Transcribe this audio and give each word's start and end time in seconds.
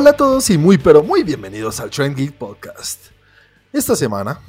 Hola 0.00 0.12
a 0.12 0.16
todos 0.16 0.48
y 0.48 0.56
muy 0.56 0.78
pero 0.78 1.02
muy 1.02 1.22
bienvenidos 1.22 1.78
al 1.78 1.90
Trend 1.90 2.16
Geek 2.16 2.32
Podcast. 2.32 3.08
Esta 3.70 3.94
semana 3.94 4.40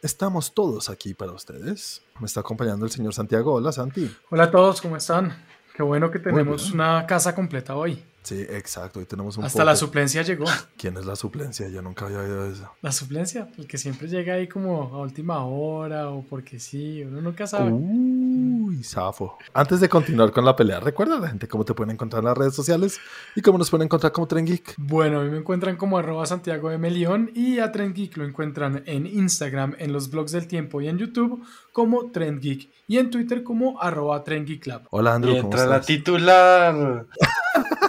estamos 0.00 0.54
todos 0.54 0.88
aquí 0.88 1.12
para 1.12 1.32
ustedes. 1.32 2.00
Me 2.18 2.24
está 2.24 2.40
acompañando 2.40 2.86
el 2.86 2.90
señor 2.90 3.12
Santiago. 3.12 3.52
Hola 3.52 3.72
Santi. 3.72 4.10
Hola 4.30 4.44
a 4.44 4.50
todos, 4.50 4.80
¿cómo 4.80 4.96
están? 4.96 5.36
Qué 5.74 5.82
bueno 5.82 6.10
que 6.10 6.18
tenemos 6.18 6.72
una 6.72 7.06
casa 7.06 7.34
completa 7.34 7.76
hoy. 7.76 8.02
Sí, 8.26 8.40
exacto. 8.50 8.98
Hoy 8.98 9.04
tenemos 9.04 9.36
un 9.36 9.44
Hasta 9.44 9.64
la 9.64 9.76
suplencia 9.76 10.20
llegó. 10.22 10.46
¿Quién 10.76 10.96
es 10.96 11.06
la 11.06 11.14
suplencia? 11.14 11.68
Yo 11.68 11.80
nunca 11.80 12.06
había 12.06 12.18
oído 12.18 12.44
eso. 12.50 12.68
La 12.82 12.90
suplencia, 12.90 13.48
el 13.56 13.68
que 13.68 13.78
siempre 13.78 14.08
llega 14.08 14.34
ahí 14.34 14.48
como 14.48 14.82
a 14.82 14.98
última 14.98 15.44
hora 15.44 16.10
o 16.10 16.24
porque 16.24 16.58
sí, 16.58 17.04
uno 17.04 17.20
nunca 17.20 17.46
sabe. 17.46 17.70
Uy, 17.70 18.82
zafo. 18.82 19.38
Antes 19.54 19.78
de 19.78 19.88
continuar 19.88 20.32
con 20.32 20.44
la 20.44 20.56
pelea, 20.56 20.80
recuerda 20.80 21.18
a 21.18 21.20
la 21.20 21.28
gente 21.28 21.46
cómo 21.46 21.64
te 21.64 21.72
pueden 21.72 21.92
encontrar 21.92 22.20
en 22.20 22.24
las 22.30 22.36
redes 22.36 22.54
sociales 22.56 22.98
y 23.36 23.42
cómo 23.42 23.58
nos 23.58 23.70
pueden 23.70 23.84
encontrar 23.84 24.10
como 24.10 24.26
Tren 24.26 24.44
Geek. 24.44 24.74
Bueno, 24.76 25.20
a 25.20 25.22
mí 25.22 25.30
me 25.30 25.38
encuentran 25.38 25.76
como 25.76 25.96
arroba 25.96 26.26
Santiago 26.26 26.68
de 26.70 26.78
Melión 26.78 27.30
y 27.32 27.60
a 27.60 27.70
Trend 27.70 27.94
Geek 27.94 28.16
lo 28.16 28.24
encuentran 28.24 28.82
en 28.86 29.06
Instagram, 29.06 29.76
en 29.78 29.92
los 29.92 30.10
blogs 30.10 30.32
del 30.32 30.48
tiempo 30.48 30.80
y 30.80 30.88
en 30.88 30.98
YouTube 30.98 31.44
como 31.70 32.10
Trend 32.10 32.40
Geek 32.40 32.70
y 32.88 32.98
en 32.98 33.08
Twitter 33.10 33.44
como 33.44 33.80
arroba 33.80 34.24
Trend 34.24 34.48
Geek 34.48 34.66
Lab. 34.66 34.82
Hola 34.90 35.14
Andrew, 35.14 35.34
Y 35.34 35.36
¿cómo 35.42 35.52
entra 35.52 35.66
la 35.66 35.74
estás? 35.76 35.86
titular. 35.86 37.06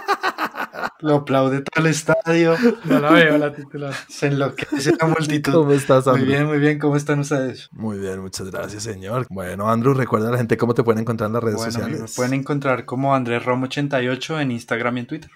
Lo 1.00 1.14
aplaude 1.16 1.60
todo 1.62 1.84
el 1.84 1.90
estadio. 1.90 2.56
No 2.84 2.98
la 2.98 3.10
veo 3.12 3.38
la 3.38 3.54
titular. 3.54 3.94
Se 4.08 4.26
enloquece 4.26 4.92
la 5.00 5.06
multitud. 5.06 5.52
¿Cómo 5.52 5.70
estás, 5.72 6.06
Muy 6.06 6.14
Andrew? 6.16 6.28
bien, 6.28 6.46
muy 6.46 6.58
bien. 6.58 6.78
¿Cómo 6.80 6.96
están 6.96 7.20
ustedes? 7.20 7.68
Muy 7.70 7.98
bien, 7.98 8.18
muchas 8.20 8.50
gracias, 8.50 8.82
señor. 8.82 9.26
Bueno, 9.30 9.70
Andrew, 9.70 9.94
recuerda 9.94 10.28
a 10.28 10.32
la 10.32 10.38
gente 10.38 10.56
cómo 10.56 10.74
te 10.74 10.82
pueden 10.82 11.00
encontrar 11.02 11.28
en 11.28 11.34
las 11.34 11.42
redes 11.44 11.56
Bueno, 11.56 11.72
sociales. 11.72 12.00
me 12.00 12.08
pueden 12.08 12.34
encontrar 12.34 12.84
como 12.84 13.14
Andrés 13.14 13.44
Rom88 13.44 14.40
en 14.42 14.50
Instagram 14.50 14.96
y 14.96 15.00
en 15.00 15.06
Twitter. 15.06 15.30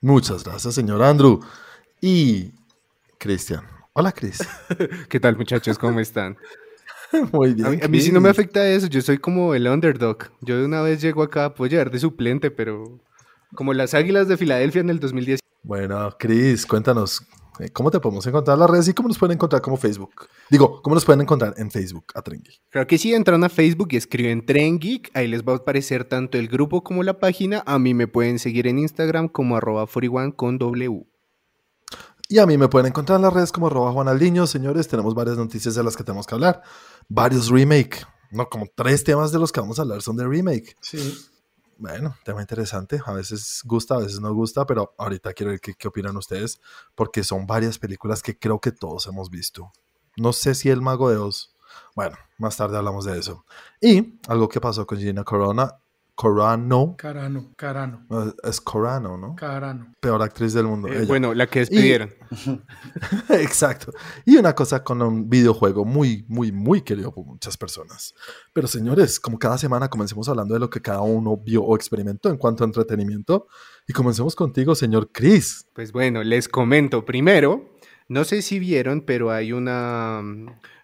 Muchas 0.00 0.44
gracias, 0.44 0.74
señor 0.74 1.02
Andrew. 1.02 1.40
Y 2.00 2.52
Cristian. 3.18 3.62
Hola, 3.94 4.12
Cris. 4.12 4.38
¿Qué 5.08 5.18
tal, 5.18 5.36
muchachos? 5.36 5.78
¿Cómo 5.78 5.98
están? 5.98 6.36
Muy 7.32 7.54
bien. 7.54 7.66
A 7.66 7.70
mí, 7.70 7.78
a 7.82 7.88
mí 7.88 8.00
sí 8.00 8.12
no 8.12 8.20
me 8.20 8.28
afecta 8.28 8.64
eso, 8.68 8.86
yo 8.86 9.00
soy 9.00 9.18
como 9.18 9.54
el 9.54 9.66
underdog. 9.66 10.26
Yo 10.42 10.58
de 10.58 10.64
una 10.66 10.82
vez 10.82 11.00
llego 11.00 11.22
acá, 11.22 11.54
puedo 11.54 11.70
llegar 11.70 11.90
de 11.90 11.98
suplente, 11.98 12.50
pero 12.50 13.00
como 13.54 13.72
las 13.74 13.94
Águilas 13.94 14.28
de 14.28 14.36
Filadelfia 14.36 14.80
en 14.80 14.90
el 14.90 15.00
2010. 15.00 15.40
Bueno, 15.62 16.10
Cris, 16.18 16.64
cuéntanos. 16.66 17.22
eh, 17.58 17.70
¿Cómo 17.70 17.90
te 17.90 18.00
podemos 18.00 18.26
encontrar 18.26 18.54
en 18.54 18.60
las 18.60 18.70
redes 18.70 18.88
y 18.88 18.94
cómo 18.94 19.08
nos 19.08 19.18
pueden 19.18 19.34
encontrar 19.34 19.60
como 19.60 19.76
Facebook? 19.76 20.28
Digo, 20.50 20.80
¿cómo 20.82 20.94
nos 20.94 21.04
pueden 21.04 21.20
encontrar 21.20 21.54
en 21.58 21.70
Facebook 21.70 22.06
a 22.14 22.22
Trengi? 22.22 22.52
Claro 22.70 22.86
que 22.86 22.96
sí, 22.98 23.12
entran 23.12 23.42
a 23.44 23.48
Facebook 23.48 23.88
y 23.90 23.96
escriben 23.96 24.46
Tren 24.46 24.78
Geek, 24.78 25.10
ahí 25.14 25.26
les 25.26 25.42
va 25.42 25.52
a 25.54 25.56
aparecer 25.56 26.04
tanto 26.04 26.38
el 26.38 26.48
grupo 26.48 26.82
como 26.82 27.02
la 27.02 27.18
página. 27.18 27.62
A 27.66 27.78
mí 27.78 27.94
me 27.94 28.06
pueden 28.06 28.38
seguir 28.38 28.66
en 28.66 28.78
Instagram 28.78 29.28
como 29.28 29.56
arroba 29.56 29.86
41 29.86 30.36
con 30.36 30.58
W. 30.58 31.04
Y 32.30 32.38
a 32.38 32.46
mí 32.46 32.58
me 32.58 32.68
pueden 32.68 32.88
encontrar 32.88 33.16
en 33.16 33.22
las 33.22 33.32
redes 33.32 33.52
como 33.52 33.68
arroba 33.68 33.90
Juan 33.92 34.06
Aldiño. 34.06 34.46
Señores, 34.46 34.86
tenemos 34.86 35.14
varias 35.14 35.38
noticias 35.38 35.74
de 35.74 35.82
las 35.82 35.96
que 35.96 36.04
tenemos 36.04 36.26
que 36.26 36.34
hablar. 36.34 36.62
Varios 37.08 37.48
remake. 37.48 38.06
No, 38.30 38.46
como 38.50 38.66
tres 38.74 39.02
temas 39.02 39.32
de 39.32 39.38
los 39.38 39.50
que 39.50 39.60
vamos 39.60 39.78
a 39.78 39.82
hablar 39.82 40.02
son 40.02 40.16
de 40.18 40.26
remake. 40.26 40.76
Sí. 40.82 41.14
Bueno, 41.78 42.16
tema 42.24 42.40
interesante. 42.40 43.00
A 43.06 43.12
veces 43.12 43.62
gusta, 43.64 43.94
a 43.94 43.98
veces 43.98 44.20
no 44.20 44.34
gusta, 44.34 44.66
pero 44.66 44.94
ahorita 44.98 45.32
quiero 45.32 45.52
ver 45.52 45.60
qué, 45.60 45.74
qué 45.74 45.86
opinan 45.88 46.16
ustedes, 46.16 46.60
porque 46.96 47.22
son 47.22 47.46
varias 47.46 47.78
películas 47.78 48.20
que 48.20 48.36
creo 48.36 48.60
que 48.60 48.72
todos 48.72 49.06
hemos 49.06 49.30
visto. 49.30 49.72
No 50.16 50.32
sé 50.32 50.56
si 50.56 50.68
El 50.70 50.82
Mago 50.82 51.08
de 51.08 51.16
Oz. 51.18 51.54
Bueno, 51.94 52.16
más 52.36 52.56
tarde 52.56 52.76
hablamos 52.76 53.04
de 53.04 53.18
eso. 53.18 53.44
Y 53.80 54.18
algo 54.26 54.48
que 54.48 54.60
pasó 54.60 54.86
con 54.86 54.98
Gina 54.98 55.22
Corona. 55.22 55.78
Corano. 56.18 56.96
Carano, 56.98 57.52
Carano, 57.56 58.04
Es 58.42 58.60
Corano, 58.60 59.16
¿no? 59.16 59.36
Carano. 59.36 59.94
Peor 60.00 60.20
actriz 60.20 60.52
del 60.52 60.64
mundo. 60.64 60.88
Eh, 60.88 60.96
ella. 60.96 61.06
bueno, 61.06 61.32
la 61.32 61.46
que 61.46 61.60
despidieron. 61.60 62.12
Exacto. 63.28 63.92
Y 64.26 64.36
una 64.36 64.52
cosa 64.52 64.82
con 64.82 65.00
un 65.00 65.30
videojuego 65.30 65.84
muy, 65.84 66.24
muy, 66.26 66.50
muy 66.50 66.82
querido 66.82 67.14
por 67.14 67.24
muchas 67.24 67.56
personas. 67.56 68.14
Pero 68.52 68.66
señores, 68.66 69.20
como 69.20 69.38
cada 69.38 69.58
semana 69.58 69.86
comencemos 69.86 70.28
hablando 70.28 70.54
de 70.54 70.60
lo 70.60 70.68
que 70.70 70.82
cada 70.82 71.02
uno 71.02 71.36
vio 71.36 71.62
o 71.62 71.76
experimentó 71.76 72.30
en 72.30 72.36
cuanto 72.36 72.64
a 72.64 72.66
entretenimiento. 72.66 73.46
Y 73.86 73.92
comencemos 73.92 74.34
contigo, 74.34 74.74
señor 74.74 75.12
Chris. 75.12 75.68
Pues 75.72 75.92
bueno, 75.92 76.24
les 76.24 76.48
comento 76.48 77.04
primero, 77.04 77.76
no 78.08 78.24
sé 78.24 78.42
si 78.42 78.58
vieron, 78.58 79.02
pero 79.02 79.30
hay 79.30 79.52
una... 79.52 80.20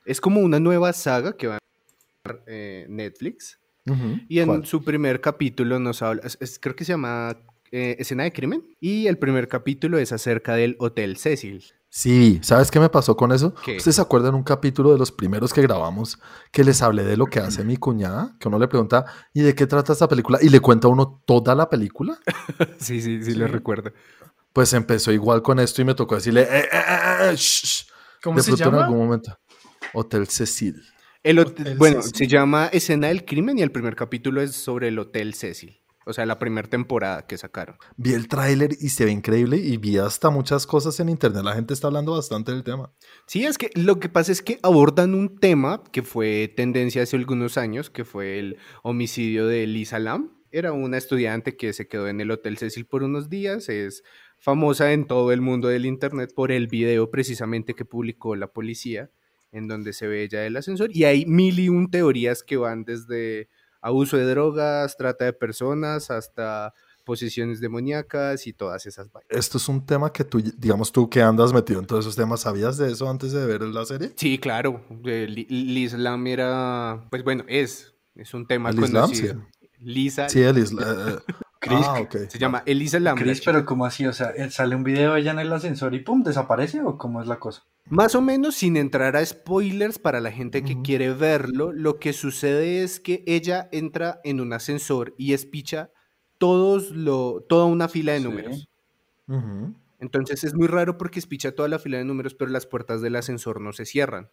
Es 0.04 0.20
como 0.20 0.42
una 0.42 0.60
nueva 0.60 0.92
saga 0.92 1.36
que 1.36 1.48
va 1.48 1.56
a 1.56 1.58
eh, 2.46 2.86
Netflix. 2.88 3.58
Y 4.28 4.38
en 4.40 4.46
¿Cuál? 4.46 4.66
su 4.66 4.82
primer 4.82 5.20
capítulo 5.20 5.78
nos 5.78 6.00
habla, 6.02 6.22
es- 6.24 6.38
es- 6.40 6.58
creo 6.58 6.74
que 6.74 6.84
se 6.84 6.92
llama 6.92 7.36
eh, 7.76 7.96
Escena 7.98 8.22
de 8.22 8.32
Crimen. 8.32 8.62
Y 8.80 9.08
el 9.08 9.18
primer 9.18 9.48
capítulo 9.48 9.98
es 9.98 10.12
acerca 10.12 10.54
del 10.54 10.76
Hotel 10.78 11.16
Cecil. 11.16 11.64
Sí, 11.88 12.38
¿sabes 12.42 12.70
qué 12.70 12.78
me 12.78 12.88
pasó 12.88 13.16
con 13.16 13.32
eso? 13.32 13.52
¿Qué? 13.64 13.76
¿Ustedes 13.78 13.96
se 13.96 14.00
acuerdan 14.02 14.34
un 14.36 14.44
capítulo 14.44 14.92
de 14.92 14.98
los 14.98 15.10
primeros 15.10 15.52
que 15.52 15.60
grabamos 15.62 16.18
que 16.52 16.62
les 16.62 16.80
hablé 16.82 17.02
de 17.04 17.16
lo 17.16 17.26
que 17.26 17.40
hace 17.40 17.64
mi 17.64 17.76
cuñada? 17.76 18.36
Que 18.38 18.46
uno 18.46 18.60
le 18.60 18.68
pregunta, 18.68 19.04
¿y 19.32 19.40
de 19.42 19.56
qué 19.56 19.66
trata 19.66 19.92
esta 19.92 20.06
película? 20.06 20.38
Y 20.40 20.50
le 20.50 20.60
cuenta 20.60 20.86
a 20.86 20.90
uno 20.92 21.20
toda 21.26 21.54
la 21.56 21.68
película. 21.68 22.16
sí, 22.78 23.00
sí, 23.02 23.22
sí, 23.24 23.34
lo 23.34 23.48
recuerdo. 23.48 23.90
Pues 24.52 24.72
empezó 24.72 25.10
igual 25.10 25.42
con 25.42 25.58
esto 25.58 25.82
y 25.82 25.84
me 25.84 25.94
tocó 25.94 26.14
decirle, 26.14 26.42
eh, 26.48 26.68
eh, 26.72 27.32
shh, 27.34 27.64
shh". 27.66 27.86
¿Cómo 28.22 28.36
de 28.36 28.42
se 28.42 28.50
pronto 28.52 28.64
en 28.68 28.70
llama? 28.72 28.84
algún 28.86 29.04
momento. 29.04 29.36
Hotel 29.94 30.28
Cecil. 30.28 30.80
El 31.24 31.38
hot- 31.38 31.58
Hotel 31.58 31.76
bueno, 31.78 32.02
Cecil. 32.02 32.16
se 32.16 32.26
llama 32.28 32.66
Escena 32.72 33.08
del 33.08 33.24
Crimen 33.24 33.58
y 33.58 33.62
el 33.62 33.72
primer 33.72 33.96
capítulo 33.96 34.40
es 34.42 34.52
sobre 34.54 34.88
el 34.88 34.98
Hotel 34.98 35.34
Cecil. 35.34 35.80
O 36.06 36.12
sea, 36.12 36.26
la 36.26 36.38
primera 36.38 36.68
temporada 36.68 37.26
que 37.26 37.38
sacaron. 37.38 37.76
Vi 37.96 38.12
el 38.12 38.28
tráiler 38.28 38.72
y 38.78 38.90
se 38.90 39.06
ve 39.06 39.10
increíble 39.10 39.56
y 39.56 39.78
vi 39.78 39.96
hasta 39.96 40.28
muchas 40.28 40.66
cosas 40.66 41.00
en 41.00 41.08
internet. 41.08 41.42
La 41.42 41.54
gente 41.54 41.72
está 41.72 41.86
hablando 41.86 42.12
bastante 42.12 42.52
del 42.52 42.62
tema. 42.62 42.92
Sí, 43.26 43.46
es 43.46 43.56
que 43.56 43.70
lo 43.74 43.98
que 43.98 44.10
pasa 44.10 44.30
es 44.30 44.42
que 44.42 44.58
abordan 44.62 45.14
un 45.14 45.38
tema 45.38 45.82
que 45.92 46.02
fue 46.02 46.52
tendencia 46.54 47.02
hace 47.02 47.16
algunos 47.16 47.56
años, 47.56 47.88
que 47.88 48.04
fue 48.04 48.38
el 48.38 48.58
homicidio 48.82 49.46
de 49.46 49.66
Lisa 49.66 49.98
Lam. 49.98 50.30
Era 50.50 50.72
una 50.72 50.98
estudiante 50.98 51.56
que 51.56 51.72
se 51.72 51.88
quedó 51.88 52.06
en 52.06 52.20
el 52.20 52.30
Hotel 52.30 52.58
Cecil 52.58 52.84
por 52.84 53.02
unos 53.02 53.30
días, 53.30 53.70
es 53.70 54.02
famosa 54.38 54.92
en 54.92 55.06
todo 55.06 55.32
el 55.32 55.40
mundo 55.40 55.68
del 55.68 55.86
Internet 55.86 56.32
por 56.36 56.52
el 56.52 56.66
video 56.68 57.10
precisamente 57.10 57.72
que 57.72 57.86
publicó 57.86 58.36
la 58.36 58.48
policía, 58.52 59.10
en 59.54 59.68
donde 59.68 59.92
se 59.94 60.06
ve 60.06 60.24
ella 60.24 60.40
del 60.40 60.56
ascensor. 60.58 60.90
Y 60.94 61.04
hay 61.04 61.24
mil 61.24 61.58
y 61.58 61.68
un 61.70 61.90
teorías 61.90 62.42
que 62.42 62.56
van 62.58 62.84
desde 62.84 63.48
abuso 63.80 64.16
de 64.18 64.24
drogas, 64.26 64.96
trata 64.96 65.24
de 65.24 65.32
personas, 65.32 66.10
hasta 66.10 66.74
posesiones 67.04 67.60
demoníacas 67.60 68.46
y 68.46 68.52
todas 68.54 68.86
esas 68.86 69.12
vainas. 69.12 69.28
Esto 69.30 69.58
es 69.58 69.68
un 69.68 69.84
tema 69.84 70.10
que 70.10 70.24
tú, 70.24 70.40
digamos 70.56 70.90
tú 70.90 71.08
que 71.10 71.20
andas 71.20 71.52
metido 71.52 71.80
en 71.80 71.86
todos 71.86 72.04
esos 72.06 72.16
temas, 72.16 72.40
¿sabías 72.40 72.78
de 72.78 72.90
eso 72.90 73.08
antes 73.10 73.32
de 73.32 73.44
ver 73.44 73.60
la 73.62 73.84
serie? 73.84 74.12
Sí, 74.16 74.38
claro. 74.38 74.82
eh, 75.04 75.26
Li- 75.28 75.46
Liz 75.48 75.92
Lam 75.92 76.26
era, 76.26 77.06
pues 77.10 77.22
bueno, 77.22 77.44
es, 77.46 77.94
es 78.14 78.32
un 78.32 78.46
tema 78.46 78.70
¿El 78.70 78.78
Islam? 78.80 79.02
conocido. 79.04 79.46
Lisa 79.80 80.30
Sí, 80.30 80.40
el 80.40 80.56
isla. 80.58 80.82
eh, 80.82 81.18
eh. 81.28 81.32
Chris, 81.60 81.78
ah, 81.82 82.00
ok. 82.00 82.16
se 82.28 82.38
llama 82.38 82.62
Elisa 82.66 82.98
Lam. 83.00 83.16
la 83.18 83.22
Chris, 83.22 83.40
pero 83.44 83.64
¿cómo 83.66 83.84
así? 83.86 84.06
O 84.06 84.12
sea, 84.12 84.30
¿eh, 84.30 84.50
¿sale 84.50 84.74
un 84.76 84.84
video 84.84 85.14
de 85.14 85.20
ella 85.20 85.32
en 85.32 85.38
el 85.40 85.52
ascensor 85.52 85.94
y 85.94 86.00
pum, 86.00 86.22
desaparece 86.22 86.82
o 86.82 86.96
cómo 86.98 87.20
es 87.22 87.26
la 87.28 87.38
cosa? 87.38 87.64
Más 87.90 88.14
o 88.14 88.22
menos 88.22 88.54
sin 88.56 88.76
entrar 88.76 89.14
a 89.16 89.24
spoilers 89.24 89.98
para 89.98 90.20
la 90.20 90.32
gente 90.32 90.64
que 90.64 90.80
quiere 90.80 91.12
verlo, 91.12 91.70
lo 91.72 91.98
que 91.98 92.12
sucede 92.14 92.82
es 92.82 92.98
que 92.98 93.22
ella 93.26 93.68
entra 93.72 94.20
en 94.24 94.40
un 94.40 94.52
ascensor 94.54 95.14
y 95.18 95.34
espicha 95.34 95.90
todos 96.38 96.90
lo, 96.92 97.42
toda 97.46 97.66
una 97.66 97.88
fila 97.88 98.12
de 98.12 98.20
Sí. 98.20 98.24
números. 98.24 98.68
Entonces 99.98 100.44
es 100.44 100.54
muy 100.54 100.66
raro 100.66 100.98
porque 100.98 101.18
espicha 101.18 101.52
toda 101.54 101.68
la 101.68 101.78
fila 101.78 101.98
de 101.98 102.04
números, 102.04 102.34
pero 102.34 102.50
las 102.50 102.66
puertas 102.66 103.00
del 103.00 103.16
ascensor 103.16 103.60
no 103.60 103.72
se 103.72 103.86
cierran. 103.86 104.30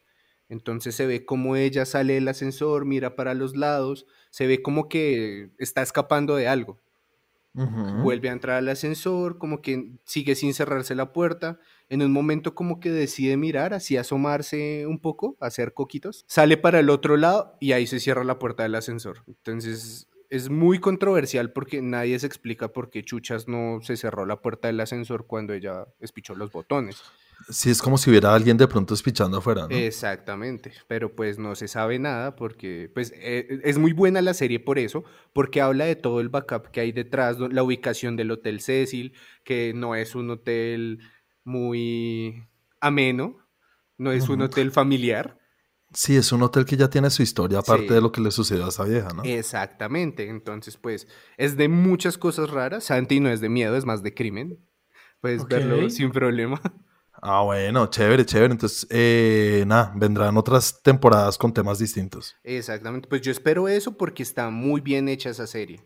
Entonces 0.49 0.95
se 0.95 1.05
ve 1.05 1.25
como 1.25 1.55
ella 1.55 1.85
sale 1.85 2.13
del 2.15 2.27
ascensor, 2.27 2.85
mira 2.85 3.15
para 3.15 3.33
los 3.33 3.55
lados, 3.55 4.05
se 4.31 4.47
ve 4.47 4.61
como 4.61 4.89
que 4.89 5.51
está 5.59 5.81
escapando 5.81 6.35
de 6.35 6.47
algo. 6.47 6.81
Vuelve 7.53 8.29
a 8.29 8.31
entrar 8.31 8.57
al 8.57 8.69
ascensor, 8.69 9.37
como 9.37 9.61
que 9.61 9.91
sigue 10.05 10.35
sin 10.35 10.53
cerrarse 10.53 10.95
la 10.95 11.11
puerta. 11.11 11.59
En 11.89 12.01
un 12.01 12.11
momento 12.11 12.55
como 12.55 12.79
que 12.79 12.89
decide 12.89 13.35
mirar, 13.35 13.73
así 13.73 13.97
asomarse 13.97 14.87
un 14.87 14.99
poco, 14.99 15.35
hacer 15.41 15.73
coquitos. 15.73 16.23
Sale 16.27 16.55
para 16.55 16.79
el 16.79 16.89
otro 16.89 17.17
lado 17.17 17.57
y 17.59 17.73
ahí 17.73 17.87
se 17.87 17.99
cierra 17.99 18.23
la 18.23 18.39
puerta 18.39 18.63
del 18.63 18.75
ascensor. 18.75 19.23
Entonces 19.27 20.07
es 20.29 20.49
muy 20.49 20.79
controversial 20.79 21.51
porque 21.51 21.81
nadie 21.81 22.17
se 22.17 22.25
explica 22.25 22.69
por 22.69 22.89
qué 22.89 23.03
Chuchas 23.03 23.49
no 23.49 23.79
se 23.81 23.97
cerró 23.97 24.25
la 24.25 24.41
puerta 24.41 24.69
del 24.69 24.79
ascensor 24.79 25.27
cuando 25.27 25.53
ella 25.53 25.85
espichó 25.99 26.35
los 26.35 26.53
botones. 26.53 27.03
Sí, 27.49 27.69
es 27.69 27.81
como 27.81 27.97
si 27.97 28.09
hubiera 28.09 28.33
alguien 28.33 28.57
de 28.57 28.67
pronto 28.67 28.93
espichando 28.93 29.37
afuera, 29.37 29.67
¿no? 29.67 29.75
Exactamente, 29.75 30.71
pero 30.87 31.15
pues 31.15 31.39
no 31.39 31.55
se 31.55 31.67
sabe 31.67 31.97
nada 31.99 32.35
porque 32.35 32.89
pues 32.93 33.13
eh, 33.15 33.59
es 33.63 33.77
muy 33.77 33.93
buena 33.93 34.21
la 34.21 34.33
serie 34.33 34.59
por 34.59 34.77
eso, 34.79 35.03
porque 35.33 35.61
habla 35.61 35.85
de 35.85 35.95
todo 35.95 36.21
el 36.21 36.29
backup 36.29 36.67
que 36.71 36.81
hay 36.81 36.91
detrás, 36.91 37.37
la 37.39 37.63
ubicación 37.63 38.15
del 38.15 38.31
Hotel 38.31 38.61
Cecil, 38.61 39.13
que 39.43 39.73
no 39.75 39.95
es 39.95 40.15
un 40.15 40.29
hotel 40.29 40.99
muy 41.43 42.43
ameno, 42.79 43.37
no 43.97 44.11
es 44.11 44.29
un 44.29 44.41
hotel 44.41 44.71
familiar, 44.71 45.37
Sí, 45.93 46.15
es 46.15 46.31
un 46.31 46.41
hotel 46.41 46.63
que 46.63 46.77
ya 46.77 46.89
tiene 46.89 47.09
su 47.09 47.21
historia 47.21 47.59
aparte 47.59 47.89
Sí. 47.89 47.93
de 47.93 47.99
lo 47.99 48.13
que 48.13 48.21
le 48.21 48.31
sucedió 48.31 48.63
a 48.65 48.69
esa 48.69 48.85
vieja, 48.85 49.09
¿no? 49.13 49.23
Exactamente. 49.25 50.29
Entonces, 50.29 50.77
pues, 50.77 51.05
es 51.35 51.57
de 51.57 51.67
muchas 51.67 52.17
cosas 52.17 52.49
raras. 52.49 52.85
Santi 52.85 53.19
no 53.19 53.27
es 53.29 53.41
de 53.41 53.49
miedo, 53.49 53.75
es 53.75 53.83
más 53.83 54.01
de 54.01 54.13
crimen. 54.13 54.57
Puedes 55.19 55.45
verlo 55.45 55.89
sin 55.89 56.11
problema. 56.11 56.61
Ah, 57.21 57.43
bueno, 57.43 57.87
chévere, 57.87 58.25
chévere. 58.25 58.53
Entonces, 58.53 58.87
eh, 58.89 59.63
nada, 59.67 59.93
vendrán 59.95 60.37
otras 60.37 60.81
temporadas 60.81 61.37
con 61.37 61.53
temas 61.53 61.77
distintos. 61.77 62.35
Exactamente. 62.43 63.07
Pues 63.07 63.21
yo 63.21 63.31
espero 63.31 63.67
eso 63.67 63.95
porque 63.95 64.23
está 64.23 64.49
muy 64.49 64.81
bien 64.81 65.07
hecha 65.07 65.29
esa 65.29 65.45
serie. 65.45 65.81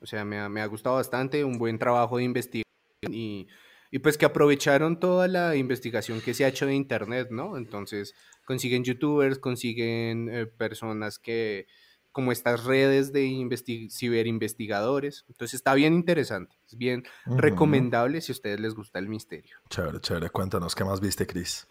O 0.00 0.06
sea, 0.06 0.24
me 0.24 0.38
ha, 0.38 0.48
me 0.48 0.60
ha 0.60 0.66
gustado 0.66 0.96
bastante, 0.96 1.42
un 1.42 1.58
buen 1.58 1.78
trabajo 1.78 2.18
de 2.18 2.24
investigación 2.24 2.64
y, 3.10 3.48
y 3.90 3.98
pues 3.98 4.16
que 4.16 4.26
aprovecharon 4.26 5.00
toda 5.00 5.26
la 5.26 5.56
investigación 5.56 6.20
que 6.20 6.34
se 6.34 6.44
ha 6.44 6.48
hecho 6.48 6.66
de 6.66 6.74
internet, 6.74 7.28
¿no? 7.30 7.56
Entonces 7.56 8.14
consiguen 8.44 8.84
youtubers, 8.84 9.38
consiguen 9.38 10.28
eh, 10.30 10.46
personas 10.46 11.18
que, 11.18 11.66
como 12.12 12.32
estas 12.32 12.64
redes 12.64 13.12
de 13.12 13.26
investi- 13.26 13.90
ciberinvestigadores. 13.90 15.24
Entonces 15.28 15.54
está 15.54 15.74
bien 15.74 15.94
interesante, 15.94 16.56
es 16.66 16.76
bien 16.76 17.04
recomendable 17.26 18.20
si 18.20 18.32
a 18.32 18.34
ustedes 18.34 18.60
les 18.60 18.74
gusta 18.74 18.98
el 18.98 19.08
misterio. 19.08 19.56
Chévere, 19.70 20.00
chévere. 20.00 20.30
Cuéntanos, 20.30 20.74
¿qué 20.74 20.84
más 20.84 21.00
viste, 21.00 21.26
Chris? 21.26 21.66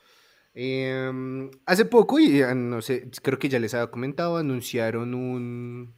Em, 0.53 1.51
hace 1.65 1.85
poco, 1.85 2.19
y 2.19 2.41
eh, 2.41 2.55
no 2.55 2.81
sé, 2.81 3.09
creo 3.21 3.37
que 3.37 3.49
ya 3.49 3.59
les 3.59 3.73
había 3.73 3.91
comentado, 3.91 4.37
anunciaron 4.37 5.13
un, 5.13 5.93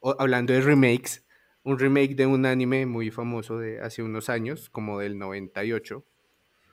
o- 0.00 0.14
hablando 0.18 0.52
de 0.52 0.60
remakes, 0.60 1.24
un 1.62 1.78
remake 1.78 2.14
de 2.14 2.26
un 2.26 2.44
anime 2.44 2.84
muy 2.84 3.10
famoso 3.10 3.58
de 3.58 3.80
hace 3.80 4.02
unos 4.02 4.28
años, 4.28 4.68
como 4.68 4.98
del 4.98 5.18
98, 5.18 6.04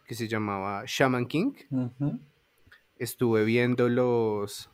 que 0.05 0.15
se 0.15 0.27
llamaba 0.27 0.83
Shaman 0.85 1.27
King. 1.27 1.53
Estuve 2.97 3.45
viendo 3.45 3.87
los, 3.89 4.69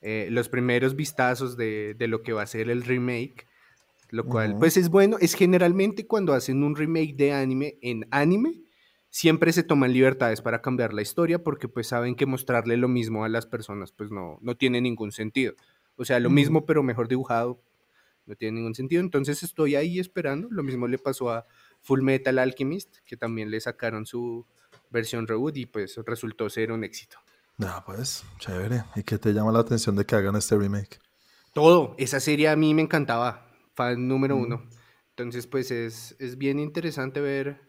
eh, 0.00 0.28
los 0.30 0.48
primeros 0.48 0.96
vistazos 0.96 1.56
de, 1.56 1.94
de 1.94 2.08
lo 2.08 2.22
que 2.22 2.32
va 2.32 2.42
a 2.42 2.46
ser 2.46 2.70
el 2.70 2.82
remake, 2.82 3.46
lo 4.10 4.24
cual, 4.26 4.56
pues 4.58 4.76
es 4.76 4.88
bueno, 4.88 5.18
es 5.20 5.34
generalmente 5.34 6.06
cuando 6.06 6.32
hacen 6.32 6.64
un 6.64 6.74
remake 6.74 7.14
de 7.14 7.32
anime 7.32 7.78
en 7.80 8.08
anime, 8.10 8.62
siempre 9.08 9.52
se 9.52 9.62
toman 9.62 9.92
libertades 9.92 10.40
para 10.40 10.62
cambiar 10.62 10.92
la 10.92 11.02
historia 11.02 11.42
porque 11.42 11.68
pues 11.68 11.88
saben 11.88 12.16
que 12.16 12.26
mostrarle 12.26 12.76
lo 12.76 12.88
mismo 12.88 13.24
a 13.24 13.28
las 13.28 13.46
personas 13.46 13.92
pues 13.92 14.10
no, 14.10 14.38
no 14.40 14.56
tiene 14.56 14.80
ningún 14.80 15.12
sentido. 15.12 15.54
O 15.96 16.04
sea, 16.04 16.18
lo 16.18 16.30
mismo 16.30 16.66
pero 16.66 16.82
mejor 16.82 17.08
dibujado 17.08 17.62
no 18.26 18.34
tiene 18.34 18.56
ningún 18.56 18.74
sentido. 18.74 19.02
Entonces 19.02 19.42
estoy 19.42 19.74
ahí 19.74 19.98
esperando. 19.98 20.48
Lo 20.50 20.62
mismo 20.62 20.88
le 20.88 20.98
pasó 20.98 21.30
a 21.30 21.46
Full 21.82 22.02
Metal 22.02 22.38
Alchemist, 22.38 22.98
que 23.04 23.16
también 23.16 23.50
le 23.50 23.60
sacaron 23.60 24.06
su 24.06 24.46
versión 24.90 25.26
reboot 25.26 25.56
y 25.56 25.66
pues 25.66 25.96
resultó 26.06 26.48
ser 26.48 26.72
un 26.72 26.84
éxito. 26.84 27.18
Ah, 27.62 27.82
pues, 27.84 28.24
chévere. 28.38 28.84
¿Y 28.96 29.02
qué 29.02 29.18
te 29.18 29.32
llama 29.32 29.52
la 29.52 29.60
atención 29.60 29.94
de 29.96 30.04
que 30.06 30.14
hagan 30.16 30.36
este 30.36 30.56
remake? 30.56 30.98
Todo, 31.52 31.94
esa 31.98 32.20
serie 32.20 32.48
a 32.48 32.56
mí 32.56 32.74
me 32.74 32.82
encantaba, 32.82 33.46
fan 33.74 34.06
número 34.08 34.36
Mm. 34.36 34.40
uno. 34.42 34.62
Entonces, 35.10 35.46
pues 35.46 35.70
es, 35.70 36.16
es 36.18 36.38
bien 36.38 36.58
interesante 36.58 37.20
ver 37.20 37.60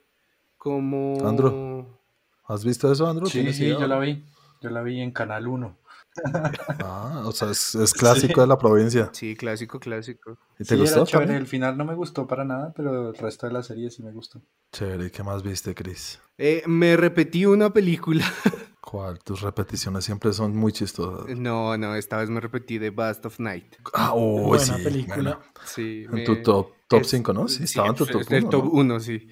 cómo... 0.57 1.17
Andro. 1.27 1.99
¿Has 2.45 2.63
visto 2.63 2.91
eso, 2.91 3.07
Andrew? 3.07 3.27
Sí, 3.27 3.39
¿Tienes 3.39 3.57
sí, 3.57 3.65
idea? 3.65 3.79
yo 3.79 3.87
la 3.87 3.99
vi. 3.99 4.23
Yo 4.61 4.69
la 4.69 4.81
vi 4.83 5.01
en 5.01 5.11
Canal 5.11 5.47
1. 5.47 5.77
Ah, 6.83 7.23
o 7.25 7.31
sea, 7.31 7.51
es, 7.51 7.75
es 7.75 7.93
clásico 7.93 8.41
de 8.41 8.47
la 8.47 8.57
provincia. 8.57 9.09
Sí, 9.13 9.35
clásico, 9.35 9.79
clásico. 9.79 10.37
¿Y 10.59 10.63
te 10.65 10.75
Sí, 10.75 10.81
gustó 10.81 10.97
era 10.97 11.05
chévere. 11.05 11.37
El 11.37 11.47
final 11.47 11.77
no 11.77 11.85
me 11.85 11.95
gustó 11.95 12.27
para 12.27 12.43
nada, 12.43 12.73
pero 12.75 13.09
el 13.09 13.15
resto 13.15 13.47
de 13.47 13.53
la 13.53 13.63
serie 13.63 13.89
sí 13.89 14.03
me 14.03 14.11
gustó. 14.11 14.41
Chévere. 14.71 15.05
¿Y 15.05 15.09
qué 15.11 15.23
más 15.23 15.41
viste, 15.43 15.73
Chris? 15.75 16.19
Eh, 16.37 16.63
me 16.67 16.97
repetí 16.97 17.45
una 17.45 17.71
película. 17.71 18.25
¿Cuál? 18.91 19.19
Tus 19.19 19.39
repeticiones 19.39 20.03
siempre 20.03 20.33
son 20.33 20.53
muy 20.55 20.73
chistosas. 20.73 21.37
No, 21.37 21.77
no, 21.77 21.95
esta 21.95 22.17
vez 22.17 22.29
me 22.29 22.41
repetí 22.41 22.77
de 22.77 22.89
Bast 22.89 23.25
of 23.25 23.39
Night. 23.39 23.75
Ah, 23.93 24.11
oh, 24.13 24.47
Buena 24.47 24.77
sí. 24.77 24.83
película. 24.83 25.15
bueno. 25.15 25.39
Sí, 25.65 26.03
En 26.09 26.11
me- 26.11 26.23
tu 26.25 26.41
top, 26.43 26.73
top 26.89 27.01
es- 27.01 27.07
5, 27.07 27.31
¿no? 27.31 27.47
Sí, 27.47 27.63
estaba 27.63 27.87
en 27.87 27.95
tu 27.95 28.05
top 28.05 28.21
es 28.21 28.27
del 28.27 28.43
1. 28.43 28.49
top 28.49 28.65
1, 28.73 28.99
sí. 28.99 29.27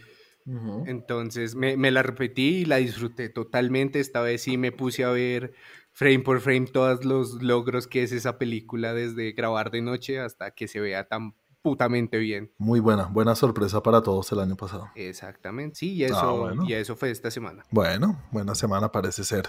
Entonces 0.86 1.56
me, 1.56 1.78
me 1.78 1.92
la 1.92 2.04
repetí 2.04 2.60
y 2.60 2.66
la 2.66 2.78
disfruté 2.78 3.30
totalmente. 3.30 4.00
Esta 4.00 4.22
vez 4.22 4.42
sí 4.44 4.58
me 4.58 4.72
puse 4.72 5.04
a 5.04 5.10
ver 5.10 5.54
frame 5.92 6.20
por 6.20 6.40
frame 6.40 6.68
todos 6.68 7.04
los 7.06 7.44
logros 7.44 7.86
que 7.88 8.04
es 8.04 8.12
esa 8.14 8.38
película, 8.38 8.94
desde 8.94 9.34
grabar 9.34 9.72
de 9.72 9.82
noche 9.82 10.20
hasta 10.20 10.52
que 10.52 10.68
se 10.68 10.80
vea 10.80 11.08
tan 11.08 11.36
putamente 11.62 12.18
bien. 12.18 12.52
Muy 12.58 12.80
buena, 12.80 13.06
buena 13.06 13.36
sorpresa 13.36 13.82
para 13.84 14.02
todos 14.02 14.32
el 14.32 14.40
año 14.40 14.56
pasado. 14.56 14.90
Exactamente, 14.96 15.76
sí, 15.76 15.94
y 15.94 16.04
eso, 16.06 16.18
Ah, 16.18 16.32
bueno. 16.32 16.64
y 16.68 16.74
eso 16.74 16.96
fue 16.96 17.12
esta 17.12 17.30
semana. 17.32 17.64
Bueno, 17.72 18.22
buena 18.32 18.56
semana 18.56 18.92
parece 18.92 19.24
ser. 19.24 19.48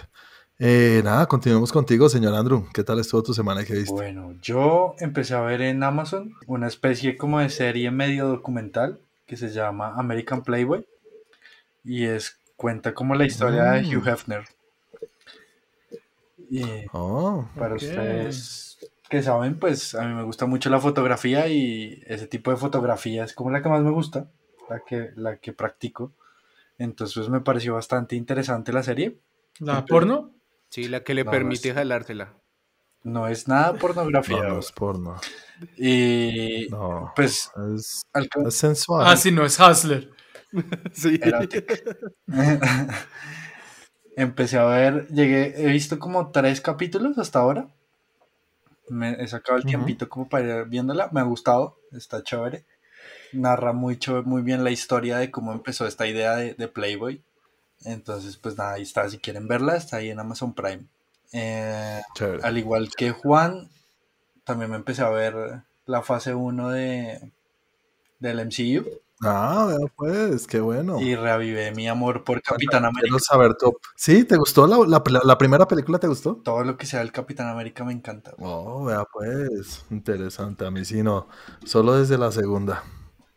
Eh, 0.59 1.01
nada, 1.05 1.25
continuemos 1.27 1.73
contigo, 1.73 2.09
señor 2.09 2.35
Andrew. 2.35 2.67
¿Qué 2.75 2.85
tal 2.85 2.99
estuvo 2.99 3.23
tu 3.23 3.33
semana 3.33 3.63
y 3.63 3.65
qué 3.65 3.75
viste? 3.75 3.93
Bueno, 3.93 4.35
yo 4.43 4.95
empecé 4.99 5.35
a 5.35 5.41
ver 5.41 5.63
en 5.63 5.83
Amazon 5.83 6.35
una 6.47 6.67
especie 6.67 7.17
como 7.17 7.39
de 7.41 7.49
serie 7.49 7.91
medio 7.91 8.29
documental 8.29 9.01
que 9.27 9.37
se 9.39 9.49
llama 9.51 9.95
American 9.97 10.43
Playboy 10.43 10.87
y 11.83 12.05
es 12.05 12.37
cuenta 12.57 12.93
como 12.93 13.15
la 13.15 13.25
historia 13.25 13.63
de 13.71 13.83
Mm. 13.83 13.97
Hugh 13.97 14.09
Hefner. 14.09 14.45
Y 16.51 16.65
Oh, 16.93 17.49
para 17.57 17.77
ustedes 17.77 18.79
que 19.11 19.23
saben, 19.23 19.59
pues 19.59 19.95
a 19.95 20.07
mí 20.07 20.15
me 20.15 20.23
gusta 20.23 20.47
mucho 20.47 20.71
la 20.71 20.81
fotografía 20.81 21.49
y 21.49 22.03
ese 22.07 22.27
tipo 22.27 22.51
de 22.51 22.57
fotografía 22.57 23.25
es 23.25 23.35
como 23.35 23.51
la 23.51 23.63
que 23.63 23.69
más 23.69 23.83
me 23.83 23.91
gusta, 23.91 24.31
la 24.71 24.81
que, 24.81 25.11
la 25.17 25.37
que 25.37 25.53
practico. 25.53 26.13
Entonces 26.79 27.17
pues, 27.17 27.29
me 27.29 27.41
pareció 27.41 27.75
bastante 27.75 28.17
interesante 28.17 28.73
la 28.73 28.83
serie. 28.83 29.19
¿La 29.59 29.85
porno? 29.85 30.31
Sí, 30.71 30.89
la 30.89 31.03
que 31.05 31.13
le 31.15 31.25
No, 31.25 31.31
permite 31.31 31.69
es- 31.71 31.75
jalársela. 31.75 32.33
No 33.03 33.29
es 33.29 33.49
nada 33.49 33.73
pornografía. 33.79 34.37
no, 34.43 34.49
no 34.51 34.59
es 34.61 34.73
porno. 34.73 35.17
Y 35.77 36.69
No, 36.71 37.13
pues 37.17 37.51
es, 37.75 38.03
al 38.13 38.29
ca- 38.29 38.43
es 38.47 38.55
sensual. 38.55 39.07
Ah, 39.07 39.17
sí, 39.17 39.31
no, 39.33 39.45
es 39.45 39.59
Hustler. 39.61 40.11
Sí. 40.93 41.19
Empecé 44.17 44.59
a 44.59 44.65
ver, 44.65 45.07
llegué, 45.09 45.55
he 45.57 45.67
visto 45.69 45.99
como 45.99 46.31
tres 46.31 46.61
capítulos 46.61 47.17
hasta 47.19 47.39
ahora. 47.39 47.69
Me 48.91 49.13
he 49.23 49.27
sacado 49.29 49.57
el 49.59 49.65
tiempito 49.65 50.09
como 50.09 50.29
para 50.29 50.61
ir 50.61 50.65
viéndola. 50.67 51.09
Me 51.13 51.21
ha 51.21 51.25
gustado, 51.25 51.79
está 51.93 52.23
chévere. 52.23 52.65
Narra 53.33 53.73
muy, 53.73 53.97
chévere- 53.97 54.25
muy 54.25 54.43
bien 54.43 54.65
la 54.65 54.71
historia 54.71 55.19
de 55.19 55.31
cómo 55.31 55.53
empezó 55.53 55.87
esta 55.87 56.07
idea 56.07 56.37
de, 56.37 56.55
de 56.55 56.69
Playboy. 56.69 57.23
Entonces, 57.85 58.37
pues 58.37 58.59
nada, 58.59 58.75
ahí 58.75 58.83
está. 58.83 59.09
Si 59.09 59.19
quieren 59.19 59.49
verla, 59.49 59.77
está 59.77 59.99
ahí 59.99 60.11
en 60.11 60.19
Amazon 60.21 60.53
Prime. 60.53 60.85
Eh, 61.33 62.01
al 62.43 62.59
igual 62.59 62.91
que 62.97 63.13
Juan, 63.13 63.71
también 64.45 64.71
me 64.71 64.77
empecé 64.77 65.03
a 65.03 65.09
ver 65.11 65.63
la 65.87 66.03
fase 66.03 66.35
1 66.35 66.71
de, 66.71 67.31
del 68.19 68.41
MCU 68.41 68.85
Ah, 69.23 69.67
vea 69.69 69.79
pues, 69.97 70.47
qué 70.47 70.61
bueno. 70.61 70.99
y 71.01 71.15
reavivé 71.15 71.73
mi 71.73 71.87
amor 71.89 72.25
por 72.25 72.41
Capitán 72.41 72.85
América. 72.85 73.03
Quiero 73.03 73.19
saber 73.19 73.55
tu... 73.55 73.77
¿Sí? 73.97 74.25
¿Te 74.25 74.37
gustó 74.37 74.67
la, 74.67 74.79
la, 74.87 75.03
la 75.25 75.39
primera 75.39 75.69
película? 75.69 75.99
¿Te 75.99 76.07
gustó? 76.07 76.37
Todo 76.37 76.65
lo 76.65 76.77
que 76.79 76.87
sea 76.87 77.03
el 77.03 77.13
Capitán 77.13 77.49
América 77.49 77.85
me 77.85 77.93
encanta. 77.93 78.33
Oh, 78.39 78.85
vea 78.87 79.05
pues, 79.13 79.85
interesante. 79.91 80.65
A 80.65 80.71
mí 80.71 80.85
sí 80.85 81.03
no, 81.03 81.29
solo 81.65 81.99
desde 81.99 82.17
la 82.17 82.33
segunda. 82.33 82.83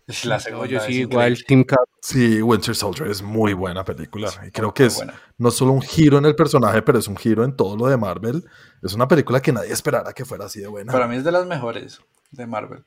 Es 0.07 0.25
la 0.25 0.35
No, 0.35 0.41
segunda. 0.41 0.67
yo 0.67 0.79
sí, 0.81 1.01
igual, 1.01 1.37
Team 1.45 1.63
Cap. 1.63 1.79
Sí, 2.01 2.41
Winter 2.41 2.75
Soldier 2.75 3.09
es 3.09 3.21
muy 3.21 3.53
buena 3.53 3.85
película. 3.85 4.29
Y 4.45 4.51
creo 4.51 4.73
que 4.73 4.85
es 4.85 4.95
buena. 4.97 5.13
no 5.37 5.49
solo 5.51 5.71
un 5.71 5.81
giro 5.81 6.17
en 6.17 6.25
el 6.25 6.35
personaje, 6.35 6.81
pero 6.81 6.99
es 6.99 7.07
un 7.07 7.15
giro 7.15 7.43
en 7.45 7.55
todo 7.55 7.77
lo 7.77 7.87
de 7.87 7.95
Marvel. 7.97 8.45
Es 8.81 8.93
una 8.93 9.07
película 9.07 9.41
que 9.41 9.53
nadie 9.53 9.71
esperara 9.71 10.11
que 10.13 10.25
fuera 10.25 10.45
así 10.45 10.59
de 10.59 10.67
buena. 10.67 10.91
Para 10.91 11.07
mí 11.07 11.15
es 11.17 11.23
de 11.23 11.31
las 11.31 11.45
mejores 11.45 11.99
de 12.31 12.45
Marvel. 12.47 12.83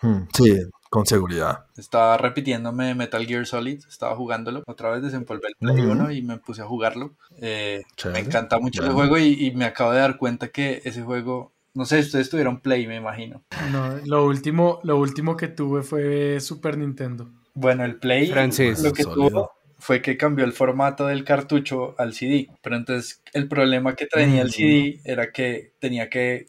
Hmm, 0.00 0.22
sí, 0.32 0.56
con 0.94 1.06
seguridad. 1.06 1.64
Estaba 1.76 2.16
repitiéndome 2.16 2.94
Metal 2.94 3.26
Gear 3.26 3.44
Solid, 3.46 3.80
estaba 3.88 4.14
jugándolo. 4.14 4.62
Otra 4.68 4.90
vez 4.90 5.02
desempolvé 5.02 5.48
el 5.48 5.56
Play 5.56 5.80
Ujú. 5.80 5.90
1 5.90 6.12
y 6.12 6.22
me 6.22 6.38
puse 6.38 6.62
a 6.62 6.66
jugarlo. 6.66 7.14
Eh, 7.40 7.82
me 8.12 8.20
encanta 8.20 8.60
mucho 8.60 8.84
el 8.84 8.92
juego 8.92 9.18
y, 9.18 9.46
y 9.46 9.50
me 9.56 9.64
acabo 9.64 9.90
de 9.90 9.98
dar 9.98 10.16
cuenta 10.18 10.48
que 10.48 10.80
ese 10.84 11.02
juego, 11.02 11.52
no 11.74 11.84
sé, 11.84 11.98
ustedes 11.98 12.30
tuvieron 12.30 12.60
Play, 12.60 12.86
me 12.86 12.94
imagino. 12.94 13.42
No, 13.72 13.96
lo 14.04 14.24
último, 14.24 14.78
lo 14.84 14.96
último 14.98 15.36
que 15.36 15.48
tuve 15.48 15.82
fue 15.82 16.38
Super 16.40 16.78
Nintendo. 16.78 17.28
Bueno, 17.54 17.84
el 17.84 17.96
Play 17.96 18.28
Francés. 18.28 18.80
lo 18.80 18.92
que 18.92 19.02
Sólido. 19.02 19.28
tuvo 19.30 19.50
fue 19.80 20.00
que 20.00 20.16
cambió 20.16 20.44
el 20.44 20.52
formato 20.52 21.06
del 21.08 21.24
cartucho 21.24 21.96
al 21.98 22.14
CD. 22.14 22.48
Pero 22.62 22.76
entonces 22.76 23.20
el 23.32 23.48
problema 23.48 23.96
que 23.96 24.06
tenía 24.06 24.42
el 24.42 24.48
Mm. 24.48 24.52
CD 24.52 25.00
era 25.04 25.32
que 25.32 25.72
tenía 25.80 26.08
que 26.08 26.46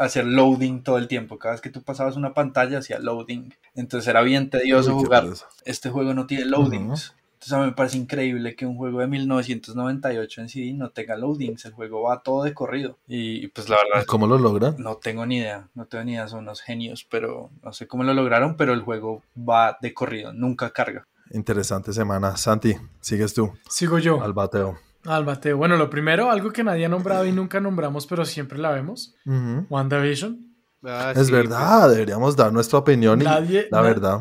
hacer 0.00 0.24
loading 0.24 0.82
todo 0.82 0.98
el 0.98 1.08
tiempo. 1.08 1.38
Cada 1.38 1.52
vez 1.54 1.60
que 1.60 1.70
tú 1.70 1.82
pasabas 1.82 2.16
una 2.16 2.34
pantalla 2.34 2.78
hacía 2.78 2.98
loading. 2.98 3.52
Entonces 3.74 4.08
era 4.08 4.22
bien 4.22 4.50
tedioso 4.50 4.96
Uy, 4.96 5.04
jugar. 5.04 5.26
Este 5.64 5.90
juego 5.90 6.14
no 6.14 6.26
tiene 6.26 6.46
loadings. 6.46 7.14
Entonces 7.34 7.52
a 7.52 7.58
mí 7.60 7.66
me 7.66 7.72
parece 7.72 7.96
increíble 7.96 8.54
que 8.54 8.66
un 8.66 8.76
juego 8.76 9.00
de 9.00 9.06
1998 9.06 10.40
en 10.40 10.48
CD 10.48 10.72
no 10.72 10.90
tenga 10.90 11.16
loadings. 11.16 11.64
El 11.64 11.72
juego 11.72 12.02
va 12.02 12.22
todo 12.22 12.44
de 12.44 12.52
corrido. 12.54 12.98
Y, 13.08 13.44
y, 13.44 13.48
pues 13.48 13.68
la 13.68 13.76
verdad 13.76 14.02
¿Y 14.02 14.06
¿Cómo 14.06 14.26
lo 14.26 14.38
logran? 14.38 14.76
no 14.78 14.96
tengo 14.96 15.24
ni 15.26 15.38
idea, 15.38 15.68
no 15.74 15.86
tengo 15.86 16.04
ni 16.04 16.12
idea, 16.12 16.28
son 16.28 16.40
unos 16.40 16.60
genios, 16.60 17.06
pero 17.10 17.50
no 17.62 17.72
sé 17.72 17.86
cómo 17.86 18.04
lo 18.04 18.12
lograron, 18.14 18.56
pero 18.56 18.72
el 18.74 18.82
juego 18.82 19.22
va 19.36 19.78
de 19.80 19.94
corrido, 19.94 20.32
nunca 20.32 20.70
carga. 20.70 21.06
Interesante 21.30 21.92
semana. 21.92 22.36
Santi, 22.36 22.74
sigues 23.00 23.32
tú 23.32 23.52
Sigo 23.68 23.98
yo. 23.98 24.22
al 24.22 24.32
bateo. 24.32 24.78
Al 25.06 25.24
Mateo. 25.24 25.56
Bueno, 25.56 25.76
lo 25.76 25.88
primero, 25.88 26.30
algo 26.30 26.50
que 26.52 26.62
nadie 26.62 26.84
ha 26.86 26.88
nombrado 26.88 27.24
y 27.24 27.32
nunca 27.32 27.58
nombramos, 27.60 28.06
pero 28.06 28.24
siempre 28.24 28.58
la 28.58 28.70
vemos. 28.70 29.14
Ujú. 29.26 29.66
WandaVision. 29.70 30.46
Ah, 30.84 31.12
Es 31.16 31.26
sí, 31.26 31.32
verdad, 31.32 31.90
deberíamos 31.90 32.36
dar 32.36 32.52
nuestra 32.52 32.78
opinión 32.78 33.20
y 33.20 33.24
Nadie- 33.24 33.68
la 33.70 33.78
na- 33.78 33.82
verdad. 33.88 34.20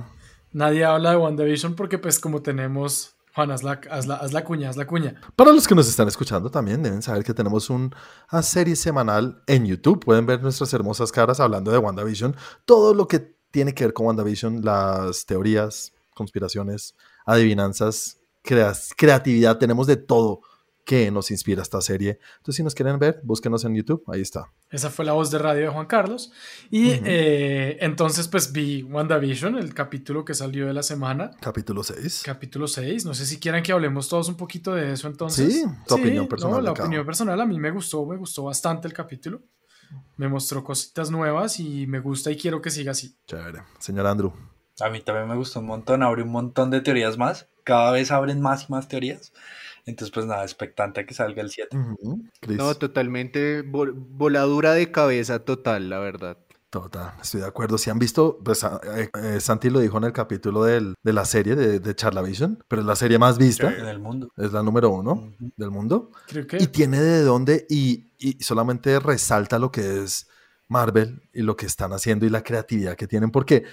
Nadie 0.51 0.83
habla 0.85 1.11
de 1.11 1.17
WandaVision 1.17 1.75
porque 1.75 1.97
pues 1.97 2.19
como 2.19 2.41
tenemos... 2.41 3.15
Juan, 3.35 3.51
haz 3.51 3.61
la, 3.63 3.79
haz 3.91 4.07
la, 4.07 4.15
haz 4.15 4.33
la 4.33 4.43
cuña, 4.43 4.69
haz 4.69 4.75
la 4.75 4.87
cuña. 4.87 5.15
Para 5.35 5.51
los 5.51 5.67
que 5.67 5.75
nos 5.75 5.87
están 5.87 6.07
escuchando 6.07 6.49
también 6.49 6.81
deben 6.81 7.01
saber 7.01 7.23
que 7.23 7.33
tenemos 7.33 7.69
una 7.69 7.91
serie 8.41 8.75
semanal 8.75 9.41
en 9.47 9.65
YouTube. 9.67 10.03
Pueden 10.03 10.25
ver 10.25 10.41
nuestras 10.41 10.73
hermosas 10.73 11.11
caras 11.11 11.39
hablando 11.39 11.71
de 11.71 11.77
WandaVision. 11.77 12.35
Todo 12.65 12.93
lo 12.93 13.07
que 13.07 13.35
tiene 13.51 13.73
que 13.73 13.85
ver 13.85 13.93
con 13.93 14.07
WandaVision, 14.07 14.65
las 14.65 15.25
teorías, 15.25 15.93
conspiraciones, 16.15 16.95
adivinanzas, 17.25 18.17
crea- 18.43 18.73
creatividad. 18.97 19.57
Tenemos 19.59 19.87
de 19.87 19.95
todo 19.97 20.41
que 20.89 21.11
nos 21.11 21.29
inspira 21.29 21.61
esta 21.61 21.79
serie. 21.81 22.17
Entonces, 22.37 22.55
si 22.55 22.63
nos 22.63 22.73
quieren 22.73 22.97
ver, 22.97 23.21
búsquenos 23.23 23.63
en 23.63 23.75
YouTube. 23.75 24.01
Ahí 24.07 24.21
está. 24.21 24.51
Esa 24.71 24.89
fue 24.89 25.05
la 25.05 25.11
voz 25.13 25.29
de 25.29 25.37
radio 25.37 25.61
de 25.61 25.67
Juan 25.67 25.85
Carlos. 25.85 26.31
Y 26.71 26.93
Ujú. 26.95 27.03
eh, 27.05 27.77
entonces 27.81 28.27
pues 28.27 28.51
vi 28.51 28.81
WandaVision, 28.81 29.59
el 29.59 29.75
capítulo 29.75 30.25
que 30.25 30.33
salió 30.33 30.65
de 30.65 30.73
la 30.73 30.81
semana. 30.81 31.29
Capítulo 31.41 31.83
6. 31.83 32.23
Capítulo 32.25 32.67
6. 32.67 33.05
No 33.05 33.13
sé 33.13 33.27
si 33.27 33.39
quieran 33.39 33.61
que 33.61 33.71
hablemos 33.71 34.09
todos 34.09 34.29
un 34.29 34.35
poquito 34.35 34.73
de 34.73 34.93
eso 34.93 35.07
entonces. 35.07 35.53
Sí, 35.53 35.65
tu 35.87 35.93
opinión 35.93 36.27
personal 36.27 36.55
No, 36.57 36.61
la 36.63 36.73
cada 36.73 36.87
opinión 36.87 37.05
personal 37.05 37.39
a 37.39 37.45
mí 37.45 37.59
me 37.59 37.69
gustó, 37.69 38.03
me 38.07 38.17
gustó 38.17 38.45
bastante 38.45 38.87
el 38.87 38.93
capítulo. 38.95 39.43
Me 40.17 40.27
mostró 40.27 40.63
cositas 40.63 41.11
nuevas 41.11 41.59
y 41.59 41.85
me 41.85 41.99
gusta 41.99 42.31
y 42.31 42.35
quiero 42.35 42.63
que 42.63 42.71
siga 42.71 42.93
así. 42.93 43.15
Chévere. 43.27 43.59
Señor 43.77 44.07
Andrew. 44.07 44.33
A 44.81 44.89
mí 44.89 45.01
también 45.01 45.27
me 45.27 45.35
gustó 45.35 45.59
un 45.59 45.67
montón, 45.67 46.01
abre 46.01 46.23
un 46.23 46.29
montón 46.29 46.71
de 46.71 46.81
teorías 46.81 47.15
más. 47.15 47.47
Cada 47.63 47.91
vez 47.91 48.09
abren 48.09 48.41
más 48.41 48.67
y 48.67 48.71
más 48.71 48.87
teorías. 48.87 49.31
Entonces, 49.89 50.13
pues 50.13 50.25
nada, 50.25 50.43
expectante 50.43 51.01
a 51.01 51.05
que 51.05 51.13
salga 51.13 51.41
el 51.41 51.49
7. 51.49 51.75
Ujú. 51.77 52.23
Chris. 52.39 52.57
No, 52.57 52.73
totalmente 52.75 53.63
vol- 53.65 53.93
voladura 53.95 54.73
de 54.73 54.91
cabeza 54.91 55.39
total, 55.39 55.89
la 55.89 55.99
verdad. 55.99 56.37
Total, 56.69 57.13
estoy 57.19 57.41
de 57.41 57.47
acuerdo. 57.47 57.79
Si 57.79 57.89
han 57.89 57.97
visto, 57.97 58.37
pues 58.45 58.63
a- 58.63 58.79
eh, 58.95 59.09
eh, 59.23 59.39
Santi 59.41 59.71
lo 59.71 59.79
dijo 59.79 59.97
en 59.97 60.03
el 60.03 60.13
capítulo 60.13 60.63
del- 60.63 60.93
de 61.01 61.13
la 61.13 61.25
serie 61.25 61.55
de, 61.55 61.79
de 61.79 61.95
Charlavision, 61.95 62.63
pero 62.67 62.81
es 62.83 62.85
la 62.87 62.95
serie 62.95 63.17
más 63.17 63.39
vista, 63.39 63.73
En 63.75 63.87
el 63.87 63.97
mundo. 63.99 64.31
es 64.37 64.53
la 64.53 64.61
número 64.61 64.91
uno 64.91 65.33
del 65.57 65.71
mundo, 65.71 66.11
Creo 66.27 66.45
que 66.45 66.57
y 66.61 66.67
tiene 66.67 67.01
de 67.01 67.23
dónde, 67.23 67.65
y, 67.69 68.11
y 68.19 68.33
solamente 68.43 68.99
resalta 68.99 69.57
lo 69.57 69.71
que 69.71 70.03
es 70.03 70.27
Marvel 70.67 71.23
y 71.33 71.41
lo 71.41 71.55
que 71.57 71.65
están 71.65 71.91
haciendo 71.93 72.27
y 72.27 72.29
la 72.29 72.43
creatividad 72.43 72.95
que 72.95 73.07
tienen, 73.07 73.31
porque 73.31 73.63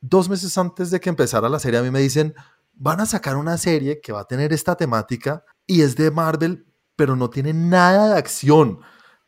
dos 0.00 0.28
meses 0.28 0.56
antes 0.56 0.92
de 0.92 1.00
que 1.00 1.08
empezara 1.08 1.48
la 1.48 1.58
serie 1.58 1.80
a 1.80 1.82
mí 1.82 1.90
me 1.90 1.98
dicen, 2.00 2.34
van 2.74 3.00
a 3.00 3.06
sacar 3.06 3.34
una 3.36 3.58
serie 3.58 4.00
que 4.00 4.12
va 4.12 4.20
a 4.20 4.24
tener 4.28 4.52
esta 4.52 4.76
temática 4.76 5.44
y 5.66 5.82
es 5.82 5.96
de 5.96 6.10
Marvel, 6.10 6.66
pero 6.96 7.16
no 7.16 7.30
tiene 7.30 7.52
nada 7.52 8.08
de 8.08 8.18
acción, 8.18 8.80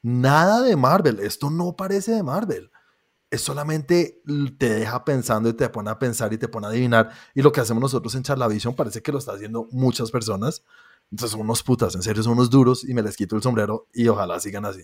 nada 0.02 0.62
de 0.62 0.76
Marvel, 0.76 1.20
esto 1.20 1.50
no 1.50 1.76
parece 1.76 2.12
de 2.12 2.22
Marvel 2.22 2.70
es 3.30 3.40
solamente 3.40 4.22
te 4.58 4.70
deja 4.70 5.04
pensando 5.04 5.48
y 5.48 5.54
te 5.54 5.68
pone 5.68 5.90
a 5.90 5.98
pensar 5.98 6.32
y 6.32 6.38
te 6.38 6.48
pone 6.48 6.66
a 6.66 6.70
adivinar. 6.70 7.10
Y 7.34 7.42
lo 7.42 7.52
que 7.52 7.60
hacemos 7.60 7.80
nosotros 7.80 8.14
en 8.14 8.22
Charlavision 8.22 8.74
parece 8.74 9.02
que 9.02 9.12
lo 9.12 9.18
está 9.18 9.32
haciendo 9.32 9.68
muchas 9.72 10.10
personas. 10.10 10.64
Entonces 11.10 11.32
son 11.32 11.42
unos 11.42 11.62
putas, 11.62 11.94
en 11.94 12.02
serio 12.02 12.22
son 12.22 12.32
unos 12.32 12.50
duros 12.50 12.82
y 12.82 12.92
me 12.92 13.02
les 13.02 13.16
quito 13.16 13.36
el 13.36 13.42
sombrero 13.42 13.88
y 13.92 14.08
ojalá 14.08 14.40
sigan 14.40 14.64
así. 14.64 14.82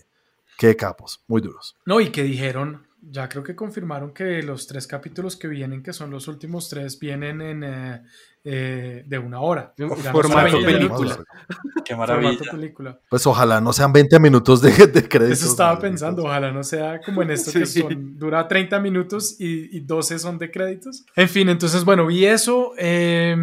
Qué 0.56 0.76
capos, 0.76 1.24
muy 1.26 1.40
duros. 1.40 1.76
No, 1.84 2.00
y 2.00 2.10
que 2.10 2.22
dijeron, 2.22 2.86
ya 3.00 3.28
creo 3.28 3.42
que 3.42 3.56
confirmaron 3.56 4.12
que 4.12 4.42
los 4.42 4.66
tres 4.68 4.86
capítulos 4.86 5.36
que 5.36 5.48
vienen, 5.48 5.82
que 5.82 5.92
son 5.92 6.10
los 6.10 6.28
últimos 6.28 6.68
tres, 6.68 6.98
vienen 7.00 7.40
en 7.40 7.64
eh, 7.64 8.02
eh, 8.44 9.04
de 9.06 9.18
una 9.18 9.40
hora. 9.40 9.72
Formato 10.10 10.60
20 10.60 10.64
película. 10.64 11.16
Qué 11.84 11.94
formato 11.94 12.12
maravilla. 12.22 12.50
película. 12.50 13.00
Pues 13.08 13.26
ojalá 13.26 13.60
no 13.60 13.72
sean 13.72 13.92
20 13.92 14.18
minutos 14.18 14.60
de, 14.60 14.70
de 14.86 15.08
créditos. 15.08 15.42
Eso 15.42 15.50
estaba 15.50 15.78
pensando, 15.78 16.24
ojalá 16.24 16.50
no 16.50 16.62
sea 16.64 17.00
como 17.00 17.22
en 17.22 17.30
esto 17.30 17.52
que 17.52 17.66
son, 17.66 18.18
dura 18.18 18.46
30 18.46 18.80
minutos 18.80 19.36
y, 19.38 19.76
y 19.76 19.80
12 19.80 20.18
son 20.18 20.38
de 20.38 20.50
créditos. 20.50 21.04
En 21.14 21.28
fin, 21.28 21.48
entonces, 21.48 21.84
bueno, 21.84 22.06
vi 22.06 22.26
eso, 22.26 22.72
eh, 22.78 23.36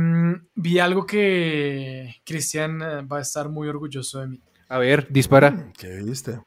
vi 0.56 0.80
algo 0.80 1.06
que 1.06 2.16
Cristian 2.26 2.82
eh, 2.82 3.02
va 3.02 3.20
a 3.20 3.22
estar 3.22 3.50
muy 3.50 3.68
orgulloso 3.68 4.20
de 4.20 4.28
mí. 4.28 4.42
A 4.68 4.78
ver, 4.78 5.08
dispara. 5.10 5.72
¿Qué 5.78 6.02
viste? 6.04 6.40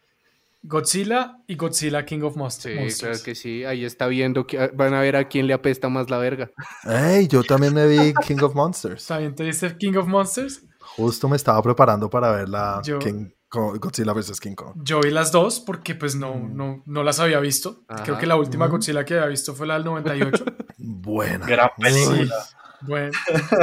Godzilla 0.65 1.39
y 1.47 1.57
Godzilla 1.57 2.05
King 2.05 2.23
of 2.23 2.37
Monst- 2.37 2.63
Sí, 2.63 2.75
Monsters. 2.75 2.99
claro 3.01 3.19
que 3.25 3.35
sí. 3.35 3.65
Ahí 3.65 3.85
está 3.85 4.07
viendo 4.07 4.47
que 4.47 4.69
van 4.75 4.95
a 4.95 5.01
ver 5.01 5.17
a 5.17 5.29
quién 5.29 5.47
le 5.47 5.55
apesta 5.55 5.89
más 5.89 6.09
la 6.09 6.19
verga. 6.19 6.51
Ey, 6.85 7.27
yo 7.29 7.43
también 7.43 7.75
me 7.75 7.87
vi 7.87 8.15
King 8.27 8.43
of 8.43 8.55
Monsters. 8.55 9.07
¿También 9.07 9.35
te 9.35 9.43
viste 9.45 9.77
King 9.77 9.95
of 9.97 10.07
Monsters? 10.07 10.63
Justo 10.97 11.29
me 11.29 11.37
estaba 11.37 11.61
preparando 11.63 12.09
para 12.09 12.31
ver 12.33 12.49
la 12.49 12.81
Yo- 12.85 12.99
King, 12.99 13.31
Godzilla 13.51 14.13
vs. 14.13 14.41
King 14.41 14.55
Kong. 14.55 14.75
Yo 14.83 15.01
vi 15.01 15.11
las 15.11 15.33
dos 15.33 15.61
porque 15.61 15.95
pues 15.95 16.15
no, 16.15 16.49
no, 16.49 16.83
no 16.87 17.03
las 17.03 17.19
había 17.21 17.41
visto. 17.41 17.83
Ajá. 17.89 18.05
Creo 18.05 18.19
que 18.19 18.27
la 18.27 18.37
última 18.37 18.67
Ujú. 18.67 18.77
Godzilla 18.77 19.05
que 19.05 19.15
había 19.15 19.27
visto 19.27 19.55
fue 19.55 19.67
la 19.67 19.75
del 19.75 19.85
98. 19.85 20.45
Buena. 20.79 21.47
Gran 21.47 21.71
película. 21.79 22.35
Buen, 22.83 23.11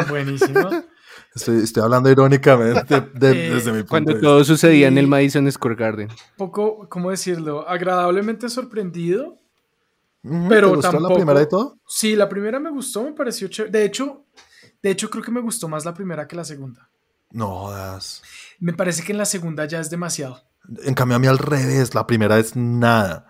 buenísima. 0.10 0.84
Estoy, 1.36 1.58
estoy 1.64 1.84
hablando 1.84 2.10
irónicamente 2.10 3.02
de- 3.14 3.48
Eh, 3.48 3.54
desde 3.54 3.72
mi 3.72 3.80
punto 3.80 3.90
Cuando 3.90 4.10
de 4.12 4.16
vista. 4.16 4.28
todo 4.28 4.44
sucedía 4.44 4.88
en 4.88 4.98
el 4.98 5.08
Madison 5.08 5.52
Square 5.52 5.76
Garden. 5.76 6.10
Poco, 6.38 6.88
¿cómo 6.90 7.10
decirlo? 7.12 7.68
Agradablemente 7.68 8.50
sorprendido. 8.50 9.36
Pero 10.22 10.70
¿Te 10.70 10.76
gustó 10.76 10.92
tampoco- 10.92 11.10
la 11.10 11.16
primera 11.16 11.40
de 11.40 11.46
todo? 11.46 11.78
Sí, 11.88 12.16
la 12.16 12.28
primera 12.28 12.60
me 12.60 12.70
gustó, 12.70 13.04
me 13.04 13.14
pareció 13.14 13.48
chévere. 13.48 13.72
De 13.80 13.86
hecho, 13.86 14.26
de 14.84 14.92
hecho 14.92 15.10
creo 15.10 15.24
que 15.24 15.32
me 15.32 15.40
gustó 15.42 15.68
más 15.70 15.86
la 15.86 15.94
primera 15.94 16.28
que 16.28 16.36
la 16.36 16.44
segunda. 16.44 16.90
No 17.32 17.48
jodas. 17.60 18.22
Me 18.60 18.74
parece 18.74 19.04
que 19.04 19.12
en 19.14 19.18
la 19.18 19.26
segunda 19.26 19.66
ya 19.66 19.80
es 19.80 19.90
demasiado. 19.90 20.42
En 20.84 20.94
cambio, 20.94 21.16
a 21.16 21.20
mí 21.20 21.28
al 21.28 21.38
revés, 21.38 21.96
la 21.96 22.06
primera 22.06 22.38
es 22.38 22.56
nada. 22.56 23.28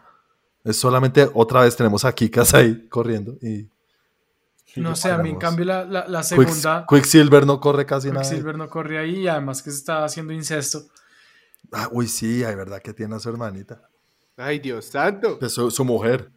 Es 0.64 0.78
solamente 0.78 1.30
otra 1.34 1.62
vez 1.62 1.76
tenemos 1.76 2.04
a 2.06 2.12
Kikas 2.14 2.54
ahí 2.54 2.88
corriendo 2.90 3.38
y 3.42 3.70
No 4.76 4.96
sé, 4.96 5.12
a 5.12 5.18
mí 5.18 5.30
en 5.30 5.38
cambio 5.38 5.66
la, 5.66 5.84
la, 5.86 6.08
la 6.08 6.20
Quicks- 6.22 6.24
segunda, 6.24 6.86
Quicksilver 6.88 7.46
no 7.46 7.60
corre 7.60 7.86
casi 7.86 8.10
nada. 8.10 8.22
Quicksilver 8.22 8.58
no 8.58 8.70
corre 8.70 9.00
ahí 9.00 9.22
y 9.22 9.28
además 9.28 9.62
que 9.64 9.72
se 9.72 9.78
está 9.78 10.04
haciendo 10.06 10.32
incesto. 10.34 10.84
Ah, 11.72 11.88
uy, 11.92 12.08
sí, 12.08 12.44
hay 12.44 12.56
verdad 12.56 12.82
que 12.82 12.94
tiene 12.94 13.16
a 13.16 13.20
su 13.20 13.30
hermanita. 13.30 13.82
Ay, 14.38 14.60
Dios 14.60 14.86
santo. 14.86 15.36
De 15.38 15.50
su, 15.50 15.70
su 15.72 15.84
mujer. 15.86 16.32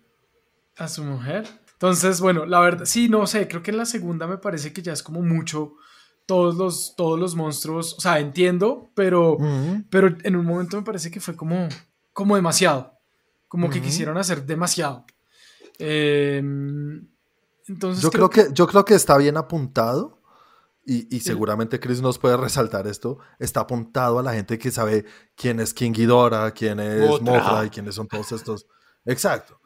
a 0.76 0.88
su 0.88 1.04
mujer. 1.04 1.46
Entonces, 1.74 2.20
bueno, 2.20 2.46
la 2.46 2.60
verdad, 2.60 2.84
sí, 2.84 3.08
no 3.08 3.26
sé, 3.26 3.48
creo 3.48 3.62
que 3.62 3.70
en 3.70 3.76
la 3.78 3.86
segunda 3.86 4.26
me 4.26 4.38
parece 4.38 4.72
que 4.72 4.82
ya 4.82 4.92
es 4.92 5.02
como 5.02 5.20
mucho 5.22 5.74
todos 6.26 6.54
los, 6.54 6.94
todos 6.96 7.18
los 7.18 7.34
monstruos, 7.34 7.94
o 7.98 8.00
sea, 8.00 8.18
entiendo, 8.20 8.90
pero, 8.94 9.36
pero 9.90 10.08
en 10.22 10.36
un 10.36 10.46
momento 10.46 10.76
me 10.76 10.84
parece 10.84 11.10
que 11.10 11.18
fue 11.20 11.34
como, 11.34 11.68
como 12.12 12.36
demasiado, 12.36 12.92
como 13.48 13.68
que 13.68 13.82
quisieron 13.82 14.16
hacer 14.16 14.46
demasiado. 14.46 15.04
Eh, 15.80 16.40
entonces, 17.72 18.02
Yo 18.02 18.10
creo 18.10 18.30
que, 18.30 18.48
yo 18.52 18.66
creo 18.66 18.84
que 18.84 18.94
está 18.94 19.16
bien 19.16 19.36
apuntado. 19.36 20.20
Y, 20.84 21.14
y 21.16 21.20
seguramente 21.20 21.78
Chris 21.78 22.02
nos 22.02 22.18
puede 22.18 22.36
resaltar 22.36 22.88
esto. 22.88 23.18
Está 23.38 23.60
apuntado 23.60 24.18
a 24.18 24.22
la 24.22 24.34
gente 24.34 24.58
que 24.58 24.70
sabe 24.72 25.04
quién 25.36 25.60
es 25.60 25.72
King 25.72 25.92
Ghidorah, 25.92 26.50
quién 26.50 26.80
es. 26.80 27.20
Mothra 27.20 27.64
y 27.66 27.70
quiénes 27.70 27.94
son 27.94 28.08
todos 28.08 28.32
estos. 28.32 28.66
Exacto. 29.04 29.60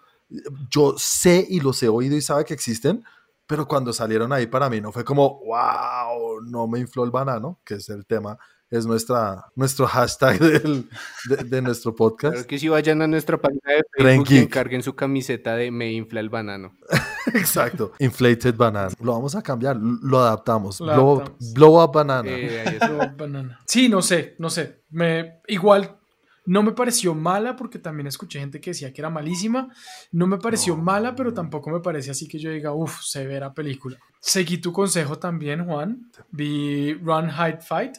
Yo 0.71 0.95
sé 0.99 1.47
y 1.49 1.61
los 1.61 1.83
he 1.83 1.89
oído 1.89 2.17
y 2.17 2.21
sabe 2.21 2.45
que 2.45 2.55
existen, 2.55 3.03
pero 3.47 3.67
cuando 3.67 3.93
salieron 3.93 4.33
ahí 4.33 4.47
para 4.47 4.69
mí 4.69 4.81
no 4.81 4.93
fue 4.93 5.05
como, 5.05 5.41
wow, 5.45 6.43
no 6.43 6.67
me 6.67 6.81
infló 6.81 7.05
el 7.05 7.11
banano, 7.11 7.61
que 7.65 7.75
es 7.75 7.89
el 7.89 8.05
tema, 8.07 8.37
es 8.71 8.85
nuestra, 8.87 9.45
nuestro 9.55 9.87
hashtag 9.87 10.39
del- 10.41 10.89
de, 11.29 11.37
de 11.45 11.63
nuestro 11.63 11.95
podcast. 11.95 12.35
Claro 12.35 12.49
que 12.49 12.59
si 12.59 12.69
vayan 12.69 13.01
a 13.03 13.07
nuestra 13.07 13.41
página 13.41 13.61
de 13.73 13.83
Facebook 13.97 14.27
y 14.31 14.39
encarguen 14.39 14.83
su 14.83 14.95
camiseta 14.95 15.55
de 15.57 15.71
Me 15.71 15.93
infla 15.93 16.21
el 16.21 16.29
banano. 16.31 16.73
Exacto. 17.35 17.93
Inflated 17.99 18.55
banana. 18.57 18.89
Lo 19.01 19.13
vamos 19.13 19.35
a 19.35 19.43
cambiar, 19.43 19.77
lo 19.77 20.19
adaptamos. 20.19 20.81
Lo 20.81 20.87
blow, 20.95 21.17
adaptamos. 21.21 21.53
blow 21.55 21.83
up 21.85 21.93
banana. 21.93 22.29
Eh, 22.31 22.65
está. 22.73 22.89
Pero 22.89 23.17
banana. 23.17 23.61
Sí, 23.67 23.89
no 23.89 24.03
sé, 24.03 24.35
no 24.39 24.51
sé. 24.51 24.83
Me, 24.91 25.41
igual 25.49 25.97
no 26.49 26.63
me 26.63 26.71
pareció 26.73 27.13
mala 27.15 27.57
porque 27.57 27.81
también 27.81 28.07
escuché 28.07 28.39
gente 28.39 28.61
que 28.61 28.71
decía 28.71 28.93
que 28.93 29.01
era 29.01 29.11
malísima. 29.11 29.69
No 30.13 30.27
me 30.29 30.39
pareció 30.39 30.77
No. 30.77 30.83
mala, 30.83 31.15
pero 31.17 31.35
tampoco 31.35 31.71
me 31.71 31.81
parece 31.81 32.11
así 32.13 32.29
que 32.29 32.39
yo 32.39 32.51
diga, 32.51 32.73
uff, 32.73 33.01
severa 33.03 33.53
película. 33.53 33.99
Seguí 34.21 34.59
tu 34.59 34.73
consejo 34.73 35.19
también, 35.19 35.65
Juan. 35.67 36.11
Vi 36.31 36.95
Run, 36.95 37.31
Hide, 37.31 37.61
Fight. 37.63 37.97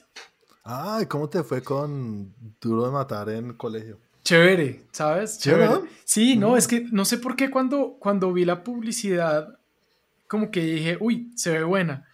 Ay, 0.69 1.05
¿cómo 1.05 1.29
te 1.29 1.43
fue 1.43 1.63
con 1.63 2.33
Duro 2.59 2.85
de 2.85 2.91
Matar 2.91 3.29
en 3.29 3.53
colegio? 3.53 3.99
Chévere, 4.21 4.83
¿sabes? 4.91 5.39
¿Chévere? 5.39 5.65
Chévere. 5.65 5.89
Sí, 6.03 6.35
no, 6.35 6.57
es 6.57 6.67
que 6.67 6.81
no 6.91 7.05
sé 7.05 7.19
por 7.19 7.37
qué 7.37 7.49
cuando, 7.49 7.95
cuando 7.97 8.33
vi 8.33 8.43
la 8.43 8.65
publicidad, 8.65 9.47
como 10.27 10.51
que 10.51 10.59
dije, 10.59 10.97
uy, 10.99 11.31
se 11.37 11.51
ve 11.51 11.63
buena. 11.63 12.05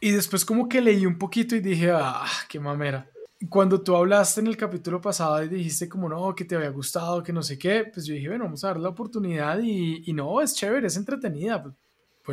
Y 0.00 0.10
después 0.10 0.44
como 0.44 0.68
que 0.68 0.80
leí 0.80 1.06
un 1.06 1.18
poquito 1.18 1.54
y 1.54 1.60
dije, 1.60 1.92
ah, 1.92 2.26
qué 2.48 2.58
mamera. 2.58 3.08
Cuando 3.48 3.80
tú 3.80 3.94
hablaste 3.94 4.40
en 4.40 4.48
el 4.48 4.56
capítulo 4.56 5.00
pasado 5.00 5.44
y 5.44 5.48
dijiste 5.48 5.88
como 5.88 6.08
no, 6.08 6.34
que 6.34 6.44
te 6.44 6.56
había 6.56 6.70
gustado, 6.70 7.22
que 7.22 7.32
no 7.32 7.44
sé 7.44 7.56
qué, 7.60 7.88
pues 7.94 8.06
yo 8.06 8.14
dije, 8.14 8.28
bueno, 8.28 8.44
vamos 8.46 8.64
a 8.64 8.68
dar 8.68 8.80
la 8.80 8.88
oportunidad 8.88 9.60
y, 9.62 10.02
y 10.10 10.12
no, 10.12 10.40
es 10.40 10.56
chévere, 10.56 10.88
es 10.88 10.96
entretenida. 10.96 11.62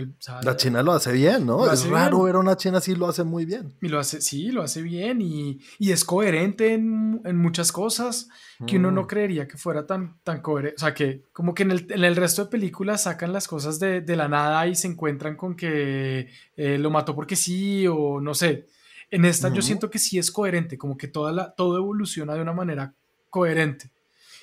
O 0.06 0.22
sea, 0.22 0.42
La 0.44 0.56
China 0.56 0.84
lo 0.84 0.92
hace 0.94 1.12
bien, 1.12 1.46
¿no? 1.46 1.72
Es 1.72 1.86
raro 1.88 2.18
bien. 2.18 2.26
ver 2.28 2.36
a 2.36 2.40
una 2.40 2.58
China 2.58 2.78
así 2.80 2.96
lo 2.96 3.08
hace 3.08 3.24
muy 3.24 3.46
bien. 3.46 3.74
Y 3.82 3.88
lo 3.88 4.00
hace, 4.00 4.22
sí, 4.22 4.52
lo 4.52 4.62
hace 4.64 4.82
bien 4.82 5.22
y, 5.22 5.60
y 5.80 5.92
es 5.92 6.04
coherente 6.06 6.74
en, 6.74 7.22
en 7.26 7.38
muchas 7.38 7.72
cosas 7.72 8.30
que 8.66 8.78
uno 8.78 8.90
no 8.92 9.04
Mm. 9.04 9.08
creería 9.08 9.48
que 9.48 9.56
fuera 9.58 9.86
tan, 9.86 10.18
tan 10.24 10.42
coherente. 10.42 10.76
O 10.78 10.80
sea, 10.80 10.94
que 10.94 11.22
como 11.34 11.54
que 11.54 11.64
en 11.64 11.72
el, 11.72 11.86
en 11.92 12.04
el 12.04 12.16
resto 12.16 12.44
de 12.46 12.50
películas 12.50 13.04
sacan 13.04 13.32
las 13.32 13.48
cosas 13.48 13.80
de, 13.80 14.02
de 14.02 14.16
la 14.16 14.28
nada 14.28 14.66
y 14.68 14.76
se 14.76 14.88
encuentran 14.88 15.36
con 15.36 15.56
que 15.56 16.28
eh, 16.56 16.78
lo 16.80 16.90
mató 16.90 17.16
porque 17.16 17.36
sí 17.36 17.86
o 17.88 18.20
no 18.20 18.34
sé. 18.34 18.66
En 19.12 19.24
esta 19.26 19.50
yo 19.54 19.62
siento 19.62 19.90
que 19.90 20.00
sí 20.00 20.18
es 20.18 20.32
coherente, 20.32 20.78
como 20.78 20.98
que 20.98 21.08
toda 21.08 21.32
la, 21.32 21.52
todo 21.52 21.78
evoluciona 21.78 22.34
de 22.34 22.42
una 22.42 22.52
manera 22.54 22.94
coherente. 23.30 23.90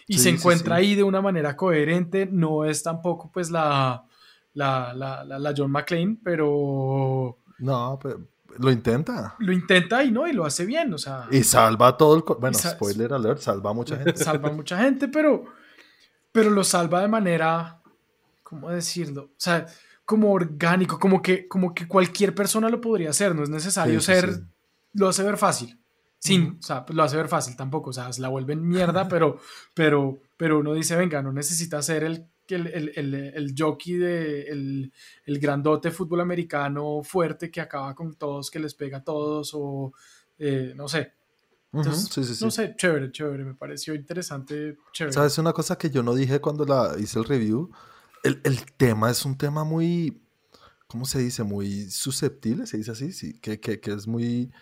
Y 0.07 0.15
Sí, 0.15 0.19
se 0.19 0.31
sí, 0.31 0.37
encuentra 0.37 0.77
sí. 0.77 0.83
ahí 0.83 0.95
de 0.95 1.03
una 1.03 1.21
manera 1.21 1.57
coherente. 1.57 2.27
No 2.31 2.65
es 2.65 2.83
tampoco 2.83 3.31
pues 3.33 3.51
la, 3.51 4.05
la, 4.55 4.93
la, 4.95 5.25
la, 5.25 5.39
la 5.39 5.55
John 5.57 5.71
McClane, 5.71 6.19
pero 6.23 7.39
No, 7.59 7.99
pero 8.03 8.21
lo 8.59 8.71
intenta. 8.71 9.35
lo 9.39 9.53
intenta 9.53 10.03
y 10.05 10.11
no, 10.13 10.27
y 10.29 10.33
lo 10.33 10.45
hace 10.45 10.65
bien. 10.65 10.93
O 10.95 10.99
sea, 10.99 11.27
Y 11.31 11.43
salva 11.43 11.97
todo 11.97 12.17
el... 12.17 12.23
Bueno, 12.41 12.57
spoiler 12.59 13.13
alert, 13.13 13.41
salva 13.41 13.71
a 13.71 13.75
mucha 13.75 13.97
gente. 13.97 14.17
salva 14.17 14.49
a 14.49 14.53
mucha 14.53 14.79
gente, 14.79 15.09
pero, 15.09 15.45
pero 16.33 16.51
lo 16.51 16.63
salva 16.65 17.01
de 17.01 17.09
manera, 17.09 17.81
¿cómo 18.43 18.71
decirlo? 18.71 19.23
O 19.25 19.35
sea, 19.39 19.67
como 20.05 20.33
orgánico, 20.33 20.99
como 20.99 21.21
que, 21.21 21.49
como 21.49 21.75
que 21.75 21.89
cualquier 21.89 22.35
persona 22.35 22.69
lo 22.69 22.81
podría 22.81 23.11
hacer, 23.11 23.35
no 23.35 23.43
es 23.43 23.49
necesario 23.51 24.01
Sí, 24.01 24.07
ser, 24.07 24.33
sí. 24.35 24.41
lo 24.93 25.09
hace 25.09 25.23
ver 25.25 25.37
fácil. 25.37 25.81
Sin, 26.19 26.59
o 26.59 26.63
sea, 26.63 26.87
lo 26.89 27.03
hace 27.03 27.17
ver 27.17 27.29
fácil 27.29 27.55
tampoco, 27.57 27.91
o 27.91 27.93
sea, 27.93 28.11
se 28.13 28.23
la 28.23 28.29
vuelven 28.29 28.67
mierda, 28.67 29.09
pero, 29.09 29.39
pero, 29.75 30.19
pero 30.39 30.59
uno 30.61 30.73
dice, 30.75 30.97
venga, 30.97 31.21
no 31.23 31.33
necesita 31.33 31.83
ser 31.83 32.03
el, 32.05 32.27
el, 32.49 32.67
el, 32.67 32.93
el, 32.97 33.15
el 33.15 33.55
jockey 33.57 33.95
de 33.95 34.43
el, 34.43 34.93
el 35.25 35.39
grandote 35.39 35.91
fútbol 35.91 36.21
americano 36.21 37.03
fuerte 37.03 37.51
que 37.51 37.61
acaba 37.61 37.95
con 37.95 38.15
todos, 38.15 38.51
que 38.51 38.59
les 38.59 38.75
pega 38.75 38.99
a 38.99 39.05
todos, 39.05 39.53
o 39.55 39.93
eh, 40.39 40.73
no 40.77 40.89
sé, 40.89 41.13
entonces, 41.73 42.09
sí, 42.13 42.25
sí, 42.25 42.35
sí. 42.37 42.45
no 42.45 42.51
sé, 42.51 42.75
chévere, 42.77 43.11
chévere, 43.11 43.45
me 43.45 43.55
pareció 43.55 43.95
interesante, 43.95 44.77
chévere. 44.93 45.13
¿Sabes 45.13 45.39
una 45.39 45.53
cosa 45.53 45.77
que 45.77 45.91
yo 45.91 46.03
no 46.03 46.15
dije 46.15 46.41
cuando 46.41 46.65
la 46.65 46.95
hice 46.99 47.19
el 47.19 47.25
review? 47.25 47.71
El, 48.23 48.41
el 48.45 48.65
tema 48.77 49.11
es 49.11 49.25
un 49.25 49.37
tema 49.37 49.65
muy, 49.65 50.23
¿cómo 50.87 51.05
se 51.05 51.19
dice? 51.19 51.43
Muy 51.43 51.91
susceptible, 51.91 52.67
se 52.67 52.77
dice 52.77 52.93
así, 52.93 53.13
sí, 53.13 53.41
que, 53.41 53.59
que, 53.59 53.81
que 53.81 53.93
es 53.93 54.07
muy 54.07 54.53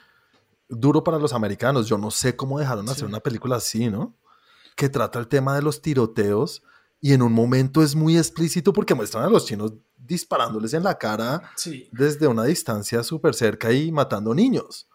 duro 0.69 1.05
para 1.05 1.19
los 1.19 1.35
americanos. 1.35 1.87
Yo 1.87 1.99
no 1.99 2.11
sé 2.11 2.35
cómo 2.35 2.59
dejaron 2.59 2.89
hacer 2.89 3.05
una 3.05 3.21
película 3.21 3.57
así, 3.57 3.91
¿no? 3.91 4.17
Que 4.75 4.89
trata 4.89 5.19
el 5.19 5.29
tema 5.29 5.55
de 5.55 5.63
los 5.63 5.83
tiroteos 5.83 6.63
y 7.03 7.13
en 7.13 7.21
un 7.21 7.33
momento 7.33 7.83
es 7.83 7.95
muy 7.95 8.17
explícito 8.17 8.73
porque 8.73 8.95
muestran 8.95 9.25
a 9.25 9.29
los 9.29 9.45
chinos 9.45 9.75
disparándoles 9.99 10.73
en 10.73 10.85
la 10.85 10.97
cara 10.97 11.43
Sí, 11.57 11.89
desde 11.93 12.27
una 12.29 12.45
distancia 12.45 13.03
súper 13.03 13.35
cerca 13.35 13.73
y 13.73 13.93
matando 13.93 14.35
niños 14.35 14.89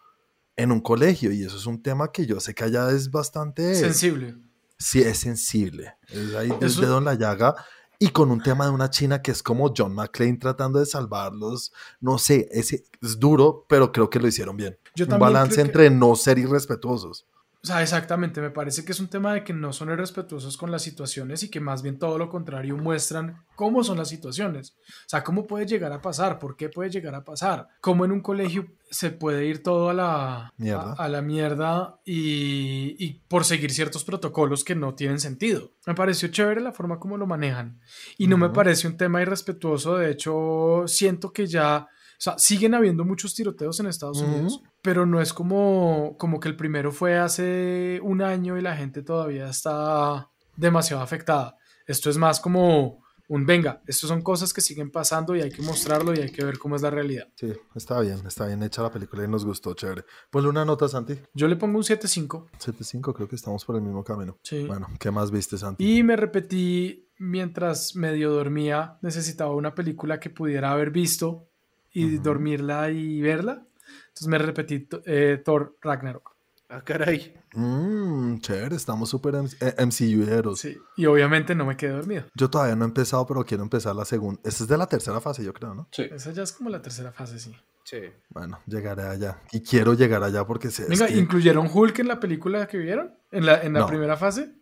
en 0.56 0.72
un 0.72 0.80
colegio. 0.80 1.30
Y 1.30 1.44
eso 1.44 1.56
es 1.56 1.66
un 1.66 1.80
tema 1.82 2.10
que 2.10 2.26
yo 2.26 2.40
sé 2.40 2.54
que 2.54 2.64
allá 2.64 2.90
es 2.90 3.10
bastante 3.10 3.74
sensible. 3.74 4.36
sí 4.78 5.00
es 5.02 5.18
sensible. 5.18 5.94
Es 6.08 6.34
ahí 6.34 6.50
el 6.60 6.66
Eso- 6.66 6.80
dedo 6.80 6.98
en 6.98 7.04
la 7.04 7.14
llaga. 7.14 7.54
Y 8.00 8.08
con 8.10 8.30
un 8.30 8.40
tema 8.42 8.64
de 8.66 8.70
una 8.70 8.90
china 8.90 9.20
que 9.22 9.32
es 9.32 9.42
como 9.42 9.74
John 9.76 9.92
McClane 9.92 10.38
tratando 10.38 10.78
de 10.78 10.86
salvarlos. 10.86 11.72
No 12.00 12.16
sé, 12.18 12.48
ese 12.52 12.84
es 13.02 13.18
duro, 13.18 13.66
pero 13.68 13.90
creo 13.92 14.08
que 14.08 14.20
lo 14.20 14.28
hicieron 14.28 14.56
bien. 14.56 14.78
Yo 14.94 15.04
un 15.06 15.18
balance 15.18 15.56
que- 15.56 15.60
entre 15.62 15.90
no 15.90 16.14
ser 16.16 16.38
irrespetuosos. 16.38 17.26
O 17.60 17.66
sea, 17.66 17.82
exactamente, 17.82 18.40
me 18.40 18.50
parece 18.50 18.84
que 18.84 18.92
es 18.92 19.00
un 19.00 19.08
tema 19.08 19.34
de 19.34 19.42
que 19.42 19.52
no 19.52 19.72
son 19.72 19.90
irrespetuosos 19.90 20.56
con 20.56 20.70
las 20.70 20.80
situaciones 20.80 21.42
y 21.42 21.50
que 21.50 21.58
más 21.58 21.82
bien 21.82 21.98
todo 21.98 22.16
lo 22.16 22.28
contrario 22.28 22.76
muestran 22.76 23.44
cómo 23.56 23.82
son 23.82 23.98
las 23.98 24.08
situaciones. 24.08 24.76
O 24.88 25.08
sea, 25.08 25.24
cómo 25.24 25.44
puede 25.44 25.66
llegar 25.66 25.92
a 25.92 26.00
pasar, 26.00 26.38
por 26.38 26.56
qué 26.56 26.68
puede 26.68 26.88
llegar 26.88 27.16
a 27.16 27.24
pasar, 27.24 27.66
cómo 27.80 28.04
en 28.04 28.12
un 28.12 28.20
colegio 28.20 28.66
se 28.90 29.10
puede 29.10 29.46
ir 29.46 29.64
todo 29.64 29.90
a 29.90 29.94
la 29.94 30.52
Mierda. 30.56 30.92
A, 30.92 31.04
a 31.04 31.08
la 31.08 31.20
mierda 31.20 32.00
y, 32.04 32.94
y 33.04 33.24
por 33.26 33.44
seguir 33.44 33.72
ciertos 33.72 34.04
protocolos 34.04 34.62
que 34.62 34.76
no 34.76 34.94
tienen 34.94 35.18
sentido. 35.18 35.72
Me 35.84 35.96
pareció 35.96 36.28
chévere 36.28 36.60
la 36.60 36.72
forma 36.72 37.00
como 37.00 37.16
lo 37.16 37.26
manejan 37.26 37.80
y 38.18 38.28
no 38.28 38.38
me 38.38 38.50
parece 38.50 38.86
un 38.86 38.96
tema 38.96 39.20
irrespetuoso, 39.20 39.96
de 39.96 40.12
hecho 40.12 40.84
siento 40.86 41.32
que 41.32 41.46
ya... 41.48 41.88
O 42.10 42.20
sea, 42.20 42.36
siguen 42.36 42.74
habiendo 42.74 43.04
muchos 43.04 43.32
tiroteos 43.32 43.78
en 43.78 43.86
Estados. 43.86 44.20
Unidos, 44.20 44.60
pero 44.82 45.06
no 45.06 45.20
es 45.20 45.32
como, 45.32 46.16
como 46.18 46.40
que 46.40 46.48
el 46.48 46.56
primero 46.56 46.92
fue 46.92 47.18
hace 47.18 48.00
un 48.02 48.22
año 48.22 48.56
y 48.56 48.62
la 48.62 48.76
gente 48.76 49.02
todavía 49.02 49.48
está 49.48 50.30
demasiado 50.56 51.02
afectada. 51.02 51.56
Esto 51.86 52.10
es 52.10 52.16
más 52.16 52.40
como 52.40 53.02
un 53.28 53.44
venga, 53.44 53.82
estas 53.86 54.08
son 54.08 54.22
cosas 54.22 54.54
que 54.54 54.62
siguen 54.62 54.90
pasando 54.90 55.36
y 55.36 55.42
hay 55.42 55.50
que 55.50 55.60
mostrarlo 55.60 56.14
y 56.14 56.20
hay 56.20 56.32
que 56.32 56.44
ver 56.44 56.58
cómo 56.58 56.76
es 56.76 56.82
la 56.82 56.90
realidad. 56.90 57.28
Sí, 57.36 57.52
está 57.74 58.00
bien, 58.00 58.26
está 58.26 58.46
bien 58.46 58.62
hecha 58.62 58.82
la 58.82 58.90
película 58.90 59.24
y 59.24 59.28
nos 59.28 59.44
gustó, 59.44 59.74
chévere. 59.74 60.04
Ponle 60.30 60.48
una 60.48 60.64
nota, 60.64 60.88
Santi. 60.88 61.14
Yo 61.34 61.46
le 61.46 61.56
pongo 61.56 61.76
un 61.76 61.84
7.5. 61.84 62.48
7.5, 62.58 63.14
creo 63.14 63.28
que 63.28 63.36
estamos 63.36 63.64
por 63.64 63.76
el 63.76 63.82
mismo 63.82 64.02
camino. 64.02 64.38
Sí. 64.42 64.64
Bueno, 64.66 64.88
¿qué 64.98 65.10
más 65.10 65.30
viste, 65.30 65.58
Santi? 65.58 65.98
Y 65.98 66.02
me 66.02 66.16
repetí 66.16 67.10
mientras 67.18 67.94
medio 67.96 68.32
dormía, 68.32 68.98
necesitaba 69.02 69.54
una 69.54 69.74
película 69.74 70.20
que 70.20 70.30
pudiera 70.30 70.72
haber 70.72 70.90
visto 70.90 71.48
y 71.92 72.16
dormirla 72.18 72.90
y 72.90 73.20
verla. 73.20 73.66
Entonces 74.08 74.26
me 74.28 74.38
repetí 74.38 74.88
eh, 75.06 75.40
Thor 75.44 75.76
Ragnarok. 75.82 76.32
Ah, 76.70 76.82
caray. 76.84 77.34
Mmm, 77.54 78.38
chévere, 78.40 78.76
estamos 78.76 79.08
súper 79.08 79.34
MCU-eros. 79.36 80.60
Sí. 80.60 80.76
Y 80.96 81.06
obviamente 81.06 81.54
no 81.54 81.64
me 81.64 81.76
quedé 81.76 81.92
dormido. 81.92 82.24
Yo 82.34 82.50
todavía 82.50 82.76
no 82.76 82.84
he 82.84 82.88
empezado, 82.88 83.26
pero 83.26 83.44
quiero 83.44 83.62
empezar 83.62 83.96
la 83.96 84.04
segunda. 84.04 84.40
Esta 84.44 84.64
es 84.64 84.68
de 84.68 84.76
la 84.76 84.86
tercera 84.86 85.20
fase, 85.20 85.42
yo 85.44 85.52
creo, 85.54 85.74
¿no? 85.74 85.88
Sí. 85.92 86.02
Esa 86.10 86.30
ya 86.32 86.42
es 86.42 86.52
como 86.52 86.68
la 86.70 86.82
tercera 86.82 87.10
fase, 87.12 87.38
sí. 87.38 87.54
Sí. 87.84 88.00
Bueno, 88.28 88.60
llegaré 88.66 89.04
allá. 89.04 89.40
Y 89.50 89.60
quiero 89.62 89.94
llegar 89.94 90.22
allá 90.22 90.46
porque 90.46 90.70
sé. 90.70 90.82
es 90.82 90.88
Venga, 90.90 91.06
que- 91.06 91.16
¿incluyeron 91.16 91.70
Hulk 91.72 92.00
en 92.00 92.08
la 92.08 92.20
película 92.20 92.66
que 92.68 92.76
vieron? 92.76 93.14
¿En 93.32 93.46
la, 93.46 93.62
en 93.62 93.72
la 93.72 93.80
No. 93.80 93.86
primera 93.86 94.16
fase? 94.18 94.52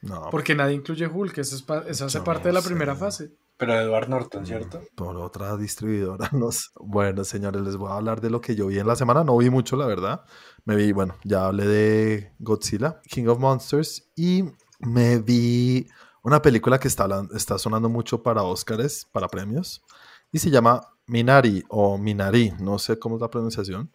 No, 0.00 0.30
Porque 0.32 0.56
nadie 0.56 0.74
incluye 0.74 1.06
Hulk, 1.06 1.38
eso, 1.38 1.54
es 1.54 1.62
pa- 1.62 1.84
eso 1.86 2.06
hace 2.06 2.20
parte 2.22 2.48
de 2.48 2.54
la 2.54 2.60
primera 2.62 2.96
fase. 2.96 3.30
Pero 3.62 3.78
Edward 3.78 4.08
Norton, 4.08 4.44
¿cierto? 4.44 4.80
por 4.96 5.16
otra 5.16 5.56
distribuidora. 5.56 6.28
No 6.32 6.50
sé. 6.50 6.70
Bueno, 6.80 7.22
señores, 7.22 7.62
les 7.62 7.76
voy 7.76 7.92
a 7.92 7.94
hablar 7.94 8.20
de 8.20 8.28
lo 8.28 8.40
que 8.40 8.56
yo 8.56 8.66
vi 8.66 8.80
en 8.80 8.88
la 8.88 8.96
semana. 8.96 9.22
No 9.22 9.36
vi 9.36 9.50
mucho, 9.50 9.76
la 9.76 9.86
verdad. 9.86 10.24
Me 10.64 10.74
vi, 10.74 10.90
bueno, 10.90 11.14
ya 11.22 11.46
hablé 11.46 11.68
de 11.68 12.32
Godzilla, 12.40 13.00
King 13.04 13.28
of 13.28 13.38
Monsters, 13.38 14.10
y 14.16 14.42
me 14.80 15.20
vi 15.20 15.86
una 16.24 16.42
película 16.42 16.80
que 16.80 16.88
está, 16.88 17.06
está 17.36 17.56
sonando 17.56 17.88
mucho 17.88 18.20
para 18.20 18.42
Oscars, 18.42 19.06
para 19.12 19.28
premios, 19.28 19.84
y 20.32 20.40
se 20.40 20.50
llama 20.50 20.80
Minari 21.06 21.62
o 21.68 21.98
Minari, 21.98 22.52
no 22.58 22.80
sé 22.80 22.98
cómo 22.98 23.14
es 23.14 23.20
la 23.20 23.30
pronunciación. 23.30 23.92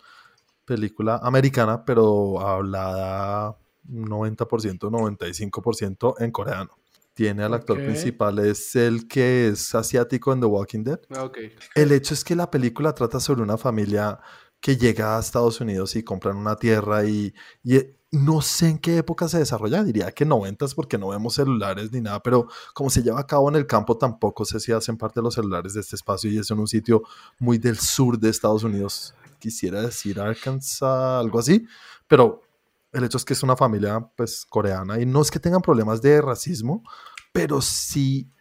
Película 0.63 1.19
americana, 1.21 1.83
pero 1.83 2.39
hablada 2.39 3.57
90%, 3.89 4.89
95% 4.89 6.15
en 6.19 6.31
coreano. 6.31 6.71
Tiene 7.17 7.41
al 7.41 7.55
actor 7.55 7.77
principal, 7.77 8.37
es 8.37 8.75
el 8.75 9.07
que 9.07 9.47
es 9.47 9.73
asiático 9.73 10.31
en 10.33 10.39
The 10.39 10.45
Walking 10.45 10.83
Dead. 10.83 10.99
Ah. 11.09 11.31
El 11.73 11.91
hecho 11.91 12.13
es 12.13 12.23
que 12.23 12.35
la 12.35 12.51
película 12.51 12.93
trata 12.93 13.19
sobre 13.19 13.41
una 13.41 13.57
familia 13.57 14.19
que 14.61 14.77
llega 14.77 15.17
a 15.17 15.19
Estados 15.19 15.59
Unidos 15.59 15.95
y 15.95 16.03
compran 16.03 16.37
una 16.37 16.55
tierra 16.57 17.05
y, 17.05 17.33
y, 17.63 17.77
eh, 17.77 17.97
no 18.11 18.41
sé 18.41 18.69
en 18.69 18.77
qué 18.77 18.97
época 18.97 19.27
se 19.27 19.39
desarrolla, 19.39 19.83
diría 19.83 20.11
que 20.11 20.25
noventas 20.25 20.75
porque 20.75 20.99
no 20.99 21.07
vemos 21.07 21.33
celulares 21.33 21.91
ni 21.91 22.01
nada, 22.01 22.21
pero 22.21 22.49
como 22.75 22.91
se 22.91 23.01
lleva 23.01 23.19
a 23.19 23.25
cabo 23.25 23.49
en 23.49 23.55
el 23.55 23.65
campo 23.65 23.97
tampoco 23.97 24.45
sé 24.45 24.59
si 24.59 24.71
hacen 24.71 24.95
parte 24.95 25.19
de 25.19 25.23
los 25.23 25.33
celulares 25.33 25.73
de 25.73 25.81
este 25.81 25.95
espacio 25.95 26.29
y 26.29 26.37
es 26.37 26.51
en 26.51 26.59
un 26.59 26.67
sitio 26.67 27.01
muy 27.39 27.57
del 27.57 27.79
sur 27.79 28.19
de 28.19 28.29
Estados 28.29 28.63
Unidos, 28.63 29.15
quisiera 29.39 29.81
decir 29.81 30.19
Arkansas, 30.19 30.83
algo 30.83 31.39
así, 31.39 31.65
pero 32.07 32.43
el 32.91 33.03
hecho 33.03 33.17
es 33.17 33.25
que 33.25 33.33
es 33.33 33.43
una 33.43 33.55
familia 33.55 33.99
pues 34.15 34.45
coreana 34.45 34.99
y 34.99 35.05
no 35.05 35.21
es 35.21 35.31
que 35.31 35.39
tengan 35.39 35.61
problemas 35.61 36.01
de 36.01 36.21
racismo, 36.21 36.83
pero 37.31 37.61
sí 37.61 38.31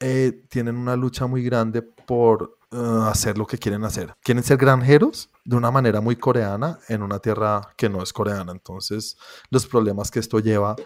eh, 0.00 0.44
tienen 0.48 0.76
una 0.76 0.96
lucha 0.96 1.26
muy 1.26 1.42
grande 1.42 1.82
por 1.82 2.58
eh, 2.70 2.76
hacer 3.06 3.38
lo 3.38 3.46
que 3.46 3.58
quieren 3.58 3.84
hacer. 3.84 4.14
Quieren 4.22 4.44
ser 4.44 4.58
granjeros 4.58 5.30
de 5.44 5.56
una 5.56 5.70
manera 5.70 6.00
muy 6.00 6.16
coreana 6.16 6.78
en 6.88 7.02
una 7.02 7.18
tierra 7.18 7.62
que 7.76 7.88
no 7.88 8.02
es 8.02 8.12
coreana. 8.12 8.52
Entonces, 8.52 9.16
los 9.50 9.66
problemas 9.66 10.10
que 10.10 10.20
esto 10.20 10.38
lleva, 10.38 10.76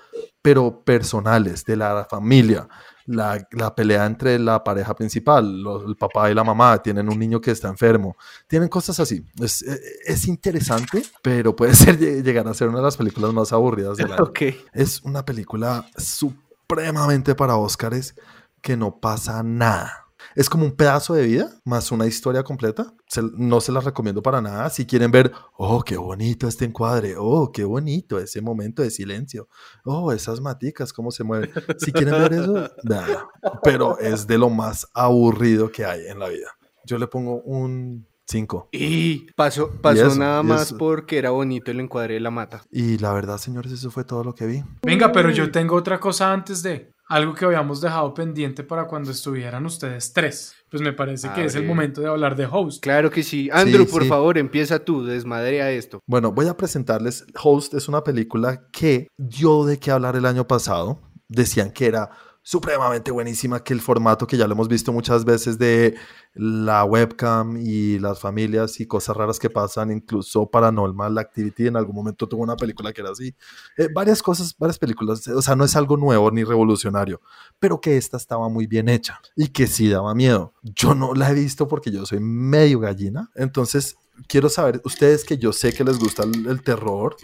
pero 0.40 0.84
personales, 0.84 1.64
de 1.64 1.76
la 1.76 2.06
familia, 2.08 2.68
la, 3.06 3.46
la 3.52 3.74
pelea 3.74 4.06
entre 4.06 4.38
la 4.38 4.62
pareja 4.62 4.94
principal, 4.94 5.64
el 5.86 5.96
papá 5.96 6.30
y 6.30 6.34
la 6.34 6.44
mamá, 6.44 6.82
tienen 6.82 7.08
un 7.08 7.18
niño 7.18 7.40
que 7.40 7.50
está 7.50 7.68
enfermo, 7.68 8.16
tienen 8.46 8.68
cosas 8.68 8.98
así. 9.00 9.24
Es, 9.40 9.62
eh, 9.62 9.80
es 10.06 10.26
interesante, 10.28 11.02
pero 11.22 11.54
puede 11.56 11.74
ser 11.74 11.98
lle- 11.98 12.22
llegar 12.22 12.46
a 12.48 12.54
ser 12.54 12.68
una 12.68 12.78
de 12.78 12.84
las 12.84 12.96
películas 12.96 13.32
más 13.32 13.52
aburridas 13.52 13.96
del 13.96 14.12
año. 14.12 14.24
Es 14.72 15.02
una 15.02 15.24
película 15.24 15.86
supremamente 15.96 17.34
para 17.34 17.56
Óscares 17.56 18.14
que 18.60 18.76
no 18.76 18.98
pasa 19.00 19.42
nada. 19.42 20.01
Es 20.34 20.48
como 20.48 20.64
un 20.64 20.72
pedazo 20.76 21.14
de 21.14 21.24
vida 21.26 21.50
más 21.64 21.90
una 21.92 22.06
historia 22.06 22.42
completa. 22.42 22.94
Se- 23.06 23.22
no 23.36 23.60
se 23.60 23.72
las 23.72 23.84
recomiendo 23.84 24.22
para 24.22 24.40
nada. 24.40 24.68
Si 24.70 24.86
quieren 24.86 25.10
ver, 25.10 25.32
oh, 25.56 25.82
qué 25.82 25.96
bonito 25.96 26.48
este 26.48 26.64
encuadre, 26.64 27.14
oh, 27.18 27.50
qué 27.52 27.64
bonito 27.64 28.18
ese 28.18 28.40
momento 28.40 28.82
de 28.82 28.90
silencio, 28.90 29.48
oh, 29.84 30.12
esas 30.12 30.40
maticas, 30.40 30.92
cómo 30.92 31.10
se 31.10 31.24
mueven. 31.24 31.50
Si 31.78 31.92
quieren 31.92 32.14
ver 32.14 32.32
eso, 32.34 32.70
nada. 32.84 33.28
Pero 33.62 33.98
es 33.98 34.26
de 34.26 34.38
lo 34.38 34.50
más 34.50 34.86
aburrido 34.94 35.70
que 35.70 35.84
hay 35.84 36.06
en 36.06 36.18
la 36.18 36.28
vida. 36.28 36.48
Yo 36.84 36.98
le 36.98 37.06
pongo 37.06 37.40
un 37.42 38.06
5. 38.26 38.68
Y 38.72 39.26
pasó, 39.32 39.70
pasó 39.80 40.06
eso, 40.06 40.18
nada 40.18 40.42
más 40.42 40.72
porque 40.72 41.18
era 41.18 41.30
bonito 41.30 41.70
el 41.70 41.80
encuadre 41.80 42.14
de 42.14 42.20
la 42.20 42.30
mata. 42.30 42.62
Y 42.70 42.98
la 42.98 43.12
verdad, 43.12 43.38
señores, 43.38 43.72
eso 43.72 43.90
fue 43.90 44.04
todo 44.04 44.24
lo 44.24 44.34
que 44.34 44.46
vi. 44.46 44.62
Venga, 44.82 45.12
pero 45.12 45.30
yo 45.30 45.50
tengo 45.50 45.76
otra 45.76 45.98
cosa 46.00 46.32
antes 46.32 46.62
de 46.62 46.92
algo 47.08 47.34
que 47.34 47.44
habíamos 47.44 47.80
dejado 47.82 48.14
pendiente 48.14 48.64
para 48.64 48.86
cuando 48.86 49.10
estuvieran 49.10 49.66
ustedes 49.66 50.12
tres. 50.12 50.54
Pues 50.70 50.82
me 50.82 50.94
parece 50.94 51.28
A 51.28 51.34
que 51.34 51.44
es 51.44 51.54
el 51.54 51.66
momento 51.66 52.00
de 52.00 52.08
hablar 52.08 52.36
de 52.36 52.48
host. 52.50 52.82
Claro 52.82 53.10
que 53.10 53.22
sí. 53.22 53.50
Andrew, 53.52 53.86
por 53.86 54.02
sí. 54.02 54.08
favor, 54.08 54.38
empieza 54.38 54.78
tú, 54.78 55.04
desmadrea 55.04 55.70
esto. 55.70 56.00
Bueno, 56.06 56.32
voy 56.32 56.48
a 56.48 56.56
presentarles 56.56 57.26
Host 57.42 57.74
es 57.74 57.88
una 57.88 58.02
película 58.02 58.66
que 58.72 59.08
dio 59.18 59.66
de 59.66 59.78
qué 59.78 59.90
hablar 59.90 60.16
el 60.16 60.24
año 60.24 60.46
pasado. 60.46 61.02
Decían 61.28 61.72
que 61.72 61.86
era 61.86 62.10
supremamente 62.42 63.10
buenísima, 63.10 63.62
que 63.62 63.72
el 63.72 63.80
formato 63.80 64.26
que 64.26 64.36
ya 64.36 64.46
lo 64.46 64.54
hemos 64.54 64.68
visto 64.68 64.92
muchas 64.92 65.24
veces 65.24 65.58
de 65.58 65.94
la 66.34 66.84
webcam 66.84 67.56
y 67.56 67.98
las 68.00 68.18
familias 68.18 68.80
y 68.80 68.86
cosas 68.86 69.16
raras 69.16 69.38
que 69.38 69.48
pasan, 69.48 69.92
incluso 69.92 70.50
Paranormal 70.50 71.18
Activity 71.18 71.68
en 71.68 71.76
algún 71.76 71.94
momento 71.94 72.28
tuvo 72.28 72.42
una 72.42 72.56
película 72.56 72.92
que 72.92 73.00
era 73.00 73.10
así. 73.10 73.34
Eh, 73.76 73.88
varias 73.94 74.22
cosas, 74.22 74.56
varias 74.58 74.78
películas, 74.78 75.26
o 75.28 75.40
sea, 75.42 75.54
no 75.54 75.64
es 75.64 75.76
algo 75.76 75.96
nuevo 75.96 76.30
ni 76.30 76.42
revolucionario, 76.42 77.20
pero 77.60 77.80
que 77.80 77.96
esta 77.96 78.16
estaba 78.16 78.48
muy 78.48 78.66
bien 78.66 78.88
hecha 78.88 79.20
y 79.36 79.48
que 79.48 79.68
sí 79.68 79.88
daba 79.88 80.14
miedo. 80.14 80.52
Yo 80.62 80.94
no 80.94 81.14
la 81.14 81.30
he 81.30 81.34
visto 81.34 81.68
porque 81.68 81.92
yo 81.92 82.04
soy 82.06 82.18
medio 82.20 82.80
gallina, 82.80 83.30
entonces 83.36 83.96
quiero 84.26 84.48
saber, 84.48 84.80
ustedes 84.84 85.24
que 85.24 85.38
yo 85.38 85.52
sé 85.52 85.72
que 85.72 85.84
les 85.84 85.98
gusta 85.98 86.24
el, 86.24 86.46
el 86.46 86.62
terror 86.62 87.16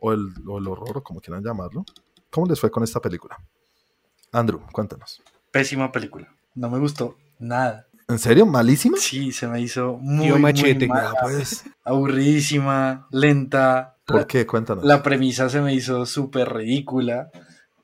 o 0.00 0.12
el, 0.12 0.34
o 0.46 0.58
el 0.58 0.68
horror 0.68 0.98
o 0.98 1.02
como 1.02 1.20
quieran 1.20 1.42
llamarlo, 1.42 1.84
¿cómo 2.30 2.46
les 2.46 2.60
fue 2.60 2.70
con 2.70 2.82
esta 2.82 3.00
película? 3.00 3.38
Andrew, 4.32 4.60
cuéntanos. 4.72 5.22
Pésima 5.50 5.90
película. 5.92 6.28
No 6.54 6.70
me 6.70 6.78
gustó 6.78 7.16
nada. 7.38 7.86
¿En 8.08 8.18
serio? 8.18 8.46
¿Malísima? 8.46 8.96
Sí, 8.98 9.32
se 9.32 9.48
me 9.48 9.60
hizo 9.60 9.96
muy, 10.00 10.28
muy 10.30 10.40
Machete. 10.40 10.86
mala, 10.86 11.10
Ah, 11.10 11.18
pues, 11.22 11.64
aburridísima, 11.84 13.06
lenta. 13.10 13.96
¿por 14.04 14.16
La, 14.16 14.26
qué? 14.26 14.46
Cuéntanos. 14.46 14.84
la 14.84 15.02
premisa 15.02 15.48
se 15.48 15.60
me 15.60 15.74
hizo 15.74 16.06
súper 16.06 16.52
ridícula. 16.52 17.30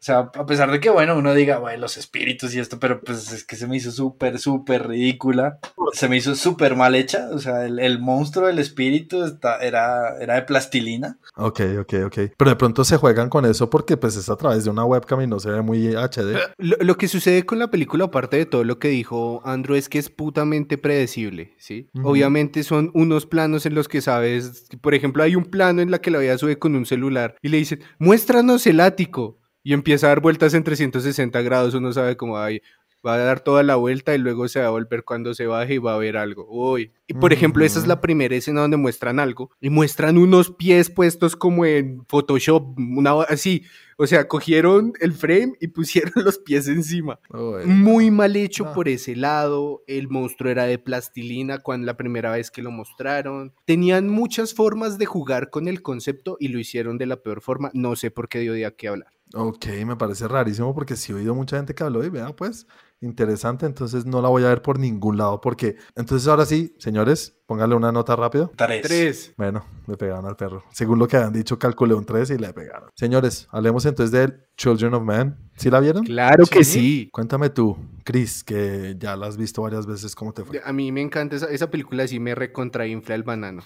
O 0.03 0.05
sea, 0.05 0.31
a 0.35 0.47
pesar 0.47 0.69
de 0.73 0.81
que, 0.81 0.91
bueno, 0.91 1.17
uno 1.17 1.33
diga, 1.33 1.59
bueno, 1.59 1.79
los 1.79 1.97
espíritus 1.97 2.53
y 2.57 2.59
esto, 2.59 2.81
pero 2.81 3.01
pues 3.01 3.31
es 3.31 3.45
que 3.45 3.55
se 3.55 3.69
me 3.69 3.77
hizo 3.77 3.93
súper, 3.93 4.41
súper 4.41 4.89
ridícula. 4.89 5.61
Se 5.93 6.09
me 6.09 6.17
hizo 6.17 6.35
súper 6.35 6.75
mal 6.75 6.97
hecha. 6.97 7.29
O 7.33 7.39
sea, 7.39 7.65
el, 7.65 7.79
el 7.79 8.01
monstruo 8.01 8.49
del 8.49 8.59
espíritu 8.59 9.23
está, 9.23 9.59
era, 9.59 10.19
era 10.21 10.35
de 10.35 10.43
plastilina. 10.43 11.19
Ok, 11.37 11.61
ok, 11.83 11.95
ok. 12.07 12.19
Pero 12.37 12.51
de 12.51 12.57
pronto 12.57 12.85
se 12.85 12.97
juegan 12.97 13.29
con 13.29 13.47
eso 13.47 13.71
porque 13.71 13.97
pues 13.97 14.17
es 14.17 14.29
a 14.29 14.35
través 14.35 14.65
de 14.65 14.71
una 14.71 14.85
webcam 14.85 15.21
y 15.21 15.29
no 15.29 15.39
se 15.39 15.51
ve 15.51 15.63
muy 15.63 15.95
HD. 15.95 16.37
Lo, 16.59 16.77
lo 16.81 16.97
que 16.97 17.07
sucede 17.07 17.47
con 17.47 17.61
la 17.61 17.71
película, 17.71 18.07
aparte 18.07 18.39
de 18.39 18.47
todo 18.47 18.65
lo 18.65 18.81
que 18.81 18.89
dijo 18.89 19.41
Andrew, 19.45 19.77
es 19.77 19.89
que 19.89 20.01
es 20.01 20.11
putamente 20.11 20.79
predecible, 20.79 21.55
¿sí? 21.59 21.89
Obviamente 22.03 22.65
son 22.65 22.91
unos 22.95 23.27
planos 23.27 23.67
en 23.67 23.77
los 23.77 23.87
que 23.87 24.01
sabes, 24.01 24.67
por 24.81 24.95
ejemplo, 24.95 25.23
hay 25.23 25.37
un 25.37 25.45
plano 25.45 25.81
en 25.81 25.93
la 25.93 26.01
que 26.01 26.11
la 26.11 26.19
vida 26.19 26.37
sube 26.39 26.59
con 26.59 26.75
un 26.75 26.87
celular 26.87 27.37
y 27.41 27.51
le 27.51 27.59
dicen, 27.59 27.85
muéstranos 27.99 28.67
el 28.67 28.81
ático. 28.81 29.39
Y 29.63 29.73
empieza 29.75 30.07
a 30.07 30.11
dar 30.11 30.21
vueltas 30.21 30.55
en 30.55 30.65
360 30.65 31.41
grados, 31.43 31.75
uno 31.75 31.93
sabe 31.93 32.17
cómo 32.17 32.35
va 32.35 33.15
a 33.15 33.19
dar 33.19 33.41
toda 33.41 33.63
la 33.63 33.77
vuelta 33.77 34.15
y 34.15 34.19
luego 34.19 34.49
se 34.49 34.61
va 34.61 34.67
a 34.67 34.71
volver 34.71 35.05
cuando 35.05 35.35
se 35.35 35.47
baje 35.47 35.75
y 35.75 35.79
va 35.79 35.95
a 35.95 35.99
ver 35.99 36.17
algo. 36.17 36.47
Uy. 36.49 36.93
Y 37.13 37.21
por 37.21 37.33
ejemplo, 37.33 37.65
esa 37.65 37.79
es 37.79 37.87
la 37.87 37.95
Ujú. 37.95 38.01
primera 38.03 38.35
escena 38.35 38.63
donde 38.63 38.77
muestran 38.77 39.21
algo 39.21 39.51
y 39.61 39.69
muestran 39.71 40.17
unos 40.17 40.51
pies 40.51 40.89
puestos 40.89 41.37
como 41.37 41.67
en 41.67 42.05
Photoshop, 42.07 42.79
una 42.79 43.23
así. 43.23 43.65
O 43.99 44.07
sea, 44.07 44.27
cogieron 44.27 44.95
el 45.01 45.13
frame 45.13 45.53
y 45.61 45.69
pusieron 45.69 46.13
los 46.25 46.39
pies 46.39 46.67
encima. 46.69 47.21
Uy. 47.29 47.67
Muy 47.67 48.11
mal 48.11 48.35
hecho 48.37 48.73
por 48.73 48.89
ese 48.89 49.15
lado. 49.15 49.83
El 49.87 50.09
monstruo 50.09 50.51
era 50.51 50.65
de 50.65 50.79
plastilina 50.79 51.59
cuando 51.59 51.87
la 51.87 51.97
primera 51.97 52.33
vez 52.33 52.51
que 52.51 52.63
lo 52.63 52.71
mostraron. 52.71 53.53
Tenían 53.67 54.09
muchas 54.09 54.55
formas 54.55 54.97
de 54.99 55.07
jugar 55.07 55.51
con 55.51 55.69
el 55.69 55.83
concepto 55.83 56.37
y 56.41 56.49
lo 56.49 56.59
hicieron 56.59 56.97
de 56.99 57.07
la 57.07 57.17
peor 57.23 57.43
forma. 57.43 57.71
No 57.75 57.95
sé 57.95 58.11
por 58.11 58.29
qué 58.29 58.41
dio 58.41 58.55
de 58.55 58.75
qué 58.77 58.89
hablar. 58.89 59.13
Ok, 59.35 59.67
me 59.87 59.97
parece 59.97 60.27
rarísimo 60.29 60.75
porque 60.75 60.97
sí 60.97 61.13
he 61.13 61.15
oído 61.15 61.35
mucha 61.35 61.57
gente 61.57 61.75
que 61.75 61.83
habló 61.85 62.05
y 62.05 62.11
vea, 62.11 62.35
pues, 62.35 62.67
interesante, 63.03 63.67
entonces 63.67 64.07
no 64.07 64.23
la 64.23 64.29
voy 64.29 64.45
a 64.45 64.49
ver 64.49 64.63
por 64.63 64.79
ningún 64.79 65.19
lado 65.19 65.41
porque, 65.41 65.77
entonces 65.97 66.27
ahora 66.29 66.47
sí, 66.47 66.75
señores, 66.79 67.37
póngale 67.47 67.75
una 67.75 67.93
nota 67.93 68.17
rápido. 68.17 68.51
Tres. 68.57 68.83
Tres. 68.83 69.35
Bueno, 69.37 69.65
le 69.87 69.97
pegaron 69.97 70.25
al 70.27 70.37
perro. 70.37 70.65
Según 70.73 70.99
lo 70.99 71.07
que 71.09 71.17
habían 71.17 71.33
dicho, 71.33 71.59
calculé 71.59 71.95
un 71.95 72.05
3 72.07 72.31
y 72.31 72.39
le 72.39 72.53
pegaron. 72.53 72.89
Señores, 72.95 73.49
hablemos 73.51 73.85
entonces 73.85 74.13
de 74.13 74.35
Children 74.57 74.95
of 74.95 75.03
Man. 75.03 75.37
¿Sí 75.57 75.69
la 75.71 75.81
vieron? 75.81 76.05
Claro 76.05 76.45
que 76.47 76.65
Sí. 76.65 76.81
sí. 76.81 77.11
Cuéntame 77.13 77.51
tú, 77.51 77.77
Chris, 78.05 78.43
que 78.45 78.95
ya 78.99 79.17
la 79.17 79.27
has 79.27 79.37
visto 79.37 79.63
varias 79.63 79.87
veces, 79.87 80.15
¿cómo 80.15 80.33
te 80.33 80.45
fue? 80.45 80.61
A 80.65 80.73
mí 80.73 80.91
me 80.93 81.03
encanta 81.03 81.37
esa, 81.37 81.47
esa 81.51 81.71
película, 81.71 82.07
sí 82.07 82.21
me 82.21 82.35
recontrainfla 82.35 83.15
el 83.15 83.23
banano. 83.25 83.63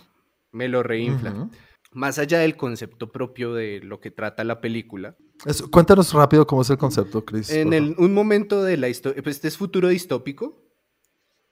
Me 0.51 0.69
lo 0.69 0.83
reinfla. 0.83 1.33
Ujú. 1.33 1.51
Más 1.93 2.19
allá 2.19 2.39
del 2.41 2.57
concepto 2.57 3.13
propio 3.13 3.55
de 3.55 3.81
lo 3.83 4.01
que 4.01 4.11
trata 4.11 4.43
la 4.45 4.61
película, 4.61 5.17
Eso, 5.45 5.71
cuéntanos 5.71 6.13
rápido 6.13 6.47
cómo 6.47 6.63
es 6.63 6.71
el 6.71 6.79
concepto, 6.79 7.25
Chris. 7.25 7.51
en 7.51 7.73
el- 7.73 7.95
un 7.99 8.15
momento 8.15 8.63
de 8.65 8.77
la 8.77 8.89
historia, 8.89 9.23
pues 9.23 9.37
este 9.37 9.49
es 9.49 9.57
futuro 9.57 9.89
distópico, 9.89 10.63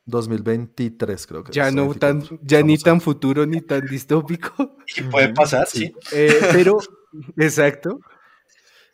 2023 0.06 1.26
creo 1.26 1.44
que 1.44 1.52
ya 1.52 1.68
es, 1.68 1.74
no 1.74 1.94
tan, 1.94 2.22
ya 2.42 2.58
ni 2.62 2.74
Vamos 2.74 2.82
tan 2.82 3.00
futuro 3.00 3.46
ni 3.46 3.60
tan 3.60 3.86
distópico. 3.86 4.76
Y 4.96 5.02
puede 5.02 5.32
pasar, 5.32 5.66
sí. 5.66 5.92
sí. 6.02 6.16
Eh, 6.16 6.40
pero, 6.52 6.78
exacto. 7.36 8.00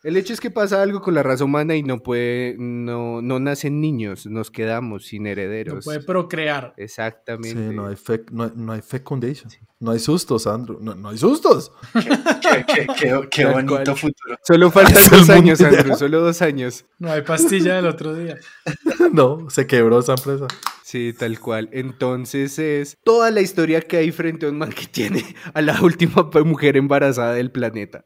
El 0.03 0.17
hecho 0.17 0.33
es 0.33 0.39
que 0.39 0.49
pasa 0.49 0.81
algo 0.81 1.01
con 1.01 1.13
la 1.13 1.21
raza 1.21 1.43
humana 1.43 1.75
y 1.75 1.83
no 1.83 1.99
puede, 1.99 2.55
no, 2.57 3.21
no 3.21 3.39
nacen 3.39 3.79
niños, 3.79 4.25
nos 4.25 4.49
quedamos 4.49 5.05
sin 5.05 5.23
No 5.23 5.29
herederos. 5.29 5.85
puede 5.85 6.01
procrear. 6.01 6.73
Exactamente. 6.77 7.69
Sí, 7.69 7.75
no 7.75 7.85
hay, 7.87 7.95
fec- 7.95 8.31
no, 8.31 8.45
hay, 8.45 8.51
no 8.55 8.71
hay 8.73 8.81
fecundation. 8.81 9.51
No 9.79 9.91
hay 9.91 9.99
sustos, 9.99 10.47
Andrew. 10.47 10.79
No, 10.81 10.95
no 10.95 11.09
hay 11.09 11.17
sustos. 11.17 11.71
Qué, 11.93 12.65
qué- 12.97 13.27
qué- 13.29 13.45
bonito 13.45 13.75
cual. 13.83 13.97
futuro. 13.97 14.37
Solo 14.43 14.71
faltan 14.71 15.03
dos 15.11 15.29
años, 15.29 15.61
Andrew, 15.61 15.95
solo 15.95 16.21
dos 16.21 16.41
años. 16.41 16.85
No 16.99 17.11
hay 17.11 17.21
pastilla 17.21 17.75
del 17.75 17.87
otro 17.87 18.15
día. 18.15 18.37
no, 19.13 19.49
se 19.49 19.67
quebró 19.67 19.99
esa 19.99 20.13
empresa. 20.13 20.47
Sí, 20.83 21.13
tal 21.17 21.39
cual. 21.39 21.69
Entonces 21.71 22.59
es 22.59 22.97
toda 23.03 23.31
la 23.31 23.41
historia 23.41 23.81
que 23.81 23.97
hay 23.97 24.11
frente 24.11 24.45
a 24.45 24.49
un 24.49 24.57
man 24.57 24.71
que 24.71 24.85
tiene 24.87 25.23
a 25.53 25.61
la 25.61 25.81
última 25.81 26.29
mujer 26.43 26.75
embarazada 26.77 27.33
del 27.33 27.49
planeta. 27.51 28.05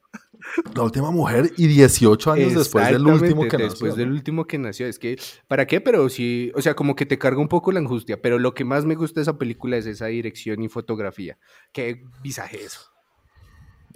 La 0.73 0.83
última 0.83 1.11
mujer 1.11 1.51
y 1.57 1.67
18 1.67 2.31
años 2.31 2.55
después 2.55 2.87
del 2.89 3.05
último 3.05 3.43
que 3.43 3.57
nació. 3.57 3.69
Después 3.69 3.95
del 3.95 4.11
último 4.11 4.45
que 4.45 4.57
nació. 4.57 4.87
Es 4.87 4.99
que, 4.99 5.19
¿para 5.47 5.67
qué? 5.67 5.81
Pero 5.81 6.07
sí, 6.09 6.51
o 6.55 6.61
sea, 6.61 6.75
como 6.75 6.95
que 6.95 7.05
te 7.05 7.17
carga 7.17 7.39
un 7.41 7.47
poco 7.47 7.71
la 7.71 7.79
angustia. 7.79 8.21
Pero 8.21 8.39
lo 8.39 8.53
que 8.53 8.65
más 8.65 8.85
me 8.85 8.95
gusta 8.95 9.19
de 9.19 9.23
esa 9.23 9.37
película 9.37 9.77
es 9.77 9.85
esa 9.85 10.07
dirección 10.07 10.61
y 10.61 10.69
fotografía. 10.69 11.37
Qué 11.71 12.03
visaje 12.21 12.63
eso. 12.63 12.79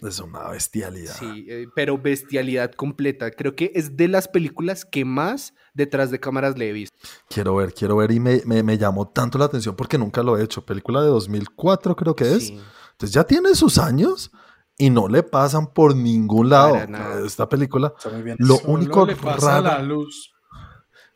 Es 0.01 0.19
una 0.19 0.47
bestialidad. 0.49 1.15
Sí, 1.17 1.45
eh, 1.49 1.67
pero 1.75 1.97
bestialidad 1.97 2.71
completa. 2.71 3.31
Creo 3.31 3.55
que 3.55 3.71
es 3.75 3.97
de 3.97 4.07
las 4.07 4.29
películas 4.29 4.85
que 4.85 5.03
más 5.03 5.53
detrás 5.73 6.09
de 6.09 6.19
cámaras 6.19 6.57
le 6.57 6.69
he 6.69 6.71
visto. 6.71 6.97
Quiero 7.29 7.55
ver, 7.55 7.73
quiero 7.73 7.97
ver 7.97 8.11
y 8.11 8.19
me, 8.19 8.41
me, 8.45 8.63
me 8.63 8.77
llamó 8.77 9.09
tanto 9.09 9.37
la 9.37 9.45
atención 9.45 9.75
porque 9.75 9.97
nunca 9.97 10.23
lo 10.23 10.37
he 10.37 10.43
hecho. 10.43 10.65
Película 10.65 11.01
de 11.01 11.07
2004 11.07 11.95
creo 11.95 12.15
que 12.15 12.35
es. 12.35 12.47
Sí. 12.47 12.59
Entonces 12.91 13.13
ya 13.13 13.23
tiene 13.25 13.55
sus 13.55 13.77
años 13.77 14.31
y 14.79 14.89
no 14.89 15.07
le 15.07 15.21
pasan 15.21 15.67
por 15.67 15.95
ningún 15.95 16.49
lado. 16.49 16.87
Nada. 16.87 17.23
Esta 17.23 17.47
película. 17.47 17.93
Está 17.95 18.09
muy 18.09 18.23
bien. 18.23 18.37
Lo 18.39 18.55
Solo 18.55 18.73
único 18.73 19.05
le 19.05 19.15
pasa 19.15 19.51
raro- 19.61 19.63
la 19.63 19.81
luz. 19.83 20.33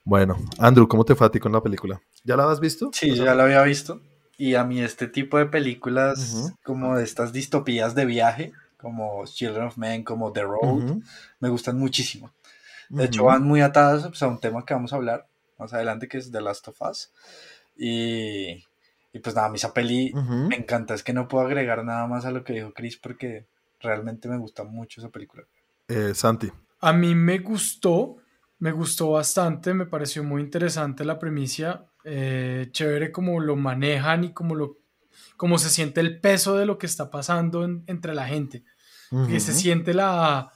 Bueno, 0.03 0.37
Andrew, 0.59 0.87
¿cómo 0.87 1.05
te 1.05 1.15
fue 1.15 1.25
a 1.25 1.31
ti 1.31 1.39
con 1.39 1.51
la 1.53 1.61
película? 1.61 2.01
¿Ya 2.25 2.35
la 2.35 2.51
has 2.51 2.59
visto? 2.59 2.91
Sí, 2.93 3.15
yo 3.15 3.23
ya 3.25 3.33
lo 3.35 3.43
había 3.43 3.63
visto. 3.63 4.01
Y 4.37 4.55
a 4.55 4.63
mí 4.65 4.81
este 4.81 5.07
tipo 5.07 5.37
de 5.37 5.45
películas, 5.45 6.33
Ujú. 6.33 6.57
como 6.63 6.97
de 6.97 7.03
estas 7.05 7.31
distopías 7.31 7.95
de 7.95 8.05
viaje, 8.05 8.51
como 8.77 9.23
Children 9.25 9.67
of 9.67 9.77
Men, 9.77 10.03
como 10.03 10.33
The 10.33 10.41
Road, 10.43 10.83
Ujú, 10.83 11.01
me 11.39 11.47
gustan 11.49 11.79
muchísimo. 11.79 12.33
De 12.89 13.05
hecho, 13.05 13.21
ujú. 13.21 13.31
van 13.31 13.43
muy 13.43 13.61
atadas 13.61 14.05
pues, 14.07 14.21
a 14.23 14.27
un 14.27 14.39
tema 14.39 14.65
que 14.65 14.73
vamos 14.73 14.91
a 14.91 14.97
hablar 14.97 15.25
más 15.57 15.73
adelante, 15.73 16.09
que 16.09 16.17
es 16.17 16.31
The 16.31 16.41
Last 16.41 16.67
of 16.67 16.81
Us. 16.81 17.11
Y, 17.77 18.63
y 19.13 19.19
pues 19.23 19.35
nada, 19.35 19.47
a 19.47 19.49
mí 19.49 19.55
esa 19.55 19.73
peli 19.73 20.11
me 20.13 20.57
encanta. 20.57 20.93
Es 20.93 21.03
que 21.03 21.13
no 21.13 21.27
puedo 21.29 21.45
agregar 21.45 21.83
nada 21.85 22.05
más 22.07 22.25
a 22.25 22.31
lo 22.31 22.43
que 22.43 22.53
dijo 22.53 22.73
Chris 22.73 22.97
porque 22.97 23.45
realmente 23.83 24.27
me 24.27 24.37
gusta 24.37 24.63
mucho 24.63 24.99
esa 25.01 25.09
película. 25.09 25.43
Eh, 25.87 26.13
Santi. 26.15 26.51
A 26.81 26.93
mí 26.93 27.13
me 27.15 27.37
gustó, 27.39 28.17
me 28.59 28.71
gustó 28.71 29.11
bastante, 29.11 29.73
me 29.73 29.85
pareció 29.85 30.23
muy 30.23 30.41
interesante 30.41 31.05
la 31.05 31.19
premisa, 31.19 31.85
eh, 32.03 32.67
chévere 32.71 33.11
como 33.11 33.39
lo 33.39 33.55
manejan 33.55 34.23
y 34.23 34.33
como 34.33 34.55
lo 34.55 34.77
como 35.37 35.57
se 35.59 35.69
siente 35.69 35.99
el 36.01 36.19
peso 36.19 36.55
de 36.57 36.65
lo 36.65 36.77
que 36.77 36.85
está 36.87 37.09
pasando 37.11 37.63
en- 37.65 37.83
entre 37.87 38.13
la 38.15 38.25
gente, 38.27 38.63
que 39.29 39.39
se 39.39 39.51
Ujú. 39.51 39.59
siente 39.59 39.93
la, 39.93 40.51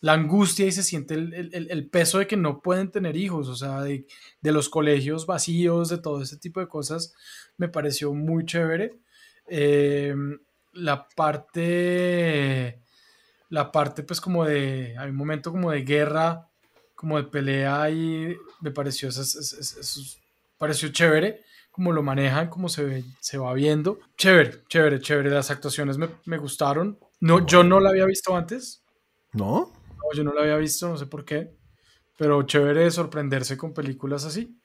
la 0.00 0.12
angustia 0.14 0.66
y 0.66 0.72
se 0.72 0.82
siente 0.82 1.14
el, 1.14 1.32
el- 1.34 1.54
el- 1.54 1.70
el 1.70 1.88
peso 1.88 2.18
de 2.18 2.26
que 2.26 2.36
no 2.36 2.60
pueden 2.60 2.90
tener 2.90 3.16
hijos, 3.16 3.48
o 3.48 3.54
sea, 3.56 3.80
de, 3.82 4.06
de 4.40 4.52
los 4.52 4.68
colegios 4.68 5.26
vacíos, 5.26 5.88
de 5.88 5.98
todo 5.98 6.22
ese 6.22 6.36
tipo 6.38 6.60
de 6.60 6.68
cosas, 6.68 7.14
me 7.56 7.68
pareció 7.68 8.12
muy 8.14 8.44
chévere. 8.44 8.98
Eh, 9.48 10.14
la 10.72 11.06
parte, 11.08 12.80
la 13.48 13.70
parte 13.72 14.02
pues 14.02 14.20
como 14.20 14.44
de, 14.44 14.94
hay 14.98 15.10
un 15.10 15.16
momento 15.16 15.50
como 15.50 15.70
de 15.70 15.82
guerra, 15.82 16.48
como 16.94 17.16
de 17.16 17.24
pelea 17.24 17.90
y 17.90 18.36
me 18.60 18.70
pareció, 18.70 19.08
eso, 19.08 19.22
eso- 19.22 19.40
eso- 19.40 19.80
eso 19.80 20.00
pareció 20.58 20.88
chévere, 20.90 21.42
como 21.70 21.92
lo 21.92 22.02
manejan, 22.02 22.48
como 22.48 22.68
se, 22.68 22.84
ve- 22.84 23.04
se 23.20 23.38
va 23.38 23.52
viendo. 23.54 23.98
Chévere, 24.16 24.62
chévere, 24.68 25.00
chévere. 25.00 25.30
Las 25.30 25.50
actuaciones 25.50 25.96
me, 25.98 26.08
me 26.26 26.36
gustaron. 26.38 26.98
No, 27.20 27.44
yo 27.46 27.64
no 27.64 27.80
la 27.80 27.90
había 27.90 28.04
visto 28.04 28.36
antes. 28.36 28.82
¿No? 29.32 29.72
No, 29.96 30.12
yo 30.14 30.22
no 30.22 30.32
la 30.34 30.42
había 30.42 30.56
visto, 30.56 30.88
no 30.88 30.98
sé 30.98 31.06
por 31.06 31.24
qué. 31.24 31.50
Pero 32.18 32.42
chévere 32.42 32.90
sorprenderse 32.90 33.56
con 33.56 33.72
películas 33.72 34.24
así. 34.24 34.56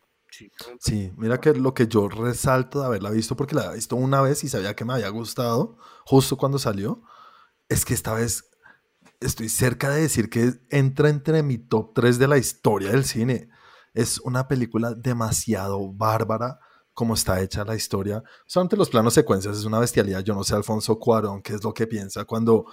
Sí. 0.80 1.12
Mira 1.18 1.40
que 1.40 1.54
lo 1.54 1.74
que 1.74 1.88
yo 1.88 2.10
resalto 2.10 2.80
de 2.80 2.86
haberla 2.86 3.10
visto, 3.10 3.36
porque 3.36 3.56
la 3.56 3.62
había 3.62 3.74
visto 3.74 3.96
una 3.96 4.22
vez 4.22 4.44
y 4.44 4.50
sabía 4.50 4.76
que 4.76 4.86
me 4.86 4.94
había 4.94 5.10
gustado 5.10 5.78
justo 6.06 6.38
cuando 6.38 6.60
salió, 6.60 7.02
es 7.70 7.86
que 7.86 7.94
esta 7.94 8.14
vez 8.14 8.46
estoy 9.20 9.50
cerca 9.50 9.90
de 9.90 10.02
decir 10.02 10.30
que 10.30 10.54
entra 10.70 11.10
entre 11.10 11.44
mi 11.44 11.58
top 11.58 11.94
3 11.94 12.20
de 12.20 12.28
la 12.28 12.38
historia 12.38 12.92
del 12.92 13.06
cine. 13.06 13.50
Es 13.94 14.20
una 14.20 14.48
película 14.48 14.94
demasiado 14.94 15.92
bárbara 15.92 16.60
como 16.94 17.14
está 17.14 17.42
hecha 17.42 17.64
la 17.64 17.76
historia. 17.76 18.24
Solamente 18.46 18.76
los 18.76 18.90
planos 18.90 19.14
secuencias 19.14 19.58
es 19.58 19.66
una 19.66 19.80
bestialidad. 19.80 20.24
Yo 20.24 20.34
no 20.34 20.44
sé, 20.44 20.56
Alfonso 20.56 20.98
Cuarón, 21.00 21.42
qué 21.42 21.54
es 21.54 21.64
lo 21.64 21.74
que 21.74 21.88
piensa 21.88 22.26
cuando, 22.26 22.66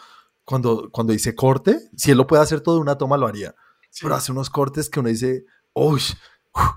cuando, 0.44 0.90
cuando 0.90 1.12
dice 1.12 1.34
corte. 1.34 1.90
Si 1.96 2.10
él 2.10 2.18
lo 2.18 2.26
puede 2.26 2.42
hacer 2.42 2.60
todo 2.60 2.76
de 2.76 2.80
una 2.80 2.96
toma, 2.96 3.16
lo 3.16 3.26
haría. 3.26 3.54
Sí. 3.90 4.00
Pero 4.02 4.14
hace 4.14 4.32
unos 4.32 4.50
cortes 4.50 4.88
que 4.88 5.00
uno 5.00 5.10
dice, 5.10 5.44
uy, 5.74 6.00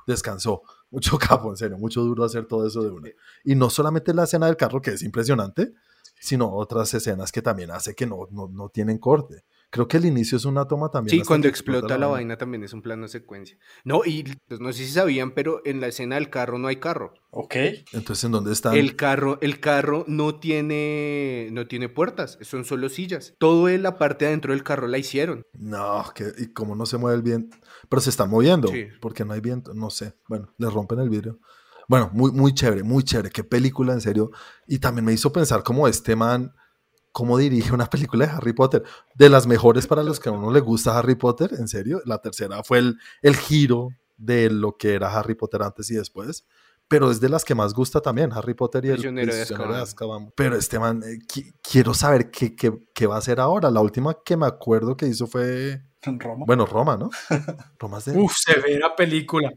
descansó. 0.05 0.61
Mucho 0.89 1.17
capo, 1.19 1.49
en 1.49 1.57
serio, 1.57 1.77
mucho 1.77 2.01
duro 2.01 2.23
hacer 2.23 2.45
todo 2.45 2.67
eso 2.67 2.81
de 2.81 2.89
una. 2.89 3.09
Y 3.43 3.55
no 3.55 3.69
solamente 3.69 4.13
la 4.13 4.23
escena 4.23 4.47
del 4.47 4.57
carro, 4.57 4.81
que 4.81 4.91
es 4.91 5.03
impresionante, 5.03 5.73
sino 6.19 6.51
otras 6.51 6.93
escenas 6.93 7.31
que 7.31 7.41
también 7.41 7.71
hace 7.71 7.93
que 7.93 8.05
no, 8.05 8.27
no, 8.31 8.47
no 8.47 8.69
tienen 8.69 8.97
corte. 8.97 9.43
Creo 9.69 9.87
que 9.89 9.97
el 9.97 10.05
inicio 10.05 10.37
es 10.37 10.45
una 10.45 10.65
toma 10.65 10.89
también. 10.91 11.19
Sí, 11.19 11.25
cuando 11.25 11.43
que 11.43 11.49
explota 11.49 11.97
la 11.97 12.07
vaina 12.07 12.37
también 12.37 12.63
es 12.63 12.71
un 12.71 12.81
plano 12.81 13.07
secuencia. 13.09 13.57
No, 13.83 14.01
y 14.05 14.23
pues, 14.47 14.61
no 14.61 14.71
sé 14.71 14.85
si 14.85 14.91
sabían, 14.93 15.31
pero 15.31 15.61
en 15.65 15.81
la 15.81 15.87
escena 15.87 16.15
del 16.15 16.29
carro 16.29 16.57
no 16.57 16.69
hay 16.69 16.77
carro. 16.77 17.13
Ok. 17.31 17.55
Entonces, 17.91 18.23
¿en 18.23 18.31
dónde 18.31 18.53
están? 18.53 18.75
El 18.75 18.95
carro, 18.95 19.37
el 19.41 19.59
carro 19.59 20.05
no 20.07 20.39
tiene, 20.39 21.49
no 21.51 21.67
tiene 21.67 21.89
puertas, 21.89 22.37
son 22.41 22.63
solo 22.65 22.87
sillas. 22.89 23.33
Todo 23.39 23.67
en 23.69 23.83
la 23.83 23.97
parte 23.97 24.25
adentro 24.25 24.53
del 24.53 24.63
carro 24.63 24.87
la 24.87 24.97
hicieron. 24.97 25.43
No, 25.53 26.05
que, 26.15 26.31
y 26.37 26.47
cómo 26.53 26.75
no 26.75 26.85
se 26.85 26.97
mueve 26.97 27.17
el 27.17 27.23
viento. 27.23 27.57
Pero 27.89 28.01
se 28.01 28.09
están 28.09 28.29
moviendo, 28.29 28.69
Sí. 28.69 28.87
porque 29.01 29.25
no 29.25 29.33
hay 29.33 29.41
viento, 29.41 29.73
no 29.73 29.89
sé. 29.89 30.13
Bueno, 30.27 30.53
le 30.57 30.69
rompen 30.69 30.99
el 30.99 31.09
vidrio. 31.09 31.39
Bueno, 31.89 32.09
muy, 32.13 32.31
muy 32.31 32.53
chévere, 32.53 32.83
muy 32.83 33.03
chévere. 33.03 33.29
Qué 33.29 33.43
película, 33.43 33.93
en 33.93 34.01
serio. 34.01 34.31
Y 34.67 34.79
también 34.79 35.05
me 35.05 35.13
hizo 35.13 35.31
pensar 35.31 35.63
cómo 35.63 35.87
este 35.87 36.15
man, 36.15 36.53
cómo 37.17 37.35
dirige 37.39 37.73
una 37.73 37.87
película 37.87 38.27
de 38.27 38.31
Harry 38.33 38.53
Potter. 38.53 38.83
De 39.15 39.27
las 39.27 39.47
mejores 39.47 39.87
para 39.87 40.03
los 40.03 40.19
que 40.19 40.29
a 40.29 40.33
uno 40.33 40.51
le 40.51 40.59
gusta 40.59 40.95
Harry 40.99 41.15
Potter, 41.15 41.49
en 41.57 41.67
serio. 41.67 41.99
La 42.05 42.19
tercera 42.19 42.63
fue 42.63 42.77
el, 42.77 42.97
el 43.23 43.35
giro 43.35 43.89
de 44.17 44.51
lo 44.51 44.77
que 44.77 44.93
era 44.93 45.11
Harry 45.17 45.33
Potter 45.33 45.63
antes 45.63 45.89
y 45.89 45.95
después. 45.95 46.45
Pero 46.87 47.09
es 47.09 47.19
de 47.19 47.27
las 47.29 47.43
que 47.43 47.55
más 47.55 47.73
gusta 47.73 48.01
también, 48.01 48.31
Harry 48.33 48.53
Potter 48.53 48.85
y 48.85 48.89
el 48.89 48.93
Prisionero 48.97 49.33
de 49.73 49.81
Azkaban. 49.81 50.31
Pero 50.35 50.55
este 50.55 50.77
man, 50.77 51.01
eh, 51.03 51.17
qui- 51.27 51.51
quiero 51.61 51.95
saber 51.95 52.29
qué, 52.29 52.55
qué, 52.55 52.71
qué 52.93 53.07
va 53.07 53.15
a 53.15 53.17
hacer 53.17 53.39
ahora. 53.39 53.71
La 53.71 53.81
última 53.81 54.15
que 54.23 54.37
me 54.37 54.45
acuerdo 54.45 54.95
que 54.95 55.07
hizo 55.07 55.25
fue 55.25 55.81
En 56.03 56.19
Roma. 56.19 56.45
bueno, 56.47 56.67
Roma, 56.67 56.95
¿no? 56.97 57.09
Roma 57.79 57.97
es 57.97 58.05
de... 58.05 58.17
Uf, 58.17 58.33
severa 58.37 58.95
película. 58.95 59.51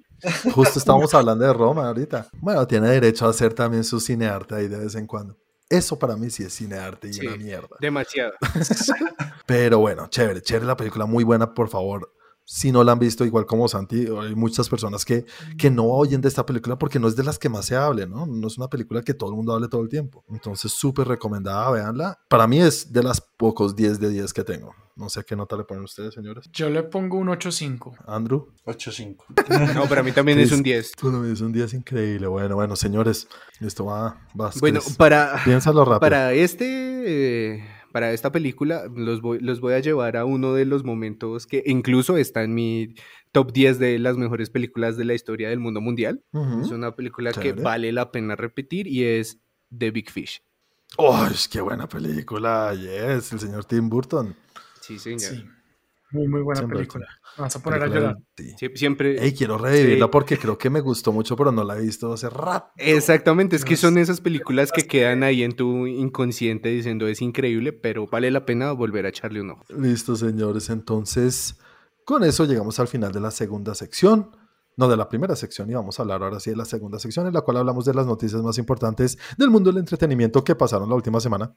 Justo 0.54 0.78
estábamos 0.78 1.12
hablando 1.14 1.44
de 1.44 1.52
Roma 1.52 1.86
ahorita. 1.88 2.26
Bueno, 2.40 2.66
tiene 2.66 2.88
derecho 2.88 3.26
a 3.26 3.30
hacer 3.30 3.52
también 3.52 3.84
su 3.84 4.00
cinearte 4.00 4.54
ahí 4.54 4.68
de 4.68 4.78
vez 4.78 4.94
en 4.94 5.06
cuando. 5.06 5.36
Eso 5.70 5.98
para 5.98 6.16
mí 6.16 6.28
sí 6.30 6.42
es 6.42 6.52
cinearte 6.54 7.09
y 7.09 7.12
Sí. 7.14 7.26
una 7.26 7.37
mierda. 7.37 7.76
Demasiado. 7.80 8.33
Pero 9.46 9.78
bueno, 9.78 10.09
chévere, 10.09 10.42
chévere 10.42 10.66
la 10.66 10.76
película, 10.76 11.06
muy 11.06 11.24
buena, 11.24 11.54
por 11.54 11.68
favor. 11.68 12.12
Si 12.52 12.72
no 12.72 12.82
la 12.82 12.90
han 12.90 12.98
visto, 12.98 13.24
igual 13.24 13.46
como 13.46 13.68
Santi, 13.68 14.08
hay 14.08 14.34
muchas 14.34 14.68
personas 14.68 15.04
que, 15.04 15.24
que 15.56 15.70
no 15.70 15.84
oyen 15.84 16.20
de 16.20 16.26
esta 16.26 16.44
película 16.44 16.76
porque 16.76 16.98
no 16.98 17.06
es 17.06 17.14
de 17.14 17.22
las 17.22 17.38
que 17.38 17.48
más 17.48 17.66
se 17.66 17.76
hable, 17.76 18.08
¿no? 18.08 18.26
No 18.26 18.48
es 18.48 18.58
una 18.58 18.66
película 18.66 19.02
que 19.02 19.14
todo 19.14 19.30
el 19.30 19.36
mundo 19.36 19.54
hable 19.54 19.68
todo 19.68 19.82
el 19.82 19.88
tiempo. 19.88 20.24
Entonces, 20.28 20.72
súper 20.72 21.06
recomendada, 21.06 21.70
véanla. 21.70 22.18
Para 22.28 22.48
mí 22.48 22.60
es 22.60 22.92
de 22.92 23.04
las 23.04 23.20
pocos 23.20 23.76
10 23.76 24.00
de 24.00 24.08
10 24.08 24.32
que 24.32 24.42
tengo. 24.42 24.74
No 24.96 25.08
sé 25.08 25.22
qué 25.22 25.36
nota 25.36 25.56
le 25.56 25.62
ponen 25.62 25.84
ustedes, 25.84 26.12
señores. 26.12 26.50
Yo 26.52 26.68
le 26.68 26.82
pongo 26.82 27.18
un 27.18 27.28
8.5. 27.28 27.94
Andrew. 28.08 28.48
8-5. 28.66 29.16
No, 29.76 29.88
para 29.88 30.02
mí 30.02 30.10
también 30.10 30.40
es 30.40 30.50
un 30.50 30.64
10. 30.64 30.90
Tú 30.92 31.12
no 31.12 31.20
me 31.20 31.28
dices 31.28 31.42
un 31.42 31.52
día 31.52 31.66
es 31.66 31.72
increíble. 31.72 32.26
Bueno, 32.26 32.56
bueno, 32.56 32.74
señores, 32.74 33.28
esto 33.60 33.84
va, 33.84 34.26
va 34.38 34.50
Bueno, 34.58 34.80
Chris. 34.80 34.96
para, 34.96 35.40
piénsalo 35.44 35.84
rápido. 35.84 36.00
para 36.00 36.32
este, 36.32 36.64
eh, 37.54 37.64
para 37.92 38.12
esta 38.12 38.33
película, 38.33 38.85
los 38.94 39.20
voy, 39.20 39.40
los 39.40 39.61
voy 39.61 39.74
a 39.74 39.81
llevar 39.81 40.16
a 40.16 40.24
uno 40.24 40.55
de 40.55 40.64
los 40.64 40.85
momentos 40.85 41.46
que 41.46 41.62
incluso 41.66 42.16
está 42.16 42.42
en 42.42 42.55
mi 42.55 42.94
top 43.33 43.53
10 43.53 43.79
de 43.79 43.98
las 43.98 44.16
mejores 44.16 44.50
películas 44.50 44.96
de 44.96 45.05
la 45.05 45.14
historia 45.14 45.48
del 45.48 45.59
mundo 45.59 45.81
mundial. 45.81 46.22
Es 46.62 46.70
una 46.70 46.94
película 46.94 47.33
que 47.33 47.53
vale 47.53 47.92
la 47.92 48.11
pena 48.12 48.37
repetir 48.37 48.87
y 48.87 49.05
es 49.05 49.40
The 49.76 49.90
Big 49.90 50.11
Fish. 50.11 50.42
¡Ay, 50.98 51.35
qué 51.50 51.61
buena 51.61 51.88
película! 51.88 52.74
Yes, 52.74 53.33
el 53.33 53.40
señor 53.40 53.64
Tim 53.64 53.88
Burton. 53.88 54.35
Sí, 54.81 54.98
señor. 54.98 55.20
Sí. 55.20 55.44
Muy, 56.12 56.26
muy 56.28 56.40
buena 56.42 56.60
Tim 56.62 56.70
película. 56.70 57.06
Me 57.38 57.42
vas 57.42 57.54
a 57.56 57.62
poner 57.62 57.82
a 57.82 57.86
llorar. 57.86 58.16
sí. 58.36 58.54
Sie- 58.58 58.76
Siempre. 58.76 59.22
Ey, 59.22 59.32
quiero 59.32 59.56
revivirla 59.58 60.06
Sí. 60.06 60.10
porque 60.10 60.36
creo 60.38 60.58
que 60.58 60.68
me 60.70 60.80
gustó 60.80 61.12
mucho, 61.12 61.36
pero 61.36 61.52
no 61.52 61.62
la 61.64 61.76
he 61.78 61.82
visto 61.82 62.12
hace 62.12 62.28
rato. 62.28 62.70
Exactamente, 62.76 63.56
es 63.56 63.64
que 63.64 63.76
son 63.76 63.96
esas 63.98 64.20
películas 64.20 64.72
que 64.72 64.86
quedan 64.86 65.22
ahí 65.22 65.42
en 65.42 65.52
tu 65.52 65.86
inconsciente 65.86 66.68
diciendo 66.68 67.06
es 67.06 67.22
increíble, 67.22 67.72
pero 67.72 68.06
vale 68.06 68.30
la 68.30 68.44
pena 68.44 68.72
volver 68.72 69.06
a 69.06 69.10
echarle 69.10 69.40
un 69.40 69.50
ojo. 69.50 69.64
Listo, 69.78 70.16
señores. 70.16 70.68
Entonces, 70.70 71.56
con 72.04 72.24
eso 72.24 72.44
llegamos 72.44 72.80
al 72.80 72.88
final 72.88 73.12
de 73.12 73.20
la 73.20 73.30
segunda 73.30 73.74
sección. 73.74 74.36
No, 74.76 74.88
de 74.88 74.96
la 74.96 75.08
primera 75.08 75.36
sección 75.36 75.68
y 75.70 75.74
vamos 75.74 75.98
a 75.98 76.02
hablar 76.02 76.22
ahora 76.22 76.40
sí 76.40 76.50
de 76.50 76.56
la 76.56 76.64
segunda 76.64 76.98
sección 76.98 77.26
en 77.26 77.34
la 77.34 77.42
cual 77.42 77.58
hablamos 77.58 77.84
de 77.84 77.92
las 77.92 78.06
noticias 78.06 78.40
más 78.42 78.56
importantes 78.56 79.18
del 79.36 79.50
mundo 79.50 79.70
del 79.70 79.80
entretenimiento 79.80 80.42
que 80.42 80.54
pasaron 80.54 80.88
la 80.88 80.94
última 80.94 81.20
semana. 81.20 81.54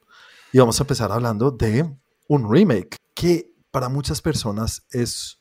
Y 0.51 0.57
vamos 0.59 0.77
a 0.79 0.83
empezar 0.83 1.11
hablando 1.11 1.49
de 1.51 1.89
un 2.27 2.51
remake 2.51 2.97
que 3.15 3.52
para 3.73 3.89
muchas 3.89 4.21
personas 4.21 4.86
es 4.91 5.39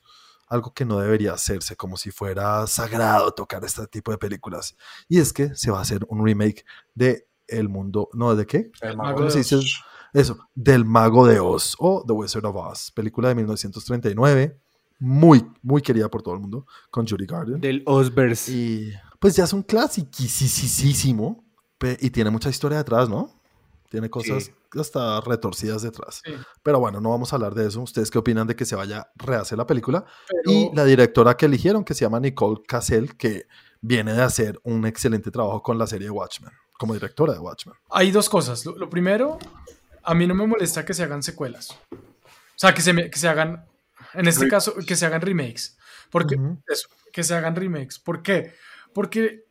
algo 0.48 0.72
que 0.72 0.86
no 0.86 0.98
debería 0.98 1.34
hacerse, 1.34 1.76
como 1.76 1.98
si 1.98 2.10
fuera 2.10 2.66
sagrado 2.66 3.30
tocar 3.32 3.62
este 3.62 3.86
tipo 3.86 4.10
de 4.10 4.16
películas. 4.16 4.74
Y 5.06 5.18
es 5.18 5.34
que 5.34 5.54
se 5.54 5.70
va 5.70 5.78
a 5.78 5.82
hacer 5.82 6.00
un 6.08 6.24
remake 6.24 6.64
de 6.94 7.28
El 7.46 7.68
Mundo, 7.68 8.08
no, 8.14 8.34
¿de 8.34 8.46
qué? 8.46 8.70
El 8.80 8.96
Mago 8.96 9.16
¿Cómo 9.16 9.26
de 9.26 9.32
se 9.32 9.38
dice? 9.38 9.56
Oz. 9.56 9.84
Eso, 10.14 10.48
del 10.54 10.86
Mago 10.86 11.26
de 11.26 11.40
Oz 11.40 11.76
o 11.78 12.04
The 12.06 12.12
Wizard 12.14 12.46
of 12.46 12.56
Oz, 12.56 12.90
película 12.92 13.28
de 13.28 13.34
1939, 13.34 14.58
muy, 14.98 15.46
muy 15.60 15.82
querida 15.82 16.08
por 16.08 16.22
todo 16.22 16.32
el 16.34 16.40
mundo, 16.40 16.66
con 16.90 17.06
Judy 17.06 17.26
Garland. 17.26 17.60
Del 17.60 17.82
Osverse. 17.84 18.50
Y 18.50 18.92
pues 19.20 19.36
ya 19.36 19.44
es 19.44 19.52
un 19.52 19.62
clasiquísimo 19.62 21.44
y 22.00 22.10
tiene 22.10 22.30
mucha 22.30 22.48
historia 22.48 22.78
detrás, 22.78 23.10
¿no? 23.10 23.41
Tiene 23.92 24.08
cosas 24.08 24.44
Sí. 24.46 24.52
hasta 24.80 25.20
retorcidas 25.20 25.82
detrás. 25.82 26.22
Sí. 26.24 26.32
Pero 26.62 26.80
bueno, 26.80 26.98
no 26.98 27.10
vamos 27.10 27.30
a 27.32 27.36
hablar 27.36 27.54
de 27.54 27.66
eso. 27.68 27.82
¿Ustedes 27.82 28.10
qué 28.10 28.16
opinan 28.18 28.46
de 28.46 28.56
que 28.56 28.64
se 28.64 28.74
vaya 28.74 29.00
a 29.00 29.12
rehacer 29.16 29.58
la 29.58 29.66
película? 29.66 30.06
Pero 30.26 30.50
Y 30.50 30.70
la 30.74 30.86
directora 30.86 31.36
que 31.36 31.44
eligieron, 31.44 31.84
que 31.84 31.92
se 31.92 32.00
llama 32.06 32.18
Nicole 32.18 32.62
Cassell, 32.66 33.14
que 33.18 33.44
viene 33.82 34.14
de 34.14 34.22
hacer 34.22 34.58
un 34.64 34.86
excelente 34.86 35.30
trabajo 35.30 35.62
con 35.62 35.76
la 35.76 35.86
serie 35.86 36.08
Watchmen, 36.08 36.52
como 36.78 36.94
directora 36.94 37.34
de 37.34 37.38
Watchmen. 37.38 37.76
hay 37.90 38.10
dos 38.10 38.30
cosas. 38.30 38.64
Lo, 38.64 38.76
lo 38.78 38.88
primero, 38.88 39.38
a 40.02 40.14
mí 40.14 40.26
no 40.26 40.34
me 40.34 40.46
molesta 40.46 40.86
que 40.86 40.94
se 40.94 41.02
hagan 41.02 41.22
secuelas. 41.22 41.78
O 41.92 41.98
sea, 42.56 42.72
que 42.72 42.80
se, 42.80 42.94
me- 42.94 43.10
que 43.10 43.18
se 43.18 43.28
hagan, 43.28 43.66
en 44.14 44.26
este 44.26 44.44
Re- 44.44 44.50
caso, 44.50 44.74
que 44.86 44.96
se 44.96 45.04
hagan 45.04 45.20
remakes. 45.20 45.76
Porque, 46.10 46.36
Ujú. 46.36 46.58
eso, 46.66 46.88
que 47.12 47.22
se 47.24 47.34
hagan 47.34 47.54
remakes. 47.56 47.98
¿Por 47.98 48.22
qué? 48.22 48.54
Porque 48.94 49.44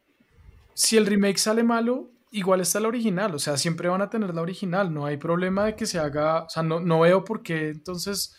si 0.73 0.97
el 0.97 1.05
remake 1.05 1.37
sale 1.37 1.61
malo, 1.63 2.09
igual 2.31 2.61
está 2.61 2.79
la 2.79 2.87
original. 2.87 3.35
O 3.35 3.39
sea, 3.39 3.57
siempre 3.57 3.89
van 3.89 4.01
a 4.01 4.09
tener 4.09 4.33
la 4.33 4.41
original. 4.41 4.93
No 4.93 5.05
hay 5.05 5.17
problema 5.17 5.65
de 5.65 5.75
que 5.75 5.85
se 5.85 5.99
haga. 5.99 6.43
O 6.45 6.49
sea, 6.49 6.63
no, 6.63 6.79
no 6.79 7.01
veo 7.01 7.23
por 7.23 7.43
qué 7.43 7.69
entonces, 7.69 8.35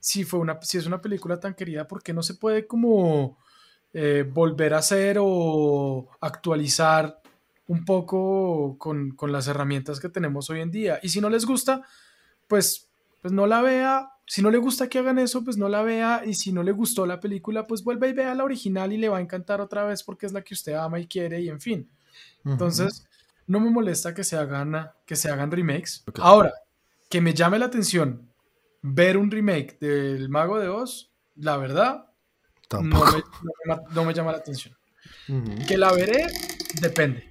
si, 0.00 0.24
fue 0.24 0.40
una, 0.40 0.60
si 0.62 0.78
es 0.78 0.86
una 0.86 1.00
película 1.00 1.38
tan 1.38 1.54
querida, 1.54 1.86
¿por 1.86 2.02
qué 2.02 2.12
no 2.12 2.22
se 2.22 2.34
puede 2.34 2.66
como 2.66 3.38
eh, 3.92 4.24
volver 4.28 4.74
a 4.74 4.78
hacer 4.78 5.18
o 5.20 6.08
actualizar 6.20 7.20
un 7.66 7.84
poco 7.84 8.76
con, 8.78 9.10
con 9.12 9.32
las 9.32 9.46
herramientas 9.46 10.00
que 10.00 10.08
tenemos 10.08 10.48
hoy 10.50 10.60
en 10.60 10.70
día? 10.70 11.00
Y 11.02 11.10
si 11.10 11.20
no 11.20 11.28
les 11.28 11.44
gusta, 11.44 11.82
pues, 12.48 12.88
pues 13.20 13.32
no 13.32 13.46
la 13.46 13.60
vea. 13.60 14.08
Si 14.24 14.40
no 14.40 14.50
le 14.50 14.58
gusta 14.58 14.88
que 14.88 14.98
hagan 14.98 15.18
eso, 15.18 15.44
pues 15.44 15.58
no 15.58 15.68
la 15.68 15.82
vea. 15.82 16.22
Y 16.24 16.34
si 16.34 16.52
no 16.52 16.62
le 16.62 16.72
gustó 16.72 17.06
la 17.06 17.20
película, 17.20 17.66
pues 17.66 17.82
vuelva 17.82 18.06
y 18.06 18.12
vea 18.12 18.34
la 18.34 18.44
original 18.44 18.92
y 18.92 18.98
le 18.98 19.08
va 19.08 19.18
a 19.18 19.20
encantar 19.20 19.60
otra 19.60 19.84
vez 19.84 20.02
porque 20.04 20.26
es 20.26 20.32
la 20.32 20.42
que 20.42 20.54
usted 20.54 20.74
ama 20.74 21.00
y 21.00 21.06
quiere 21.06 21.40
y 21.40 21.48
en 21.48 21.60
fin. 21.60 21.90
Entonces, 22.44 23.06
no 23.46 23.60
me 23.60 23.70
molesta 23.70 24.14
que 24.14 24.24
se 24.24 24.36
hagan, 24.36 24.90
que 25.06 25.16
se 25.16 25.30
hagan 25.30 25.50
remakes. 25.50 26.04
Ahora, 26.20 26.52
que 27.08 27.20
me 27.20 27.34
llame 27.34 27.58
la 27.58 27.66
atención 27.66 28.30
ver 28.82 29.16
un 29.16 29.30
remake 29.30 29.78
del 29.80 30.28
Mago 30.28 30.58
de 30.58 30.68
Oz, 30.68 31.12
la 31.36 31.56
verdad, 31.56 32.06
no 32.72 32.82
me, 32.82 32.90
no 32.90 33.02
me 33.04 33.74
ma- 33.74 33.82
no 33.94 34.04
me 34.04 34.14
llama 34.14 34.32
la 34.32 34.38
atención. 34.38 34.74
Que 35.68 35.76
la 35.78 35.92
veré, 35.92 36.26
depende. 36.80 37.28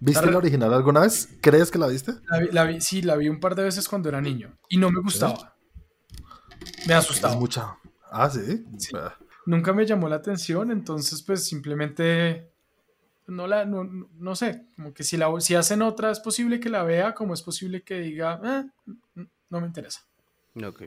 ¿Viste 0.00 0.24
la- 0.26 0.32
la 0.32 0.38
original 0.38 0.72
alguna 0.74 1.00
vez? 1.00 1.28
¿Crees 1.40 1.70
que 1.70 1.78
la 1.78 1.86
viste? 1.86 2.12
La 2.28 2.38
vi, 2.40 2.48
la 2.50 2.64
vi- 2.64 2.80
sí, 2.80 3.02
la 3.02 3.16
vi 3.16 3.28
un 3.28 3.38
par 3.38 3.54
de 3.54 3.62
veces 3.64 3.88
cuando 3.88 4.08
era 4.08 4.20
niño 4.20 4.56
y 4.68 4.78
no 4.78 4.90
me 4.90 5.00
gustaba. 5.00 5.56
Me 6.86 6.94
Es 6.94 6.98
asustaba. 7.00 7.36
mucha. 7.36 7.76
Ah, 8.10 8.28
sí. 8.30 8.64
Sí. 8.78 8.90
Ah, 8.96 9.16
Nunca 9.46 9.72
me 9.72 9.84
llamó 9.86 10.08
la 10.08 10.16
atención, 10.16 10.70
entonces 10.70 11.22
pues 11.22 11.44
simplemente 11.44 12.51
no 13.26 13.46
la, 13.46 13.64
no, 13.64 13.84
no- 13.84 14.08
no 14.14 14.34
sé, 14.36 14.66
como 14.76 14.92
que 14.94 15.04
si, 15.04 15.16
la, 15.16 15.28
si 15.40 15.54
hacen 15.54 15.82
otra 15.82 16.10
es 16.10 16.20
posible 16.20 16.60
que 16.60 16.68
la 16.70 16.82
vea, 16.82 17.14
como 17.14 17.34
es 17.34 17.42
posible 17.42 17.82
que 17.82 18.00
diga, 18.00 18.40
"Eh, 18.44 18.64
no 19.50 19.60
me 19.60 19.66
interesa. 19.66 20.00
Ok. 20.62 20.82